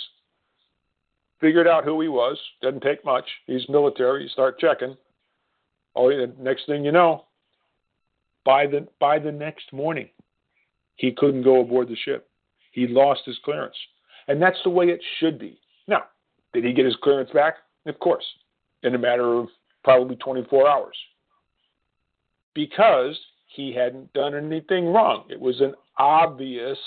figured 1.45 1.69
out 1.69 1.85
who 1.85 2.01
he 2.01 2.09
was. 2.09 2.39
Doesn't 2.63 2.83
take 2.83 3.05
much. 3.05 3.27
He's 3.47 3.69
military. 3.69 4.23
You 4.23 4.29
start 4.31 4.59
checking. 4.59 4.97
Oh, 5.95 6.09
the 6.09 6.33
next 6.41 6.65
thing 6.65 6.87
you 6.87 6.91
know, 6.91 7.27
by 8.47 8.67
the 8.67 8.89
by 8.99 9.19
the 9.19 9.31
next 9.31 9.71
morning, 9.71 10.09
he 10.97 11.13
couldn't 11.13 11.43
go 11.43 11.61
aboard 11.61 11.89
the 11.89 11.97
ship. 11.97 12.31
He 12.73 12.87
lost 12.87 13.21
his 13.27 13.39
clearance, 13.45 13.77
and 14.27 14.41
that's 14.41 14.57
the 14.65 14.71
way 14.71 14.87
it 14.87 15.03
should 15.19 15.39
be. 15.39 15.61
Now, 15.87 16.05
did 16.55 16.65
he 16.65 16.73
get 16.73 16.87
his 16.87 16.97
clearance 17.03 17.31
back? 17.31 17.57
Of 17.85 17.99
course, 17.99 18.25
in 18.83 18.95
a 18.95 18.99
matter 18.99 19.35
of 19.35 19.49
probably 19.85 20.17
24 20.17 20.67
hours, 20.67 20.97
because 22.55 23.19
he 23.49 23.75
hadn't 23.75 24.11
done 24.15 24.35
anything 24.35 24.87
wrong. 24.87 25.27
It 25.29 25.39
was 25.39 25.61
an 25.61 25.75
obvious 25.99 26.79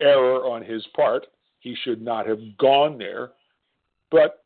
error 0.00 0.44
on 0.44 0.64
his 0.64 0.84
part 0.96 1.28
he 1.60 1.76
should 1.84 2.02
not 2.02 2.26
have 2.26 2.40
gone 2.58 2.98
there. 2.98 3.30
But 4.10 4.42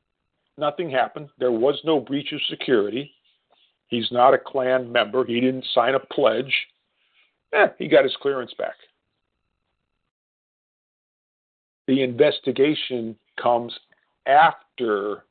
nothing 0.58 0.90
happened. 0.90 1.28
There 1.38 1.52
was 1.52 1.80
no 1.84 2.00
breach 2.00 2.32
of 2.32 2.40
security. 2.48 3.10
He's 3.88 4.10
not 4.10 4.34
a 4.34 4.38
Klan 4.38 4.90
member. 4.90 5.24
He 5.24 5.40
didn't 5.40 5.64
sign 5.72 5.94
a 5.94 6.00
pledge. 6.00 6.52
Eh, 7.52 7.68
he 7.78 7.88
got 7.88 8.04
his 8.04 8.16
clearance 8.20 8.52
back. 8.58 8.74
The 11.86 12.02
investigation 12.02 13.16
comes 13.40 13.72
after 14.26 15.24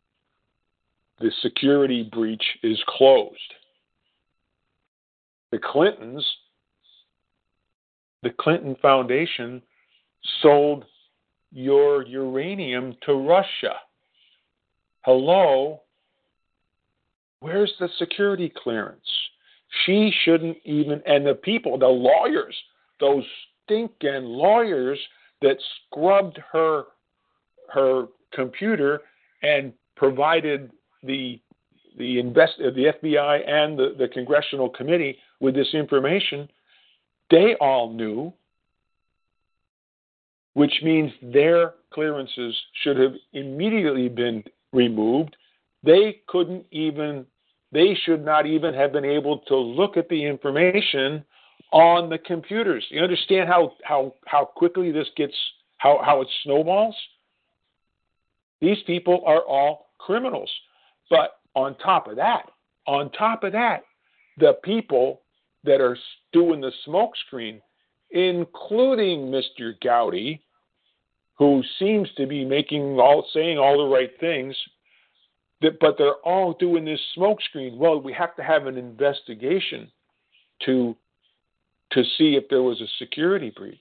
the 1.20 1.32
security 1.42 2.04
breach 2.04 2.44
is 2.64 2.82
closed. 2.88 3.38
The 5.52 5.60
Clintons, 5.60 6.26
the 8.24 8.30
Clinton 8.30 8.76
Foundation 8.82 9.62
sold 10.42 10.86
your 11.54 12.06
uranium 12.06 12.96
to 13.06 13.14
Russia. 13.14 13.76
Hello? 15.02 15.82
Where's 17.40 17.74
the 17.80 17.90
security 18.00 18.52
clearance? 18.64 19.00
She 19.86 20.12
shouldn't 20.24 20.58
even, 20.66 21.02
and 21.06 21.26
the 21.26 21.36
people, 21.36 21.78
the 21.78 21.88
lawyers, 21.88 22.56
those 23.00 23.24
stinking 23.66 24.24
lawyers 24.24 25.00
that 25.42 25.58
scrubbed 25.88 26.40
her 26.52 26.84
her 27.74 28.06
computer 28.34 29.02
and 29.42 29.74
provided 29.96 30.72
the 31.04 31.40
the 31.98 32.20
invest 32.20 32.54
the 32.58 32.94
FBI 33.04 33.48
and 33.48 33.78
the, 33.78 33.96
the 33.98 34.08
congressional 34.08 34.70
committee 34.70 35.18
with 35.40 35.54
this 35.54 35.74
information, 35.74 36.50
they 37.30 37.56
all 37.60 37.92
knew, 37.92 38.34
which 40.54 40.74
means 40.84 41.12
their 41.22 41.74
clearances 41.94 42.56
should 42.84 42.98
have 42.98 43.14
immediately 43.34 44.10
been 44.10 44.44
removed. 44.72 45.36
They 45.84 46.22
couldn't 46.28 46.66
even 46.72 47.26
they 47.72 47.98
should 48.06 48.24
not 48.24 48.46
even 48.46 48.74
have 48.76 48.94
been 48.94 49.06
able 49.06 49.40
to 49.40 49.56
look 49.56 49.98
at 49.98 50.08
the 50.08 50.24
information 50.24 51.26
on 51.72 52.08
the 52.08 52.20
computers. 52.20 52.86
You 52.90 53.02
understand 53.02 53.50
how 53.50 53.74
how 53.84 54.14
how 54.26 54.46
quickly 54.46 54.92
this 54.92 55.08
gets 55.18 55.34
how 55.78 56.00
how 56.04 56.22
it 56.22 56.28
snowballs? 56.44 56.96
These 58.62 58.78
people 58.86 59.24
are 59.26 59.42
all 59.42 59.88
criminals. 59.98 60.50
But 61.10 61.40
on 61.56 61.76
top 61.78 62.08
of 62.08 62.16
that, 62.16 62.50
on 62.88 63.12
top 63.12 63.44
of 63.44 63.52
that, 63.54 63.84
the 64.38 64.54
people 64.64 65.22
that 65.64 65.82
are 65.82 65.98
doing 66.32 66.62
the 66.62 66.72
smokescreen, 66.88 67.62
including 68.14 69.32
Mr. 69.32 69.74
Gowdy, 69.84 70.42
who 71.38 71.64
seems 71.80 72.08
to 72.16 72.28
be 72.28 72.46
making 72.46 73.00
all 73.00 73.28
saying 73.34 73.58
all 73.58 73.78
the 73.78 73.94
right 73.94 74.12
things, 74.20 74.56
that, 75.62 75.80
but 75.80 75.98
they're 75.98 76.22
all 76.24 76.54
doing 76.54 76.86
this 76.86 77.02
smokescreen. 77.18 77.76
Well, 77.76 78.00
we 78.00 78.14
have 78.14 78.36
to 78.36 78.44
have 78.44 78.68
an 78.68 78.78
investigation 78.78 79.92
to 80.66 80.96
to 81.92 82.04
see 82.18 82.36
if 82.36 82.46
there 82.50 82.64
was 82.64 82.82
a 82.82 82.88
security 82.98 83.52
breach. 83.56 83.78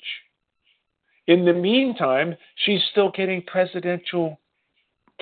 In 1.28 1.47
the 1.47 1.53
meantime, 1.53 2.37
she's 2.57 2.80
still 2.91 3.11
getting 3.11 3.43
presidential 3.43 4.39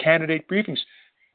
candidate 0.02 0.48
briefings. 0.48 0.78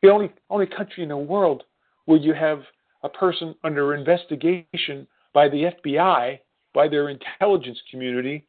The 0.02 0.10
only 0.10 0.32
only 0.50 0.68
country 0.68 1.04
in 1.04 1.10
the 1.10 1.18
world 1.18 1.64
where 2.06 2.20
you 2.20 2.34
have 2.34 2.62
a 3.04 3.10
person 3.10 3.56
under 3.64 3.96
investigation 3.96 5.08
by 5.34 5.50
the 5.50 5.72
FBI, 5.86 6.40
by 6.76 6.88
their 6.88 7.10
intelligence 7.10 7.80
community, 7.90 8.46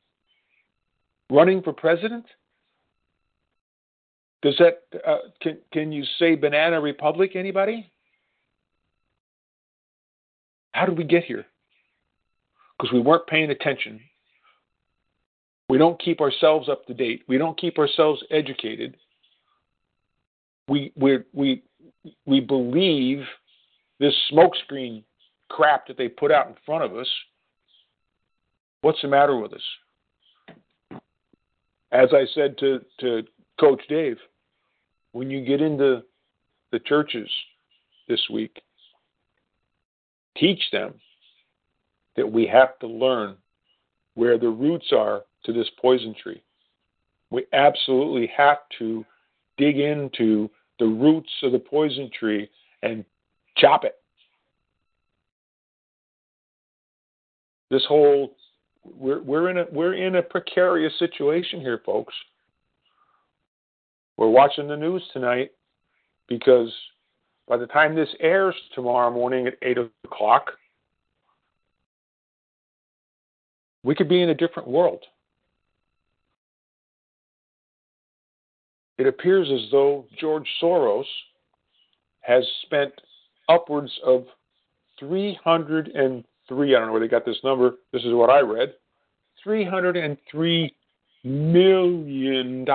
running 1.31 1.63
for 1.63 1.73
president. 1.73 2.27
Does 4.43 4.57
that 4.59 4.83
uh, 5.07 5.29
can 5.41 5.59
can 5.73 5.93
you 5.93 6.05
say 6.19 6.35
banana 6.35 6.81
republic? 6.81 7.33
Anybody? 7.35 7.91
How 10.73 10.85
did 10.85 10.99
we 10.99 11.05
get 11.05 11.25
here? 11.25 11.47
Because 12.77 12.93
we 12.93 13.01
weren't 13.01 13.27
paying 13.27 13.51
attention. 13.51 14.01
We 15.71 15.79
don't 15.79 15.99
keep 15.99 16.21
ourselves 16.21 16.69
up 16.69 16.85
to 16.87 16.95
date. 16.95 17.23
We 17.27 17.39
don't 17.39 17.59
keep 17.59 17.79
ourselves 17.79 18.23
educated 18.31 18.97
we 20.69 20.93
we 20.97 21.19
we 21.33 21.63
we 22.25 22.41
believe 22.41 23.25
this 23.99 24.15
smokescreen 24.33 25.03
crap 25.49 25.87
that 25.87 25.97
they 25.97 26.09
put 26.09 26.33
out 26.33 26.49
in 26.49 26.55
front 26.65 26.85
of 26.85 26.97
us. 26.97 27.09
What's 28.83 29.03
the 29.03 29.09
matter 29.09 29.37
with 29.37 29.53
us? 29.53 31.01
As 31.93 32.09
I 32.13 32.25
said 32.35 32.59
to, 32.59 32.81
to 33.01 33.23
Coach 33.59 33.83
Dave, 33.89 34.19
when 35.13 35.31
you 35.31 35.45
get 35.45 35.61
into 35.61 36.03
the 36.73 36.79
churches 36.81 37.29
this 38.09 38.23
week, 38.31 38.61
teach 40.37 40.61
them 40.73 40.95
that 42.17 42.31
we 42.31 42.47
have 42.47 42.79
to 42.81 42.87
learn 42.87 43.37
where 44.15 44.39
the 44.39 44.49
roots 44.49 44.93
are 44.93 45.23
to 45.45 45.53
this 45.53 45.71
poison 45.81 46.15
tree. 46.23 46.43
We 47.31 47.45
absolutely 47.53 48.31
have 48.37 48.59
to 48.79 49.05
dig 49.57 49.79
into 49.79 50.51
the 50.79 50.87
roots 50.87 51.31
of 51.43 51.53
the 51.53 51.59
poison 51.59 52.11
tree 52.19 52.51
and 52.83 53.05
chop 53.57 53.85
it. 53.85 53.97
This 57.71 57.85
whole 57.89 58.35
we're 58.97 59.23
we're 59.23 59.51
in 59.51 59.59
a 59.59 59.65
we're 59.73 59.95
in 59.95 60.17
a 60.17 60.23
precarious 60.23 60.93
situation 60.99 61.61
here, 61.61 61.81
folks. 61.85 62.15
We're 64.17 64.29
watching 64.29 64.69
the 64.69 64.77
news 64.77 65.03
tonight 65.13 65.53
because 66.29 66.73
by 67.49 67.57
the 67.57 67.67
time 67.67 67.95
this 67.95 68.09
airs 68.21 68.55
tomorrow 68.75 69.11
morning 69.11 69.47
at 69.47 69.55
eight 69.63 69.79
o'clock, 70.05 70.53
we 73.83 73.95
could 73.95 74.09
be 74.09 74.23
in 74.23 74.31
a 74.31 74.35
different 74.35 74.69
world. 74.69 75.05
it 78.99 79.07
appears 79.07 79.49
as 79.53 79.71
though 79.71 80.07
George 80.19 80.49
Soros 80.61 81.05
has 82.21 82.45
spent 82.63 82.93
upwards 83.49 83.93
of 84.05 84.25
303, 86.49 86.75
I 86.75 86.79
don't 86.79 86.89
know 86.89 86.93
where 86.93 87.01
they 87.01 87.09
got 87.09 87.25
this 87.25 87.39
number, 87.43 87.73
this 87.93 88.03
is 88.03 88.13
what 88.13 88.31
I 88.31 88.41
read, 88.41 88.75
$303 89.45 90.71
million 91.25 92.67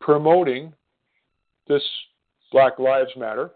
promoting 0.00 0.72
this 1.68 1.82
Black 2.50 2.78
Lives 2.78 3.10
Matter 3.16 3.50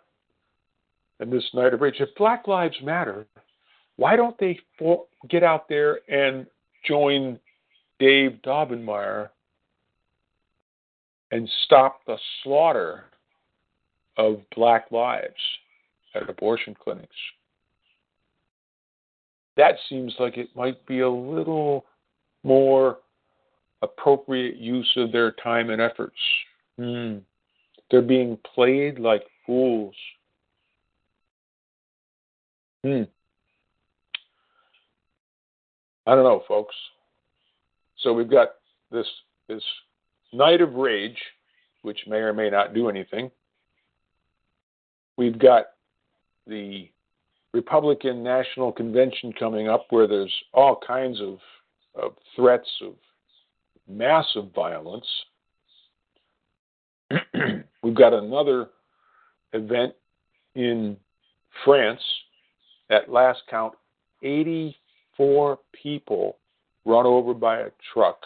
and 1.21 1.33
this 1.33 1.45
night 1.55 1.75
of 1.75 1.81
rage. 1.81 1.97
If 1.99 2.15
Black 2.17 2.47
Lives 2.47 2.77
Matter, 2.83 3.27
why 3.97 4.17
don't 4.17 4.39
they 4.39 4.59
get 5.29 5.43
out 5.43 5.69
there 5.69 6.01
and 6.09 6.47
join 6.87 7.39
Dave 7.99 8.39
Daubenmire 8.45 9.31
and 11.33 11.49
stop 11.65 12.01
the 12.07 12.17
slaughter 12.43 13.05
of 14.17 14.41
black 14.55 14.91
lives 14.91 15.35
at 16.15 16.29
abortion 16.29 16.75
clinics. 16.83 17.17
That 19.57 19.75
seems 19.89 20.15
like 20.19 20.37
it 20.37 20.49
might 20.55 20.85
be 20.87 21.01
a 21.01 21.11
little 21.11 21.87
more 22.43 22.99
appropriate 23.83 24.57
use 24.57 24.91
of 24.97 25.13
their 25.13 25.33
time 25.33 25.71
and 25.71 25.81
efforts. 25.81 26.17
Mm. 26.79 27.23
They're 27.91 28.03
being 28.03 28.39
played 28.55 28.99
like 28.99 29.23
fools. 29.47 29.95
Hmm. 32.85 33.03
I 36.07 36.15
don't 36.15 36.25
know, 36.25 36.43
folks. 36.47 36.75
So 37.99 38.13
we've 38.13 38.31
got 38.31 38.49
this 38.93 39.07
this 39.49 39.63
Night 40.33 40.61
of 40.61 40.75
Rage, 40.75 41.19
which 41.83 41.99
may 42.07 42.19
or 42.19 42.33
may 42.33 42.51
not 42.51 42.75
do 42.75 42.89
anything. 42.89 43.31
We've 45.17 45.39
got 45.39 45.67
the 46.47 46.89
Republican 47.53 48.23
National 48.23 48.73
Convention 48.73 49.33
coming 49.39 49.69
up 49.69 49.87
where 49.91 50.07
there's 50.07 50.33
all 50.53 50.79
kinds 50.87 51.21
of, 51.21 51.39
of 51.95 52.13
threats 52.35 52.69
of 52.83 52.95
massive 53.89 54.53
violence. 54.55 55.07
We've 57.83 57.95
got 57.95 58.13
another 58.13 58.69
event 59.53 59.95
in 60.55 60.97
France. 61.65 62.01
At 62.91 63.11
last 63.11 63.41
count, 63.51 63.75
84 64.23 65.59
people 65.73 66.37
run 66.85 67.07
over 67.07 67.35
by 67.35 67.59
a 67.61 67.71
truck 67.93 68.19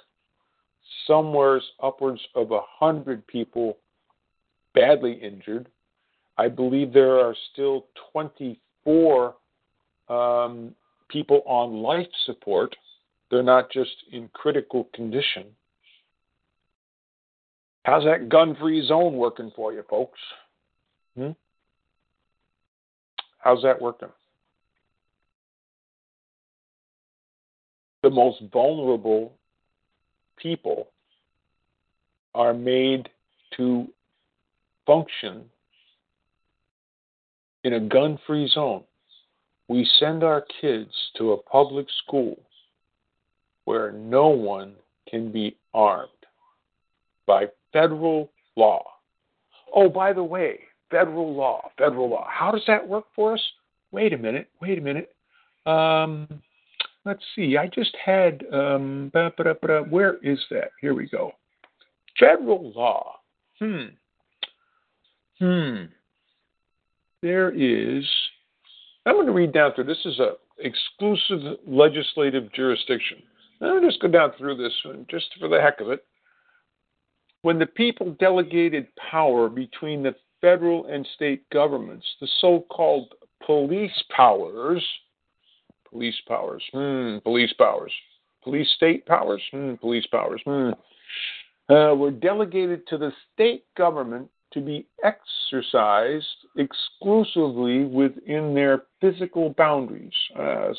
somewhere's 1.06 1.64
upwards 1.82 2.20
of 2.34 2.52
a 2.52 2.60
hundred 2.78 3.26
people 3.26 3.78
badly 4.74 5.12
injured. 5.12 5.68
I 6.38 6.48
believe 6.48 6.92
there 6.92 7.18
are 7.18 7.34
still 7.52 7.86
24 8.84 9.34
um, 10.08 10.74
people 11.08 11.42
on 11.46 11.82
life 11.82 12.08
support. 12.26 12.74
They're 13.30 13.42
not 13.42 13.70
just 13.70 13.90
in 14.12 14.28
critical 14.32 14.88
condition. 14.94 15.46
How's 17.84 18.04
that 18.04 18.28
gun 18.28 18.56
free 18.60 18.86
zone 18.86 19.14
working 19.14 19.52
for 19.56 19.72
you, 19.72 19.82
folks? 19.88 20.18
Hmm? 21.16 21.30
How's 23.38 23.62
that 23.62 23.80
working? 23.80 24.10
The 28.02 28.10
most 28.10 28.42
vulnerable 28.52 29.32
people 30.36 30.88
are 32.34 32.54
made 32.54 33.08
to 33.56 33.88
function 34.86 35.44
in 37.64 37.74
a 37.74 37.80
gun 37.80 38.18
free 38.26 38.48
zone. 38.48 38.84
We 39.68 39.88
send 39.98 40.24
our 40.24 40.44
kids 40.60 40.90
to 41.16 41.32
a 41.32 41.42
public 41.42 41.86
school 42.04 42.36
where 43.64 43.92
no 43.92 44.28
one 44.28 44.74
can 45.08 45.30
be 45.30 45.56
armed 45.72 46.08
by 47.26 47.46
federal 47.72 48.30
law. 48.56 48.84
Oh, 49.74 49.88
by 49.88 50.12
the 50.12 50.24
way, 50.24 50.60
federal 50.90 51.34
law. 51.34 51.70
Federal 51.78 52.10
law. 52.10 52.26
How 52.28 52.50
does 52.50 52.64
that 52.66 52.86
work 52.86 53.04
for 53.14 53.34
us? 53.34 53.42
Wait 53.92 54.12
a 54.12 54.18
minute. 54.18 54.48
Wait 54.60 54.78
a 54.78 54.80
minute. 54.80 55.14
Um, 55.66 56.42
let's 57.04 57.22
see. 57.36 57.56
I 57.56 57.68
just 57.68 57.96
had. 58.04 58.42
Um, 58.52 59.10
where 59.12 60.16
is 60.22 60.40
that? 60.50 60.70
Here 60.80 60.94
we 60.94 61.08
go. 61.08 61.32
Federal 62.18 62.72
law. 62.74 63.16
Hmm. 63.58 63.84
Hmm. 65.38 65.84
There 67.22 67.50
is. 67.50 68.04
I'm 69.06 69.14
going 69.14 69.26
to 69.26 69.32
read 69.32 69.52
down 69.52 69.74
through. 69.74 69.84
This 69.84 70.04
is 70.04 70.18
a 70.18 70.32
exclusive 70.58 71.58
legislative 71.66 72.52
jurisdiction. 72.52 73.18
I'll 73.62 73.80
just 73.80 74.00
go 74.00 74.08
down 74.08 74.32
through 74.38 74.56
this 74.56 74.74
one 74.84 75.06
just 75.10 75.26
for 75.38 75.48
the 75.48 75.60
heck 75.60 75.80
of 75.80 75.90
it. 75.90 76.04
When 77.42 77.58
the 77.58 77.66
people 77.66 78.16
delegated 78.20 78.88
power 79.10 79.48
between 79.48 80.02
the 80.02 80.14
federal 80.40 80.86
and 80.86 81.06
state 81.14 81.48
governments, 81.50 82.06
the 82.20 82.28
so 82.40 82.64
called 82.70 83.14
police 83.44 84.02
powers, 84.14 84.84
police 85.88 86.16
powers, 86.26 86.62
hmm, 86.72 87.18
police 87.22 87.52
powers, 87.54 87.92
police 88.44 88.68
state 88.76 89.06
powers, 89.06 89.42
hmm, 89.50 89.74
police 89.74 90.06
powers, 90.06 90.40
hmm, 90.44 90.70
uh, 91.72 91.94
were 91.94 92.10
delegated 92.10 92.86
to 92.88 92.98
the 92.98 93.12
state 93.32 93.64
government 93.76 94.28
to 94.52 94.60
be 94.60 94.86
exercised 95.04 96.26
exclusively 96.56 97.84
within 97.84 98.54
their 98.54 98.82
physical 99.00 99.54
boundaries, 99.56 100.12
uh, 100.38 100.72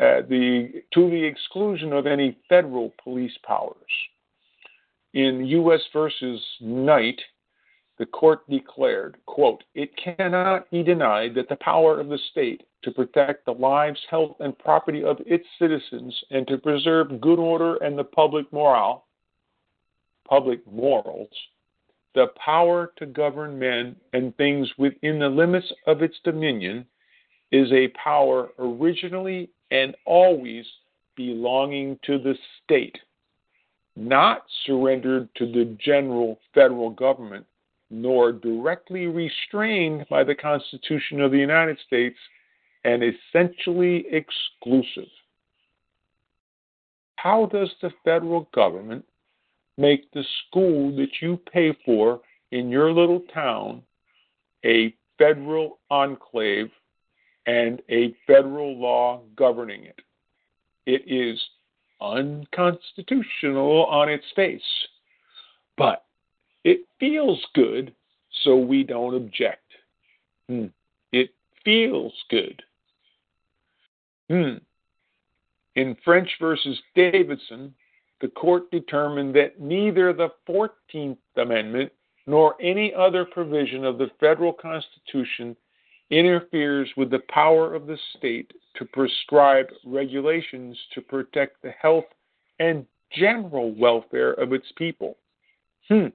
uh, 0.00 0.22
the, 0.28 0.82
to 0.92 1.10
the 1.10 1.22
exclusion 1.22 1.92
of 1.92 2.06
any 2.06 2.38
federal 2.48 2.92
police 3.02 3.36
powers. 3.46 3.76
In 5.14 5.44
U.S. 5.46 5.82
versus 5.92 6.40
Knight, 6.60 7.20
the 7.98 8.06
court 8.06 8.48
declared, 8.48 9.18
quote, 9.26 9.62
It 9.74 9.90
cannot 9.96 10.70
be 10.70 10.82
denied 10.82 11.34
that 11.34 11.48
the 11.48 11.56
power 11.56 12.00
of 12.00 12.08
the 12.08 12.18
state 12.30 12.62
to 12.82 12.90
protect 12.90 13.44
the 13.44 13.52
lives, 13.52 14.00
health, 14.10 14.36
and 14.40 14.58
property 14.58 15.04
of 15.04 15.18
its 15.26 15.46
citizens 15.58 16.18
and 16.30 16.46
to 16.48 16.58
preserve 16.58 17.20
good 17.20 17.38
order 17.38 17.76
and 17.76 17.96
the 17.96 18.04
public 18.04 18.50
morale, 18.52 19.06
public 20.28 20.66
morals, 20.66 21.28
the 22.14 22.26
power 22.44 22.92
to 22.96 23.06
govern 23.06 23.58
men 23.58 23.96
and 24.12 24.36
things 24.36 24.70
within 24.78 25.18
the 25.18 25.28
limits 25.28 25.70
of 25.86 26.02
its 26.02 26.16
dominion 26.24 26.84
is 27.50 27.70
a 27.72 27.88
power 27.88 28.50
originally 28.58 29.50
and 29.70 29.94
always 30.04 30.64
belonging 31.16 31.98
to 32.04 32.18
the 32.18 32.34
state, 32.62 32.98
not 33.96 34.44
surrendered 34.64 35.28
to 35.36 35.46
the 35.46 35.76
general 35.84 36.38
federal 36.54 36.90
government, 36.90 37.46
nor 37.90 38.32
directly 38.32 39.06
restrained 39.06 40.06
by 40.08 40.24
the 40.24 40.34
Constitution 40.34 41.20
of 41.20 41.30
the 41.30 41.38
United 41.38 41.78
States, 41.86 42.16
and 42.84 43.02
essentially 43.02 44.04
exclusive. 44.10 45.10
How 47.16 47.46
does 47.46 47.70
the 47.80 47.90
federal 48.04 48.48
government 48.54 49.04
make 49.78 50.10
the 50.12 50.24
school 50.46 50.94
that 50.96 51.10
you 51.20 51.38
pay 51.52 51.76
for 51.84 52.20
in 52.50 52.68
your 52.68 52.92
little 52.92 53.20
town 53.32 53.82
a 54.64 54.94
federal 55.18 55.78
enclave 55.90 56.70
and 57.46 57.82
a 57.90 58.14
federal 58.26 58.78
law 58.78 59.22
governing 59.36 59.84
it. 59.84 60.00
It 60.86 61.02
is 61.06 61.40
unconstitutional 62.00 63.86
on 63.86 64.08
its 64.08 64.24
face, 64.34 64.62
but 65.76 66.04
it 66.64 66.80
feels 67.00 67.44
good, 67.54 67.94
so 68.44 68.56
we 68.56 68.82
don't 68.82 69.14
object. 69.14 69.62
Hmm. 70.48 70.66
It 71.12 71.30
feels 71.64 72.12
good. 72.30 72.62
Hmm. 74.28 74.54
In 75.74 75.96
French 76.04 76.30
versus 76.40 76.78
Davidson, 76.94 77.74
the 78.22 78.28
court 78.28 78.70
determined 78.70 79.34
that 79.34 79.60
neither 79.60 80.12
the 80.12 80.28
14th 80.48 81.18
Amendment 81.36 81.92
nor 82.26 82.54
any 82.62 82.94
other 82.94 83.24
provision 83.24 83.84
of 83.84 83.98
the 83.98 84.10
federal 84.20 84.52
Constitution 84.52 85.56
interferes 86.08 86.88
with 86.96 87.10
the 87.10 87.22
power 87.28 87.74
of 87.74 87.86
the 87.86 87.98
state 88.16 88.52
to 88.76 88.84
prescribe 88.84 89.66
regulations 89.84 90.78
to 90.94 91.00
protect 91.00 91.60
the 91.62 91.72
health 91.72 92.04
and 92.60 92.86
general 93.10 93.74
welfare 93.74 94.34
of 94.34 94.52
its 94.52 94.66
people. 94.76 95.16
Hmm. 95.88 96.06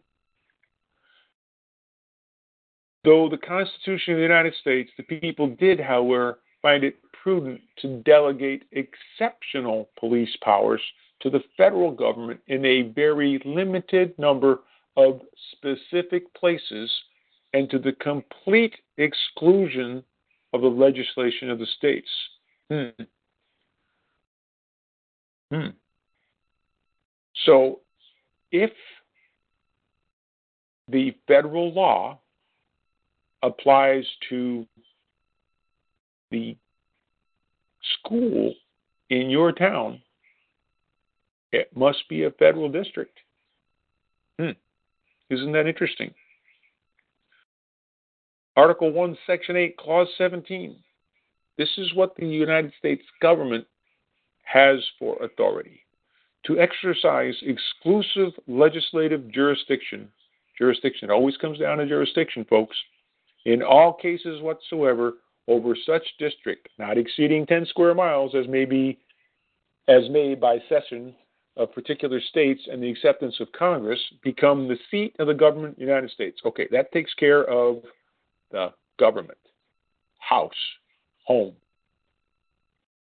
Though 3.04 3.28
the 3.28 3.38
Constitution 3.38 4.14
of 4.14 4.18
the 4.18 4.24
United 4.24 4.54
States, 4.62 4.90
the 4.96 5.04
people 5.04 5.56
did, 5.60 5.80
however, 5.80 6.40
find 6.62 6.86
it 6.86 6.96
prudent 7.22 7.60
to 7.82 8.02
delegate 8.04 8.64
exceptional 8.72 9.90
police 10.00 10.36
powers 10.42 10.82
to 11.22 11.30
the 11.30 11.42
federal 11.56 11.92
government 11.92 12.40
in 12.48 12.66
a 12.66 12.84
very 12.84 13.42
limited 13.46 14.18
number 14.18 14.60
of 14.96 15.22
specific 15.52 16.32
places 16.34 16.92
and 17.54 17.70
to 17.70 17.80
the 17.80 17.94
complete 17.94 18.76
exclusion 18.98 20.04
of 20.54 20.62
the 20.62 20.68
legislation 20.68 21.50
of 21.50 21.60
the 21.60 21.66
states. 21.78 22.08
Hmm. 22.70 23.04
Hmm. 25.52 25.68
So, 27.46 27.80
if 28.52 28.72
the 30.90 31.16
federal 31.28 31.74
law 31.74 32.20
applies 33.44 34.06
to 34.30 34.66
the 36.32 36.58
school 37.94 38.54
in 39.10 39.30
your 39.30 39.52
town, 39.52 40.02
it 41.52 41.76
must 41.76 42.08
be 42.10 42.24
a 42.24 42.32
federal 42.32 42.70
district. 42.70 43.18
Hmm. 44.40 44.52
Isn't 45.30 45.52
that 45.54 45.68
interesting? 45.68 46.14
Article 48.56 48.92
1, 48.92 49.18
Section 49.28 49.56
8, 49.56 49.78
Clause 49.78 50.08
17. 50.18 50.76
This 51.58 51.70
is 51.78 51.94
what 51.94 52.16
the 52.16 52.28
United 52.28 52.74
States 52.80 53.04
government 53.22 53.66
has 54.44 54.80
for 54.98 55.22
authority 55.24 55.82
to 56.46 56.60
exercise 56.60 57.36
exclusive 57.42 58.32
legislative 58.48 59.30
jurisdiction. 59.32 60.08
Jurisdiction 60.58 61.12
always 61.12 61.38
comes 61.38 61.60
down 61.60 61.78
to 61.78 61.86
jurisdiction, 61.86 62.46
folks. 62.50 62.76
In 63.46 63.62
all 63.62 63.94
cases 63.94 64.42
whatsoever, 64.42 65.14
over 65.48 65.76
such 65.86 66.04
district, 66.20 66.68
not 66.78 66.98
exceeding 66.98 67.46
10 67.46 67.66
square 67.68 67.94
miles 67.94 68.34
as 68.36 68.48
may 68.48 68.66
be 68.66 68.98
as 69.88 70.10
made 70.10 70.42
by 70.42 70.58
cession 70.68 71.14
of 71.58 71.74
particular 71.74 72.22
states 72.22 72.62
and 72.72 72.82
the 72.82 72.90
acceptance 72.90 73.36
of 73.40 73.52
Congress 73.52 74.00
become 74.24 74.68
the 74.68 74.78
seat 74.90 75.16
of 75.20 75.28
the 75.28 75.34
government 75.34 75.74
of 75.74 75.78
the 75.78 75.86
United 75.86 76.12
States. 76.12 76.40
Okay, 76.46 76.68
that 76.72 76.92
takes 76.92 77.14
care 77.16 77.44
of 77.46 77.82
the 78.52 78.72
government, 79.00 79.38
house, 80.20 80.52
home, 81.26 81.54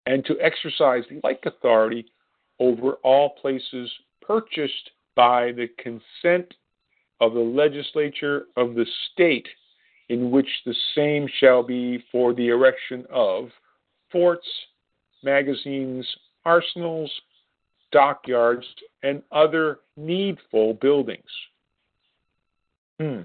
and 0.06 0.26
to 0.26 0.39
exercise 0.42 1.04
like 1.24 1.44
authority 1.46 2.06
over 2.60 2.94
all 3.04 3.30
places 3.42 3.89
purchased 4.22 4.92
by 5.16 5.52
the 5.52 5.68
consent 5.78 6.54
of 7.20 7.34
the 7.34 7.39
legislature 7.39 8.46
of 8.58 8.74
the 8.76 8.86
state 9.12 9.48
in 10.10 10.32
which 10.32 10.50
the 10.66 10.76
same 10.96 11.28
shall 11.39 11.64
be 11.64 12.04
for 12.12 12.34
the 12.34 12.48
erection 12.48 13.06
of 13.12 13.50
forts, 14.12 14.48
magazines, 15.24 16.06
arsenals, 16.44 17.12
dockyards, 17.92 18.66
and 19.04 19.22
other 19.32 19.80
needful 19.98 20.76
buildings. 20.76 21.30
Hmm. 23.00 23.22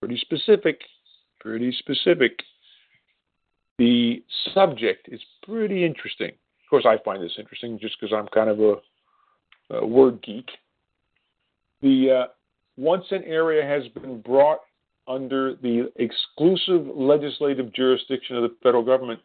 Pretty 0.00 0.18
specific. 0.18 0.80
Pretty 1.40 1.72
specific. 1.78 2.40
The 3.78 4.22
subject 4.54 5.08
is 5.10 5.20
pretty 5.42 5.84
interesting. 5.84 6.28
Of 6.28 6.70
course, 6.70 6.86
I 6.86 7.02
find 7.04 7.22
this 7.22 7.32
interesting 7.38 7.78
just 7.80 7.96
because 8.00 8.14
I'm 8.16 8.28
kind 8.28 8.50
of 8.50 8.60
a, 8.60 9.74
a 9.76 9.86
word 9.86 10.22
geek. 10.22 10.48
The 11.82 12.10
uh, 12.10 12.26
once 12.76 13.04
an 13.10 13.24
area 13.24 13.66
has 13.66 13.88
been 14.00 14.20
brought 14.20 14.60
under 15.08 15.54
the 15.56 15.90
exclusive 15.96 16.86
legislative 16.94 17.72
jurisdiction 17.72 18.36
of 18.36 18.42
the 18.42 18.54
federal 18.62 18.84
government, 18.84 19.20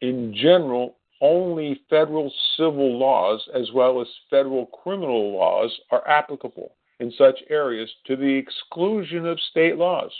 in 0.00 0.34
general, 0.34 0.96
only 1.20 1.80
federal 1.88 2.32
civil 2.56 2.98
laws 2.98 3.48
as 3.54 3.70
well 3.72 4.00
as 4.00 4.06
federal 4.28 4.66
criminal 4.66 5.32
laws 5.32 5.70
are 5.90 6.06
applicable 6.06 6.72
in 7.00 7.12
such 7.12 7.38
areas 7.48 7.90
to 8.06 8.16
the 8.16 8.24
exclusion 8.24 9.26
of 9.26 9.38
state 9.50 9.76
laws. 9.76 10.10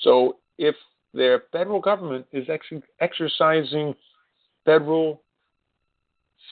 So 0.00 0.38
if 0.58 0.74
their 1.12 1.44
federal 1.52 1.80
government 1.80 2.26
is 2.32 2.48
ex- 2.48 2.66
exercising 3.00 3.94
federal 4.64 5.22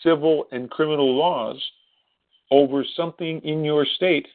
civil 0.02 0.46
and 0.52 0.70
criminal 0.70 1.14
laws 1.14 1.60
over 2.50 2.84
something 2.96 3.40
in 3.40 3.64
your 3.64 3.86
state, 3.86 4.28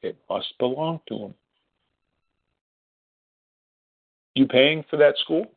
It 0.00 0.16
must 0.30 0.56
belong 0.58 1.00
to 1.08 1.18
them. 1.18 1.34
You 4.34 4.46
paying 4.46 4.84
for 4.88 4.96
that 4.98 5.16
school? 5.18 5.50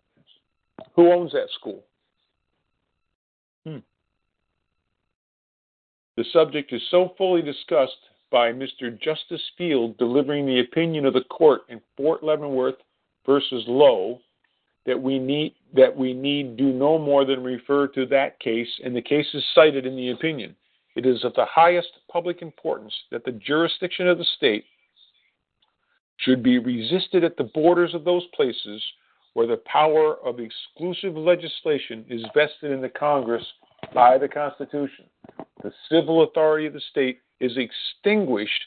Who 0.96 1.12
owns 1.12 1.32
that 1.32 1.50
school? 1.60 1.84
Hmm. 3.66 3.78
The 6.18 6.26
subject 6.34 6.74
is 6.74 6.82
so 6.90 7.14
fully 7.18 7.42
discussed 7.42 7.98
by 8.32 8.52
Mr. 8.52 9.00
Justice 9.00 9.42
Field 9.58 9.98
delivering 9.98 10.46
the 10.46 10.62
opinion 10.62 11.06
of 11.06 11.14
the 11.14 11.24
court 11.30 11.62
in 11.70 11.82
Fort 11.98 12.24
Leavenworth 12.24 12.76
versus 13.26 13.64
Lowe 13.68 14.20
that 14.86 15.00
we 15.00 15.20
need 15.20 15.54
that 15.76 15.96
we 15.96 16.14
need 16.14 16.58
do 16.58 16.72
no 16.74 16.98
more 16.98 17.24
than 17.24 17.44
refer 17.44 17.88
to 17.88 18.06
that 18.08 18.40
case 18.40 18.68
and 18.84 18.96
the 18.96 19.02
cases 19.02 19.46
cited 19.54 19.86
in 19.86 19.96
the 19.96 20.10
opinion. 20.12 20.56
It 20.96 21.06
is 21.06 21.24
of 21.24 21.34
the 21.36 21.46
highest 21.46 21.90
public 22.12 22.42
importance 22.42 22.94
that 23.12 23.24
the 23.24 23.32
jurisdiction 23.32 24.08
of 24.08 24.18
the 24.18 24.26
state 24.38 24.66
should 26.18 26.44
be 26.44 26.60
resisted 26.60 27.24
at 27.24 27.38
the 27.38 27.50
borders 27.54 27.94
of 27.94 28.04
those 28.04 28.26
places 28.36 28.82
where 29.34 29.48
the 29.48 29.62
power 29.66 30.18
of 30.26 30.40
exclusive 30.40 31.16
legislation 31.16 32.06
is 32.10 32.22
vested 32.34 32.72
in 32.72 32.82
the 32.82 32.90
Congress 32.90 33.44
by 33.94 34.18
the 34.18 34.28
Constitution. 34.28 35.06
The 35.64 35.72
civil 35.90 36.24
authority 36.24 36.68
of 36.68 36.74
the 36.74 36.82
state 36.92 37.20
is 37.40 37.58
extinguished 37.58 38.66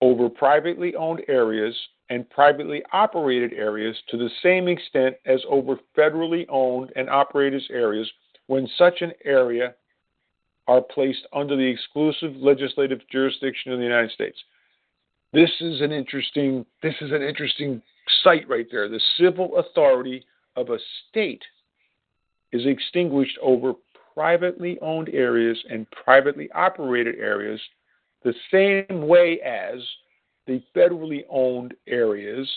over 0.00 0.28
privately 0.28 0.94
owned 0.94 1.22
areas 1.28 1.74
and 2.10 2.28
privately 2.30 2.82
operated 2.92 3.52
areas 3.52 3.96
to 4.10 4.16
the 4.16 4.30
same 4.42 4.68
extent 4.68 5.16
as 5.26 5.40
over 5.48 5.76
federally 5.96 6.46
owned 6.48 6.92
and 6.94 7.10
operated 7.10 7.62
areas 7.70 8.10
when 8.46 8.68
such 8.78 9.00
an 9.00 9.12
area 9.24 9.74
are 10.68 10.80
placed 10.80 11.26
under 11.32 11.56
the 11.56 11.66
exclusive 11.66 12.34
legislative 12.36 13.00
jurisdiction 13.10 13.72
of 13.72 13.78
the 13.78 13.84
United 13.84 14.10
States. 14.10 14.38
This 15.32 15.50
is 15.60 15.80
an 15.80 15.92
interesting 15.92 16.64
this 16.82 16.94
is 17.00 17.10
an 17.12 17.22
interesting 17.22 17.82
site 18.22 18.48
right 18.48 18.66
there. 18.70 18.88
The 18.88 19.00
civil 19.18 19.56
authority 19.58 20.24
of 20.56 20.70
a 20.70 20.78
state 21.08 21.44
is 22.52 22.66
extinguished 22.66 23.38
over 23.42 23.74
privately 24.14 24.78
owned 24.80 25.10
areas 25.10 25.58
and 25.68 25.86
privately 25.90 26.50
operated 26.52 27.16
areas 27.16 27.60
the 28.24 28.34
same 28.50 29.06
way 29.06 29.40
as 29.40 29.80
the 30.46 30.62
federally 30.74 31.24
owned 31.28 31.74
areas 31.86 32.48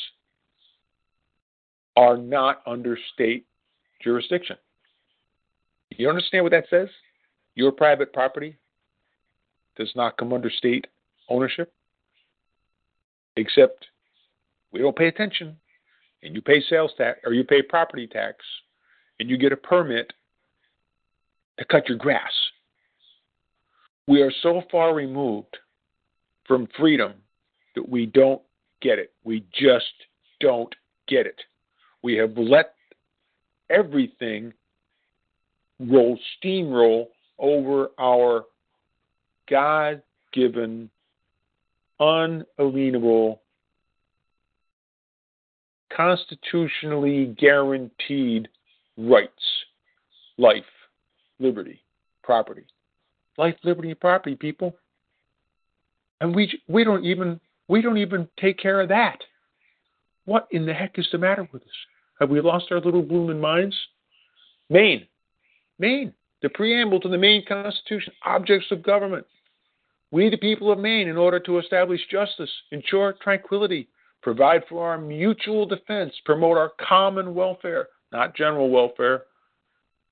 are 1.97 2.17
not 2.17 2.61
under 2.65 2.97
state 3.13 3.45
jurisdiction. 4.01 4.55
You 5.97 6.09
understand 6.09 6.43
what 6.43 6.51
that 6.51 6.65
says? 6.69 6.87
Your 7.55 7.71
private 7.71 8.13
property 8.13 8.55
does 9.75 9.91
not 9.95 10.17
come 10.17 10.31
under 10.31 10.49
state 10.49 10.87
ownership, 11.27 11.73
except 13.35 13.85
we 14.71 14.79
don't 14.79 14.95
pay 14.95 15.07
attention 15.07 15.55
and 16.23 16.35
you 16.35 16.41
pay 16.41 16.61
sales 16.69 16.91
tax 16.97 17.19
or 17.25 17.33
you 17.33 17.43
pay 17.43 17.61
property 17.61 18.07
tax 18.07 18.37
and 19.19 19.29
you 19.29 19.37
get 19.37 19.51
a 19.51 19.57
permit 19.57 20.11
to 21.57 21.65
cut 21.65 21.87
your 21.89 21.97
grass. 21.97 22.31
We 24.07 24.21
are 24.21 24.31
so 24.41 24.63
far 24.71 24.93
removed 24.93 25.57
from 26.47 26.67
freedom 26.77 27.13
that 27.75 27.87
we 27.87 28.05
don't 28.05 28.41
get 28.81 28.97
it. 28.97 29.11
We 29.23 29.45
just 29.53 29.85
don't 30.39 30.73
get 31.07 31.25
it. 31.25 31.39
We 32.01 32.15
have 32.15 32.37
let 32.37 32.73
everything 33.69 34.53
roll 35.79 36.17
steamroll 36.43 37.07
over 37.37 37.89
our 37.99 38.45
God 39.49 40.01
given, 40.33 40.89
unalienable, 41.99 43.41
constitutionally 45.95 47.35
guaranteed 47.37 48.47
rights 48.97 49.31
life, 50.37 50.63
liberty, 51.39 51.81
property. 52.23 52.63
Life, 53.37 53.55
liberty, 53.63 53.91
and 53.91 53.99
property, 53.99 54.35
people. 54.35 54.75
And 56.21 56.35
we 56.35 56.59
we 56.67 56.83
don't 56.83 57.05
even 57.05 57.39
we 57.67 57.81
don't 57.81 57.97
even 57.97 58.27
take 58.39 58.57
care 58.57 58.81
of 58.81 58.89
that. 58.89 59.19
What 60.25 60.47
in 60.51 60.65
the 60.65 60.73
heck 60.73 60.99
is 60.99 61.07
the 61.11 61.17
matter 61.17 61.47
with 61.51 61.61
us? 61.61 61.67
Have 62.19 62.29
we 62.29 62.41
lost 62.41 62.65
our 62.71 62.81
little 62.81 63.01
blooming 63.01 63.39
minds? 63.39 63.75
Maine, 64.69 65.07
Maine, 65.79 66.13
the 66.41 66.49
preamble 66.49 66.99
to 66.99 67.09
the 67.09 67.17
Maine 67.17 67.43
Constitution, 67.47 68.13
objects 68.25 68.67
of 68.71 68.83
government. 68.83 69.25
We, 70.11 70.29
the 70.29 70.37
people 70.37 70.71
of 70.71 70.79
Maine, 70.79 71.07
in 71.07 71.17
order 71.17 71.39
to 71.39 71.59
establish 71.59 72.01
justice, 72.11 72.49
ensure 72.71 73.13
tranquility, 73.21 73.87
provide 74.21 74.63
for 74.67 74.87
our 74.87 74.97
mutual 74.97 75.65
defense, 75.65 76.13
promote 76.25 76.57
our 76.57 76.71
common 76.87 77.33
welfare, 77.33 77.87
not 78.11 78.35
general 78.35 78.69
welfare, 78.69 79.23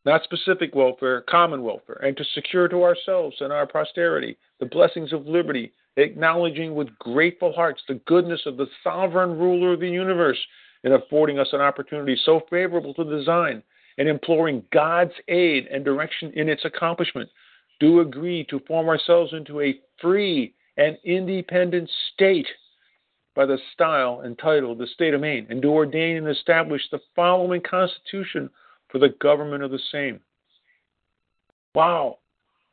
not 0.05 0.23
specific 0.23 0.73
welfare, 0.73 1.21
common 1.21 1.63
welfare, 1.63 1.99
and 2.03 2.15
to 2.15 2.23
secure 2.33 2.67
to 2.69 2.83
ourselves 2.83 3.35
and 3.41 3.51
our 3.51 3.67
posterity 3.67 4.37
the 4.59 4.65
blessings 4.65 5.11
of 5.11 5.27
liberty, 5.27 5.71
acknowledging 5.97 6.75
with 6.75 6.97
grateful 6.99 7.51
hearts 7.51 7.81
the 7.87 7.99
goodness 8.05 8.41
of 8.45 8.57
the 8.57 8.67
sovereign 8.83 9.37
ruler 9.37 9.73
of 9.73 9.79
the 9.79 9.89
universe 9.89 10.39
in 10.83 10.93
affording 10.93 11.39
us 11.39 11.49
an 11.51 11.61
opportunity 11.61 12.17
so 12.23 12.41
favorable 12.49 12.93
to 12.93 13.03
design 13.03 13.61
and 13.97 14.07
imploring 14.07 14.63
God's 14.71 15.13
aid 15.27 15.67
and 15.67 15.83
direction 15.83 16.31
in 16.35 16.47
its 16.49 16.63
accomplishment, 16.65 17.29
do 17.79 17.99
agree 17.99 18.45
to 18.49 18.61
form 18.67 18.87
ourselves 18.87 19.33
into 19.33 19.61
a 19.61 19.79
free 19.99 20.53
and 20.77 20.97
independent 21.03 21.89
state 22.13 22.47
by 23.37 23.45
the 23.45 23.59
style 23.71 24.21
and 24.25 24.35
title 24.39 24.71
of 24.71 24.79
the 24.79 24.87
state 24.87 25.13
of 25.13 25.21
Maine, 25.21 25.45
and 25.51 25.61
do 25.61 25.69
ordain 25.69 26.17
and 26.17 26.27
establish 26.27 26.81
the 26.89 26.99
following 27.15 27.61
constitution 27.61 28.49
for 28.89 28.97
the 28.97 29.13
government 29.21 29.61
of 29.61 29.69
the 29.69 29.79
same. 29.91 30.19
Wow. 31.75 32.17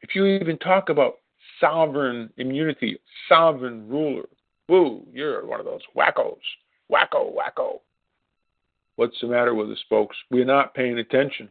If 0.01 0.15
you 0.15 0.25
even 0.25 0.57
talk 0.57 0.89
about 0.89 1.19
sovereign 1.61 2.31
immunity, 2.39 2.99
sovereign 3.29 3.87
ruler, 3.87 4.25
woo, 4.67 5.07
you're 5.13 5.45
one 5.45 5.61
of 5.61 5.67
those 5.67 5.83
wackos. 5.95 6.39
Wacko, 6.91 7.31
wacko. 7.37 7.81
What's 8.97 9.21
the 9.21 9.27
matter 9.27 9.55
with 9.55 9.71
us, 9.71 9.85
folks? 9.91 10.17
We're 10.31 10.47
not 10.47 10.73
paying 10.73 10.99
attention. 10.99 11.51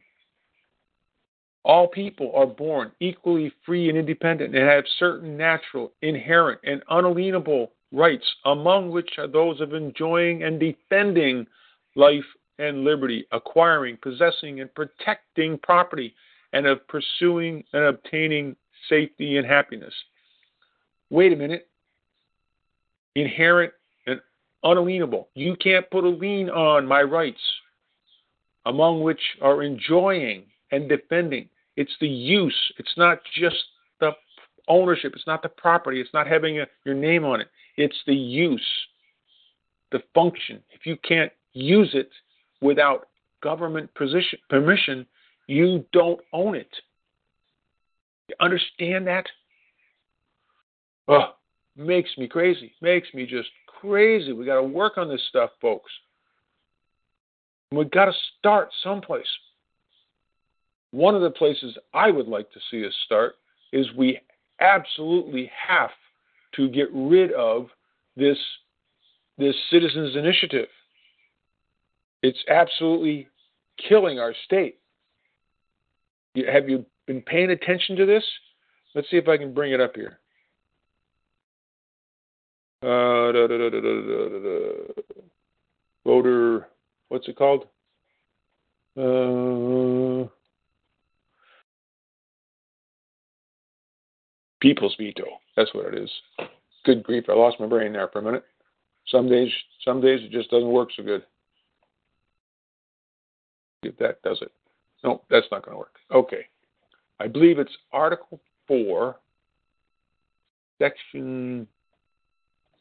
All 1.64 1.88
people 1.88 2.32
are 2.34 2.48
born 2.48 2.92
equally 3.00 3.54
free 3.64 3.90
and 3.90 3.98
independent 3.98 4.56
and 4.56 4.68
have 4.68 4.86
certain 4.98 5.38
natural, 5.38 5.92
inherent, 6.02 6.62
and 6.64 6.82
unalienable 6.90 7.74
rights, 7.94 8.26
among 8.46 8.90
which 8.90 9.12
are 9.18 9.28
those 9.28 9.62
of 9.62 9.74
enjoying 9.74 10.44
and 10.44 10.60
defending 10.60 11.46
life 11.96 12.26
and 12.60 12.84
liberty, 12.84 13.26
acquiring, 13.32 13.98
possessing, 14.02 14.60
and 14.60 14.74
protecting 14.74 15.58
property, 15.60 16.14
and 16.52 16.66
of 16.66 16.86
pursuing 16.88 17.64
and 17.74 17.84
obtaining 17.84 18.56
safety 18.90 19.38
and 19.38 19.48
happiness. 19.48 19.94
Wait 21.10 21.32
a 21.32 21.36
minute. 21.36 21.68
Inherent 23.16 23.72
and 24.08 24.20
unalienable. 24.64 25.30
You 25.36 25.56
can't 25.56 25.90
put 25.90 26.04
a 26.04 26.10
lien 26.10 26.50
on 26.50 26.86
my 26.88 27.02
rights, 27.02 27.42
among 28.66 29.02
which 29.02 29.22
are 29.42 29.64
enjoying 29.64 30.46
and 30.72 30.90
defending. 30.90 31.50
It's 31.76 31.96
the 32.02 32.08
use. 32.08 32.56
It's 32.78 32.94
not 32.98 33.20
just 33.40 33.58
the 34.00 34.12
ownership. 34.68 35.14
It's 35.16 35.28
not 35.28 35.44
the 35.44 35.50
property. 35.50 36.02
It's 36.02 36.14
not 36.14 36.28
having 36.28 36.60
a, 36.60 36.66
your 36.86 36.96
name 36.96 37.26
on 37.26 37.42
it. 37.42 37.48
It's 37.76 37.98
the 38.06 38.16
use, 38.16 38.66
the 39.92 40.02
function. 40.14 40.62
If 40.72 40.86
you 40.86 40.98
can't 41.08 41.32
use 41.54 41.92
it, 41.94 42.10
without 42.62 43.08
government 43.42 43.94
position, 43.94 44.40
permission, 44.50 45.06
you 45.48 45.86
don't 45.92 46.22
own 46.32 46.56
it. 46.56 46.70
You 48.30 48.36
understand 48.40 49.06
that? 49.08 49.26
Oh, 51.08 51.36
makes 51.76 52.10
me 52.18 52.28
crazy. 52.28 52.74
Makes 52.82 53.14
me 53.14 53.26
just 53.26 53.50
crazy. 53.68 54.32
We 54.32 54.46
got 54.46 54.56
to 54.56 54.64
work 54.64 54.98
on 54.98 55.10
this 55.10 55.22
stuff, 55.30 55.50
folks. 55.62 55.92
we 57.72 57.84
got 57.86 58.06
to 58.06 58.14
start 58.40 58.70
someplace. 58.82 59.28
One 60.92 61.16
of 61.16 61.22
the 61.22 61.32
places 61.32 61.78
I 61.94 62.12
would 62.12 62.28
like 62.28 62.50
to 62.52 62.60
see 62.72 62.86
us 62.86 62.94
start 63.06 63.36
is 63.74 63.88
we 63.98 64.20
absolutely 64.62 65.52
have 65.68 65.90
to 66.56 66.70
get 66.70 66.88
rid 66.94 67.32
of 67.34 67.68
this 68.16 68.38
this 69.38 69.56
citizens 69.72 70.16
initiative. 70.16 70.68
It's 72.22 72.44
absolutely 72.50 73.28
killing 73.90 74.20
our 74.20 74.34
state. 74.46 74.78
Have 76.52 76.70
you 76.70 76.86
been 77.08 77.22
paying 77.22 77.50
attention 77.50 77.96
to 77.98 78.06
this? 78.06 78.24
Let's 78.96 79.10
see 79.10 79.18
if 79.18 79.28
I 79.28 79.38
can 79.38 79.54
bring 79.54 79.74
it 79.74 79.82
up 79.82 79.96
here. 79.96 80.20
Uh, 82.84 83.32
da, 83.32 83.48
da, 83.48 83.70
da, 83.70 85.04
Voter, 86.06 86.68
what's 87.08 87.28
it 87.28 87.38
called? 87.38 87.66
Uh, 88.98 90.30
People's 94.60 94.96
veto. 94.98 95.26
That's 95.56 95.74
what 95.74 95.94
it 95.94 96.02
is. 96.02 96.10
Good 96.86 97.04
grief, 97.04 97.26
I 97.30 97.34
lost 97.34 97.60
my 97.60 97.68
brain 97.68 97.94
there 97.94 98.08
for 98.10 98.20
a 98.20 98.24
minute. 98.24 98.44
Some 99.08 99.30
days, 99.30 99.52
some 99.84 100.02
days 100.02 100.20
it 100.24 100.32
just 100.32 100.50
doesn't 100.50 100.70
work 100.70 100.90
so 100.96 101.04
good. 101.04 101.24
If 103.84 103.98
that 103.98 104.22
does 104.22 104.40
it. 104.42 104.52
No, 105.04 105.22
that's 105.30 105.48
not 105.52 105.64
going 105.66 105.76
to 105.76 105.80
work. 105.80 105.96
Okay. 106.14 106.46
I 107.20 107.28
believe 107.28 107.60
it's 107.60 107.72
Article 107.92 108.40
4, 108.68 109.16
Section 110.80 111.68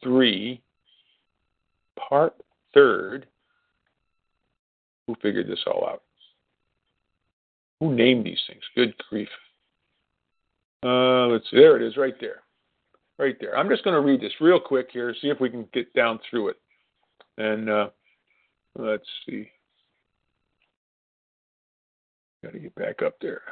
3, 0.02 0.60
Part 2.08 2.34
3rd. 2.74 3.24
Who 5.06 5.16
figured 5.20 5.48
this 5.48 5.62
all 5.66 5.86
out? 5.88 6.02
Who 7.80 7.94
named 7.94 8.24
these 8.24 8.40
things? 8.48 8.62
Good 8.76 8.94
grief. 9.10 9.28
Uh, 10.84 11.26
let's 11.26 11.44
see. 11.50 11.56
There 11.56 11.76
it 11.76 11.82
is, 11.82 11.96
right 11.96 12.14
there. 12.20 12.42
Right 13.18 13.36
there. 13.40 13.56
I'm 13.56 13.68
just 13.68 13.84
going 13.84 13.94
to 13.94 14.00
read 14.00 14.20
this 14.20 14.32
real 14.40 14.58
quick 14.58 14.88
here, 14.92 15.14
see 15.20 15.28
if 15.28 15.40
we 15.40 15.50
can 15.50 15.68
get 15.72 15.92
down 15.94 16.18
through 16.28 16.48
it. 16.48 16.56
And 17.38 17.68
uh, 17.68 17.88
let's 18.76 19.06
see. 19.26 19.48
Got 22.42 22.54
to 22.54 22.58
get 22.58 22.74
back 22.74 23.02
up 23.02 23.14
there. 23.20 23.42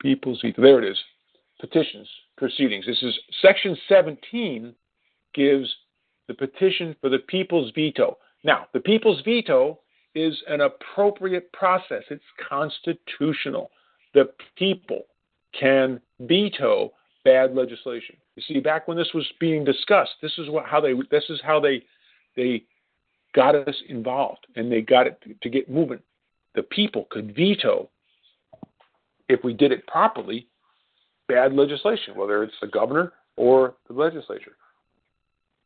People's 0.00 0.40
veto. 0.42 0.62
There 0.62 0.82
it 0.82 0.90
is. 0.90 0.98
Petitions, 1.60 2.08
proceedings. 2.36 2.86
This 2.86 3.02
is 3.02 3.18
section 3.42 3.76
17 3.88 4.74
gives 5.34 5.68
the 6.28 6.34
petition 6.34 6.94
for 7.00 7.08
the 7.08 7.18
people's 7.18 7.72
veto. 7.74 8.18
Now, 8.44 8.66
the 8.72 8.80
people's 8.80 9.20
veto 9.24 9.80
is 10.14 10.40
an 10.46 10.60
appropriate 10.60 11.52
process. 11.52 12.04
It's 12.10 12.22
constitutional. 12.48 13.70
The 14.14 14.30
people 14.56 15.06
can 15.58 16.00
veto 16.20 16.92
bad 17.24 17.54
legislation. 17.54 18.16
You 18.36 18.42
see, 18.46 18.60
back 18.60 18.88
when 18.88 18.96
this 18.96 19.10
was 19.14 19.26
being 19.40 19.64
discussed, 19.64 20.12
this 20.22 20.32
is 20.38 20.48
what, 20.48 20.66
how 20.66 20.80
they 20.80 20.94
this 21.10 21.24
is 21.28 21.40
how 21.42 21.60
they 21.60 21.82
they 22.36 22.64
got 23.34 23.54
us 23.54 23.74
involved 23.88 24.46
and 24.56 24.70
they 24.70 24.80
got 24.80 25.06
it 25.06 25.22
to 25.42 25.48
get 25.48 25.70
moving. 25.70 26.00
The 26.54 26.62
people 26.62 27.06
could 27.10 27.34
veto, 27.34 27.90
if 29.28 29.44
we 29.44 29.52
did 29.52 29.72
it 29.72 29.86
properly, 29.86 30.46
bad 31.28 31.52
legislation, 31.52 32.16
whether 32.16 32.42
it's 32.42 32.54
the 32.60 32.66
governor 32.66 33.12
or 33.36 33.74
the 33.86 33.94
legislature. 33.94 34.56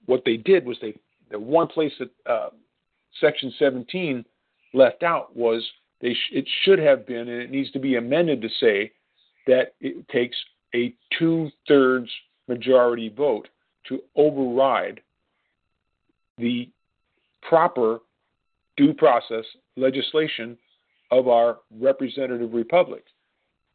What 0.07 0.23
they 0.25 0.37
did 0.37 0.67
was 0.67 0.77
they 0.81 0.95
the 1.31 1.39
one 1.39 1.69
place 1.69 1.93
that 1.99 2.11
uh, 2.31 2.51
Section 3.21 3.53
17 3.59 4.25
left 4.75 5.03
out 5.03 5.35
was 5.37 5.63
they 6.01 6.13
sh- 6.13 6.33
it 6.33 6.49
should 6.65 6.79
have 6.79 7.07
been, 7.07 7.29
and 7.29 7.41
it 7.41 7.51
needs 7.51 7.71
to 7.73 7.79
be 7.79 7.97
amended 7.97 8.43
to 8.43 8.49
say 8.61 8.93
that 9.47 9.75
it 9.81 10.09
takes 10.09 10.37
a 10.75 10.95
two 11.19 11.51
thirds 11.69 12.11
majority 12.49 13.09
vote 13.09 13.49
to 13.89 14.01
override 14.17 15.01
the 16.39 16.69
proper 17.43 17.99
due 18.77 18.95
process 18.95 19.45
legislation 19.77 20.57
of 21.11 21.29
our 21.29 21.59
representative 21.79 22.55
republic. 22.55 23.05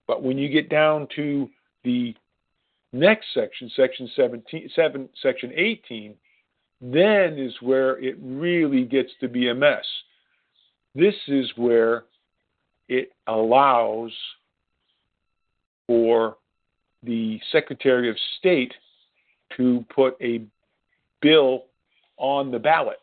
But 0.08 0.24
when 0.24 0.38
you 0.38 0.50
get 0.50 0.70
down 0.70 1.08
to 1.16 1.50
the 1.84 2.16
next 2.94 3.28
section, 3.34 3.70
section 3.76 4.10
17, 4.16 4.70
seven, 4.76 5.10
section 5.22 5.52
18, 5.56 6.16
then 6.82 7.38
is 7.38 7.54
where 7.62 8.00
it 8.04 8.16
really 8.22 8.86
gets 8.86 9.12
to 9.20 9.28
be 9.28 9.50
a 9.50 9.56
mess. 9.56 9.86
This 10.96 11.16
is 11.28 11.52
where 11.56 12.06
it 12.88 13.12
allows 13.28 14.12
for 15.88 16.38
the 17.04 17.40
Secretary 17.52 18.10
of 18.10 18.16
State 18.38 18.74
to 19.56 19.86
put 19.94 20.16
a 20.22 20.42
bill 21.22 21.66
on 22.18 22.52
the 22.52 22.60
ballot 22.60 22.98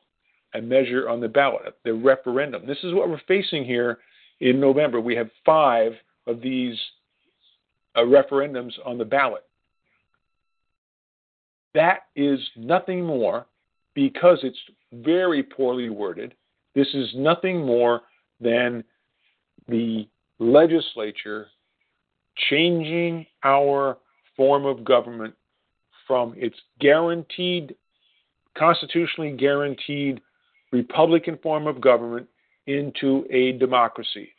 a 0.55 0.63
measure 0.63 1.09
on 1.09 1.21
the 1.21 1.29
ballot, 1.29 1.77
the 1.85 1.93
referendum. 1.93 2.67
This 2.67 2.79
is 2.85 2.95
what 2.95 3.09
we're 3.09 3.21
facing 3.27 3.65
here 3.65 3.99
in 4.41 4.61
November. 4.61 5.01
We 5.01 5.17
have 5.17 5.29
five 5.45 5.93
of 6.27 6.41
these 6.41 6.79
uh, 7.97 8.01
referendums 8.01 8.73
on 8.87 8.97
the 8.97 9.05
ballot. 9.05 9.45
That 11.75 12.05
is 12.15 12.39
nothing 12.57 13.05
more 13.05 13.47
because 13.95 14.39
it's 14.43 14.59
very 14.93 15.43
poorly 15.43 15.91
worded. 15.91 16.35
This 16.75 16.89
is 16.95 17.11
nothing 17.17 17.65
more 17.65 18.03
than 18.41 18.85
the 19.69 20.07
legislature 20.39 21.49
changing 22.51 23.27
our 23.45 23.99
form 24.37 24.67
of 24.67 24.85
government 24.85 25.35
from 26.07 26.35
its 26.37 26.57
guaranteed, 26.81 27.75
constitutionally 28.57 29.33
guaranteed 29.37 30.21
Republican 30.73 31.39
form 31.43 31.67
of 31.67 31.81
government 31.81 32.27
into 32.67 33.25
a 33.31 33.53
democracy. 33.53 34.31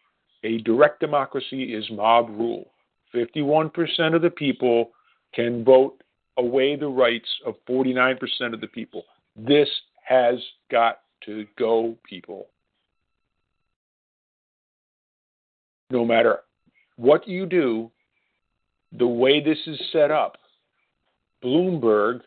A 0.44 0.60
direct 0.60 1.00
democracy 1.00 1.74
is 1.74 1.90
mob 1.92 2.30
rule. 2.30 2.72
51% 3.14 4.16
of 4.16 4.22
the 4.22 4.30
people 4.30 4.92
can 5.34 5.64
vote 5.64 6.02
away 6.38 6.76
the 6.76 6.88
rights 6.88 7.30
of 7.46 7.56
49% 7.68 8.18
of 8.54 8.62
the 8.62 8.68
people. 8.68 9.06
This 9.36 9.70
has 10.04 10.36
got 10.70 11.00
to 11.26 11.46
go, 11.58 11.96
people. 12.08 12.48
No 15.90 16.04
matter 16.04 16.40
what 16.98 17.28
you 17.28 17.46
do, 17.46 17.92
the 18.98 19.08
way 19.08 19.44
this 19.44 19.58
is 19.68 19.80
set 19.92 20.12
up, 20.12 20.38
Bloomberg 21.44 22.22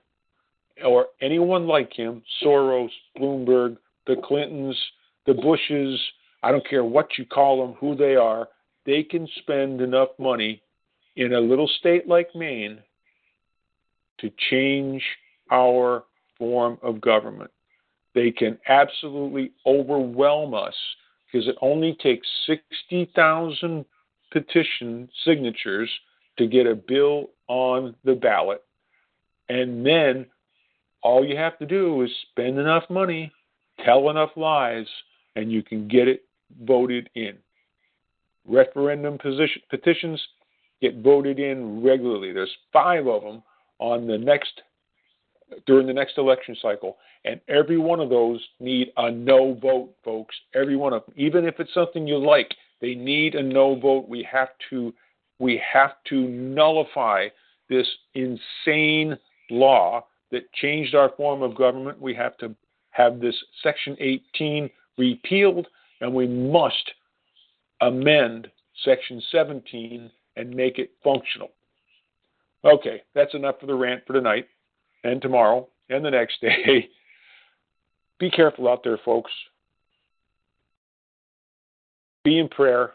or 0.84 1.06
anyone 1.20 1.66
like 1.66 1.92
him, 1.92 2.22
Soros, 2.42 2.90
Bloomberg, 3.18 3.76
the 4.06 4.16
Clintons, 4.24 4.76
the 5.26 5.34
Bushes, 5.34 6.00
I 6.42 6.52
don't 6.52 6.68
care 6.68 6.84
what 6.84 7.18
you 7.18 7.26
call 7.26 7.66
them, 7.66 7.76
who 7.80 7.96
they 7.96 8.14
are, 8.14 8.48
they 8.86 9.02
can 9.02 9.28
spend 9.38 9.80
enough 9.80 10.10
money 10.18 10.62
in 11.16 11.34
a 11.34 11.40
little 11.40 11.68
state 11.80 12.06
like 12.06 12.28
Maine 12.34 12.78
to 14.20 14.30
change 14.50 15.02
our 15.50 16.04
form 16.38 16.78
of 16.82 17.00
government. 17.00 17.50
They 18.14 18.30
can 18.30 18.58
absolutely 18.68 19.52
overwhelm 19.66 20.54
us 20.54 20.74
because 21.26 21.48
it 21.48 21.56
only 21.60 21.96
takes 22.00 22.26
60,000 22.46 23.84
petition 24.30 25.08
signatures 25.24 25.90
to 26.38 26.46
get 26.46 26.66
a 26.66 26.74
bill 26.74 27.30
on 27.48 27.94
the 28.04 28.14
ballot. 28.14 28.62
And 29.48 29.84
then 29.84 30.26
all 31.02 31.24
you 31.24 31.36
have 31.36 31.58
to 31.58 31.66
do 31.66 32.02
is 32.02 32.10
spend 32.30 32.58
enough 32.58 32.84
money 32.90 33.32
tell 33.84 34.10
enough 34.10 34.30
lies, 34.36 34.86
and 35.36 35.52
you 35.52 35.62
can 35.62 35.88
get 35.88 36.08
it 36.08 36.24
voted 36.62 37.08
in. 37.14 37.36
Referendum 38.46 39.18
position, 39.18 39.62
petitions 39.70 40.20
get 40.80 41.00
voted 41.02 41.38
in 41.38 41.82
regularly. 41.82 42.32
There's 42.32 42.54
five 42.72 43.06
of 43.06 43.22
them 43.22 43.42
on 43.78 44.06
the 44.06 44.18
next 44.18 44.62
during 45.66 45.86
the 45.86 45.92
next 45.92 46.18
election 46.18 46.56
cycle, 46.60 46.98
and 47.24 47.40
every 47.48 47.78
one 47.78 48.00
of 48.00 48.10
those 48.10 48.38
need 48.60 48.92
a 48.98 49.10
no 49.10 49.54
vote, 49.54 49.94
folks. 50.04 50.34
Every 50.54 50.76
one 50.76 50.92
of 50.92 51.06
them, 51.06 51.14
even 51.16 51.46
if 51.46 51.58
it's 51.58 51.72
something 51.72 52.06
you 52.06 52.18
like, 52.18 52.54
they 52.80 52.94
need 52.94 53.34
a 53.34 53.42
no 53.42 53.78
vote. 53.78 54.08
We 54.08 54.26
have 54.30 54.50
to 54.70 54.94
we 55.38 55.60
have 55.72 55.92
to 56.08 56.28
nullify 56.28 57.28
this 57.68 57.86
insane 58.14 59.16
law 59.50 60.04
that 60.30 60.52
changed 60.52 60.94
our 60.94 61.10
form 61.16 61.42
of 61.42 61.56
government. 61.56 62.00
We 62.00 62.14
have 62.14 62.36
to 62.38 62.54
have 62.90 63.20
this 63.20 63.36
Section 63.62 63.96
18 64.00 64.68
repealed, 64.96 65.68
and 66.00 66.12
we 66.12 66.26
must 66.26 66.92
amend 67.80 68.48
Section 68.84 69.22
17 69.30 70.10
and 70.36 70.54
make 70.54 70.78
it 70.78 70.90
functional. 71.02 71.50
Okay, 72.64 73.02
that's 73.14 73.34
enough 73.34 73.60
for 73.60 73.66
the 73.66 73.74
rant 73.74 74.04
for 74.06 74.12
tonight 74.12 74.48
and 75.04 75.22
tomorrow 75.22 75.68
and 75.88 76.04
the 76.04 76.10
next 76.10 76.40
day. 76.40 76.88
Be 78.18 78.30
careful 78.30 78.68
out 78.68 78.82
there, 78.82 78.98
folks. 79.04 79.30
Be 82.24 82.38
in 82.38 82.48
prayer. 82.48 82.92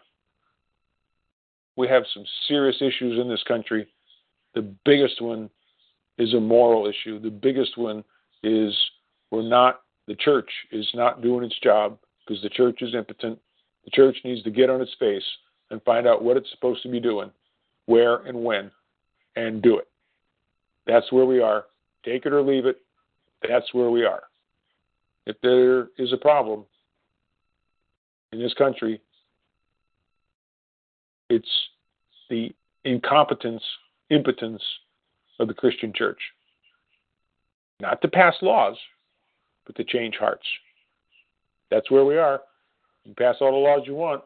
We 1.76 1.88
have 1.88 2.04
some 2.14 2.24
serious 2.48 2.78
issues 2.78 3.20
in 3.20 3.28
this 3.28 3.44
country. 3.48 3.88
The 4.54 4.62
biggest 4.86 5.22
one 5.22 5.50
is 6.18 6.34
a 6.34 6.40
moral 6.40 6.88
issue. 6.88 7.20
The 7.20 7.32
biggest 7.32 7.78
one 7.78 8.04
is 8.44 8.76
we're 9.32 9.42
not 9.42 9.82
the 10.08 10.16
church 10.16 10.50
is 10.72 10.88
not 10.94 11.22
doing 11.22 11.46
its 11.46 11.58
job 11.64 11.98
because 12.20 12.42
the 12.44 12.50
church 12.50 12.82
is 12.82 12.94
impotent. 12.94 13.40
The 13.86 13.92
church 13.92 14.18
needs 14.24 14.44
to 14.44 14.52
get 14.52 14.70
on 14.70 14.82
its 14.82 14.94
face 15.00 15.24
and 15.72 15.82
find 15.84 16.08
out 16.08 16.24
what 16.24 16.38
it's 16.38 16.52
supposed 16.52 16.84
to 16.84 16.90
be 16.90 17.00
doing, 17.00 17.32
where 17.86 18.18
and 18.18 18.44
when, 18.44 18.70
and 19.36 19.62
do 19.62 19.78
it. 19.78 19.88
That's 20.86 21.12
where 21.12 21.26
we 21.26 21.42
are. 21.42 21.66
Take 22.06 22.26
it 22.26 22.34
or 22.34 22.42
leave 22.42 22.66
it. 22.66 22.82
That's 23.48 23.74
where 23.74 23.90
we 23.90 24.06
are. 24.06 24.24
If 25.26 25.38
there 25.42 25.88
is 25.98 26.12
a 26.12 26.18
problem 26.18 26.66
in 28.32 28.40
this 28.40 28.54
country, 28.54 29.02
it's 31.30 31.50
the 32.30 32.54
incompetence, 32.84 33.64
impotence 34.10 34.62
of 35.40 35.48
the 35.48 35.54
Christian 35.54 35.94
church. 35.94 36.20
Not 37.80 38.02
to 38.02 38.08
pass 38.08 38.36
laws, 38.42 38.78
but 39.66 39.76
to 39.76 39.84
change 39.84 40.16
hearts. 40.16 40.46
That's 41.70 41.90
where 41.90 42.06
we 42.06 42.18
are. 42.18 42.42
You 43.04 43.14
pass 43.16 43.36
all 43.42 43.52
the 43.52 43.58
laws 43.58 43.82
you 43.86 43.96
want. 43.96 44.24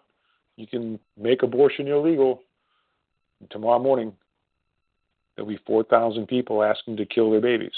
You 0.57 0.67
can 0.67 0.99
make 1.19 1.43
abortion 1.43 1.87
illegal. 1.87 2.41
And 3.39 3.49
tomorrow 3.49 3.79
morning, 3.79 4.13
there'll 5.35 5.49
be 5.49 5.59
4,000 5.65 6.27
people 6.27 6.63
asking 6.63 6.97
to 6.97 7.05
kill 7.05 7.31
their 7.31 7.41
babies. 7.41 7.71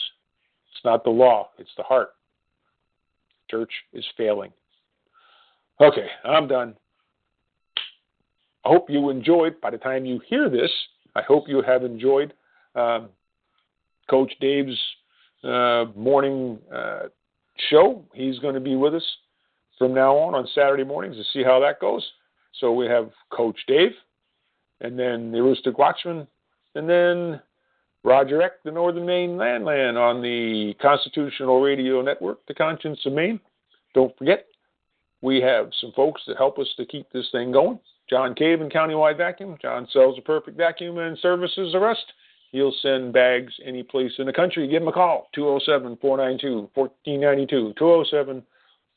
It's 0.71 0.83
not 0.85 1.03
the 1.03 1.09
law, 1.09 1.49
it's 1.57 1.69
the 1.77 1.83
heart. 1.83 2.11
Church 3.49 3.71
is 3.93 4.05
failing. 4.15 4.51
Okay, 5.81 6.07
I'm 6.23 6.47
done. 6.47 6.75
I 8.69 8.71
hope 8.71 8.87
you 8.87 9.09
enjoyed, 9.09 9.59
by 9.61 9.71
the 9.71 9.79
time 9.79 10.05
you 10.05 10.21
hear 10.27 10.47
this, 10.47 10.69
I 11.15 11.23
hope 11.23 11.45
you 11.47 11.63
have 11.63 11.83
enjoyed 11.83 12.33
um, 12.75 13.09
Coach 14.07 14.31
Dave's 14.39 14.79
uh, 15.43 15.85
morning 15.95 16.59
uh, 16.71 17.07
show. 17.71 18.05
He's 18.13 18.37
going 18.37 18.53
to 18.53 18.59
be 18.59 18.75
with 18.75 18.93
us 18.93 19.05
from 19.79 19.95
now 19.95 20.15
on 20.15 20.35
on 20.35 20.47
Saturday 20.53 20.83
mornings 20.83 21.15
to 21.15 21.23
see 21.33 21.43
how 21.43 21.59
that 21.61 21.79
goes. 21.81 22.07
So 22.59 22.71
we 22.71 22.85
have 22.85 23.09
Coach 23.31 23.57
Dave, 23.67 23.93
and 24.81 24.99
then 24.99 25.31
the 25.31 25.39
Aroostook 25.39 25.79
Watchman, 25.79 26.27
and 26.75 26.87
then 26.87 27.41
Roger 28.03 28.39
Eck, 28.43 28.61
the 28.63 28.71
Northern 28.71 29.05
Maine 29.05 29.35
Landman 29.35 29.97
on 29.97 30.21
the 30.21 30.75
Constitutional 30.79 31.59
Radio 31.59 32.03
Network, 32.03 32.45
the 32.45 32.53
Conscience 32.53 32.99
of 33.07 33.13
Maine. 33.13 33.39
Don't 33.95 34.15
forget, 34.15 34.45
we 35.23 35.41
have 35.41 35.71
some 35.81 35.91
folks 35.95 36.21
that 36.27 36.37
help 36.37 36.59
us 36.59 36.67
to 36.77 36.85
keep 36.85 37.11
this 37.11 37.29
thing 37.31 37.51
going. 37.51 37.79
John 38.09 38.33
Cave 38.33 38.61
and 38.61 38.71
Countywide 38.71 39.17
Vacuum. 39.17 39.57
John 39.61 39.87
sells 39.91 40.17
a 40.17 40.21
perfect 40.21 40.57
vacuum 40.57 40.97
and 40.97 41.17
services 41.19 41.73
the 41.73 41.79
rest. 41.79 42.05
He'll 42.51 42.73
send 42.81 43.13
bags 43.13 43.53
any 43.63 43.83
place 43.83 44.13
in 44.17 44.25
the 44.25 44.33
country. 44.33 44.67
Give 44.67 44.81
him 44.81 44.87
a 44.87 44.91
call, 44.91 45.29
207 45.35 45.97
492 46.01 46.69
1492. 46.73 47.73
207 47.77 48.43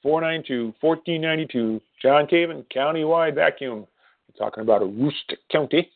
492 0.02 0.74
1492. 0.80 1.80
John 2.00 2.26
Caven, 2.26 2.64
Countywide 2.74 3.34
Vacuum. 3.34 3.86
We're 4.28 4.44
talking 4.44 4.62
about 4.62 4.80
Aroostook 4.80 5.38
County. 5.50 5.90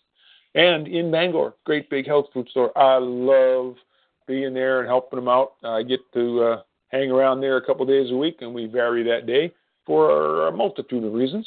And 0.55 0.87
in 0.87 1.11
Bangor, 1.11 1.55
great 1.65 1.89
big 1.89 2.07
health 2.07 2.27
food 2.33 2.49
store. 2.51 2.77
I 2.77 2.99
love 2.99 3.77
being 4.27 4.55
there 4.55 4.81
and 4.81 4.89
helping 4.89 5.19
them 5.19 5.29
out. 5.29 5.53
I 5.65 5.83
get 5.83 6.01
to 6.15 6.43
uh, 6.43 6.63
hang 6.89 7.11
around 7.11 7.41
there 7.41 7.57
a 7.57 7.65
couple 7.65 7.87
days 7.87 8.11
a 8.11 8.17
week, 8.17 8.39
and 8.41 8.55
we 8.55 8.67
vary 8.67 9.03
that 9.05 9.27
day 9.27 9.53
for 9.87 10.49
a 10.49 10.53
multitude 10.53 11.05
of 11.05 11.13
reasons. 11.13 11.47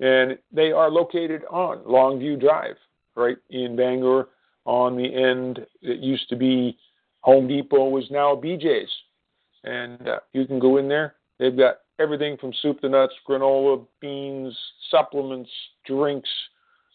And 0.00 0.38
they 0.52 0.70
are 0.70 0.90
located 0.90 1.42
on 1.50 1.78
Longview 1.78 2.40
Drive, 2.40 2.76
right 3.16 3.36
in 3.50 3.76
Bangor, 3.76 4.28
on 4.64 4.96
the 4.96 5.14
end 5.14 5.66
that 5.82 5.98
used 5.98 6.28
to 6.28 6.36
be 6.36 6.76
Home 7.20 7.48
Depot, 7.48 7.88
was 7.88 8.04
now 8.10 8.34
BJ's. 8.36 8.90
And 9.64 10.06
uh, 10.06 10.20
you 10.32 10.46
can 10.46 10.58
go 10.58 10.76
in 10.76 10.88
there. 10.88 11.14
They've 11.38 11.56
got 11.56 11.78
everything 11.98 12.36
from 12.36 12.52
soup 12.62 12.80
to 12.80 12.88
nuts, 12.88 13.14
granola, 13.28 13.84
beans, 14.00 14.56
supplements, 14.90 15.50
drinks, 15.84 16.28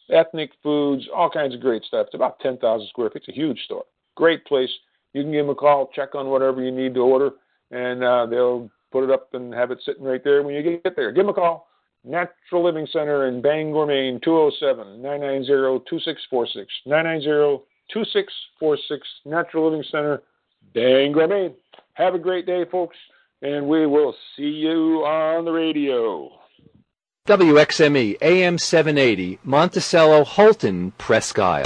ethnic 0.10 0.52
foods, 0.62 1.08
all 1.14 1.30
kinds 1.30 1.54
of 1.54 1.62
great 1.62 1.84
stuff. 1.84 2.08
It's 2.08 2.16
about 2.16 2.40
10,000 2.40 2.88
square 2.88 3.10
feet. 3.10 3.24
It's 3.28 3.30
a 3.30 3.40
huge 3.40 3.60
store. 3.66 3.86
Great 4.16 4.46
place. 4.46 4.70
You 5.14 5.24
can 5.24 5.32
give 5.32 5.46
them 5.46 5.52
a 5.52 5.56
call, 5.56 5.90
check 5.94 6.16
on 6.16 6.28
whatever 6.28 6.64
you 6.64 6.72
need 6.72 6.94
to 6.96 7.02
order, 7.02 7.32
and 7.72 8.04
uh, 8.04 8.26
they'll 8.26 8.70
put 8.92 9.04
it 9.04 9.12
up 9.12 9.34
and 9.34 9.54
have 9.54 9.72
it 9.72 9.80
sitting 9.86 10.04
right 10.04 10.24
there 10.24 10.42
when 10.44 10.56
you 10.56 10.80
get 10.84 10.96
there. 10.96 11.12
Give 11.12 11.26
them 11.26 11.30
a 11.30 11.34
call. 11.34 11.68
Natural 12.04 12.64
Living 12.64 12.88
Center 12.92 13.28
in 13.28 13.42
Bangor, 13.42 13.86
Maine, 13.86 14.20
207 14.24 15.02
990 15.02 15.86
2646. 15.90 16.72
990 16.86 17.64
2646. 17.94 19.08
Natural 19.26 19.70
Living 19.70 19.86
Center, 19.90 20.22
Bangor, 20.74 21.28
Maine. 21.28 21.56
Have 21.94 22.16
a 22.16 22.20
great 22.20 22.46
day, 22.46 22.66
folks, 22.70 22.98
and 23.42 23.68
we 23.68 23.86
will 23.88 24.16
see 24.36 24.44
you 24.44 25.06
on 25.06 25.46
the 25.46 25.52
radio. 25.52 26.30
WXME 27.26 28.18
AM 28.22 28.58
780, 28.58 29.40
Monticello, 29.46 30.26
Houlton, 30.26 30.92
Presque 30.98 31.40
Isle. 31.40 31.66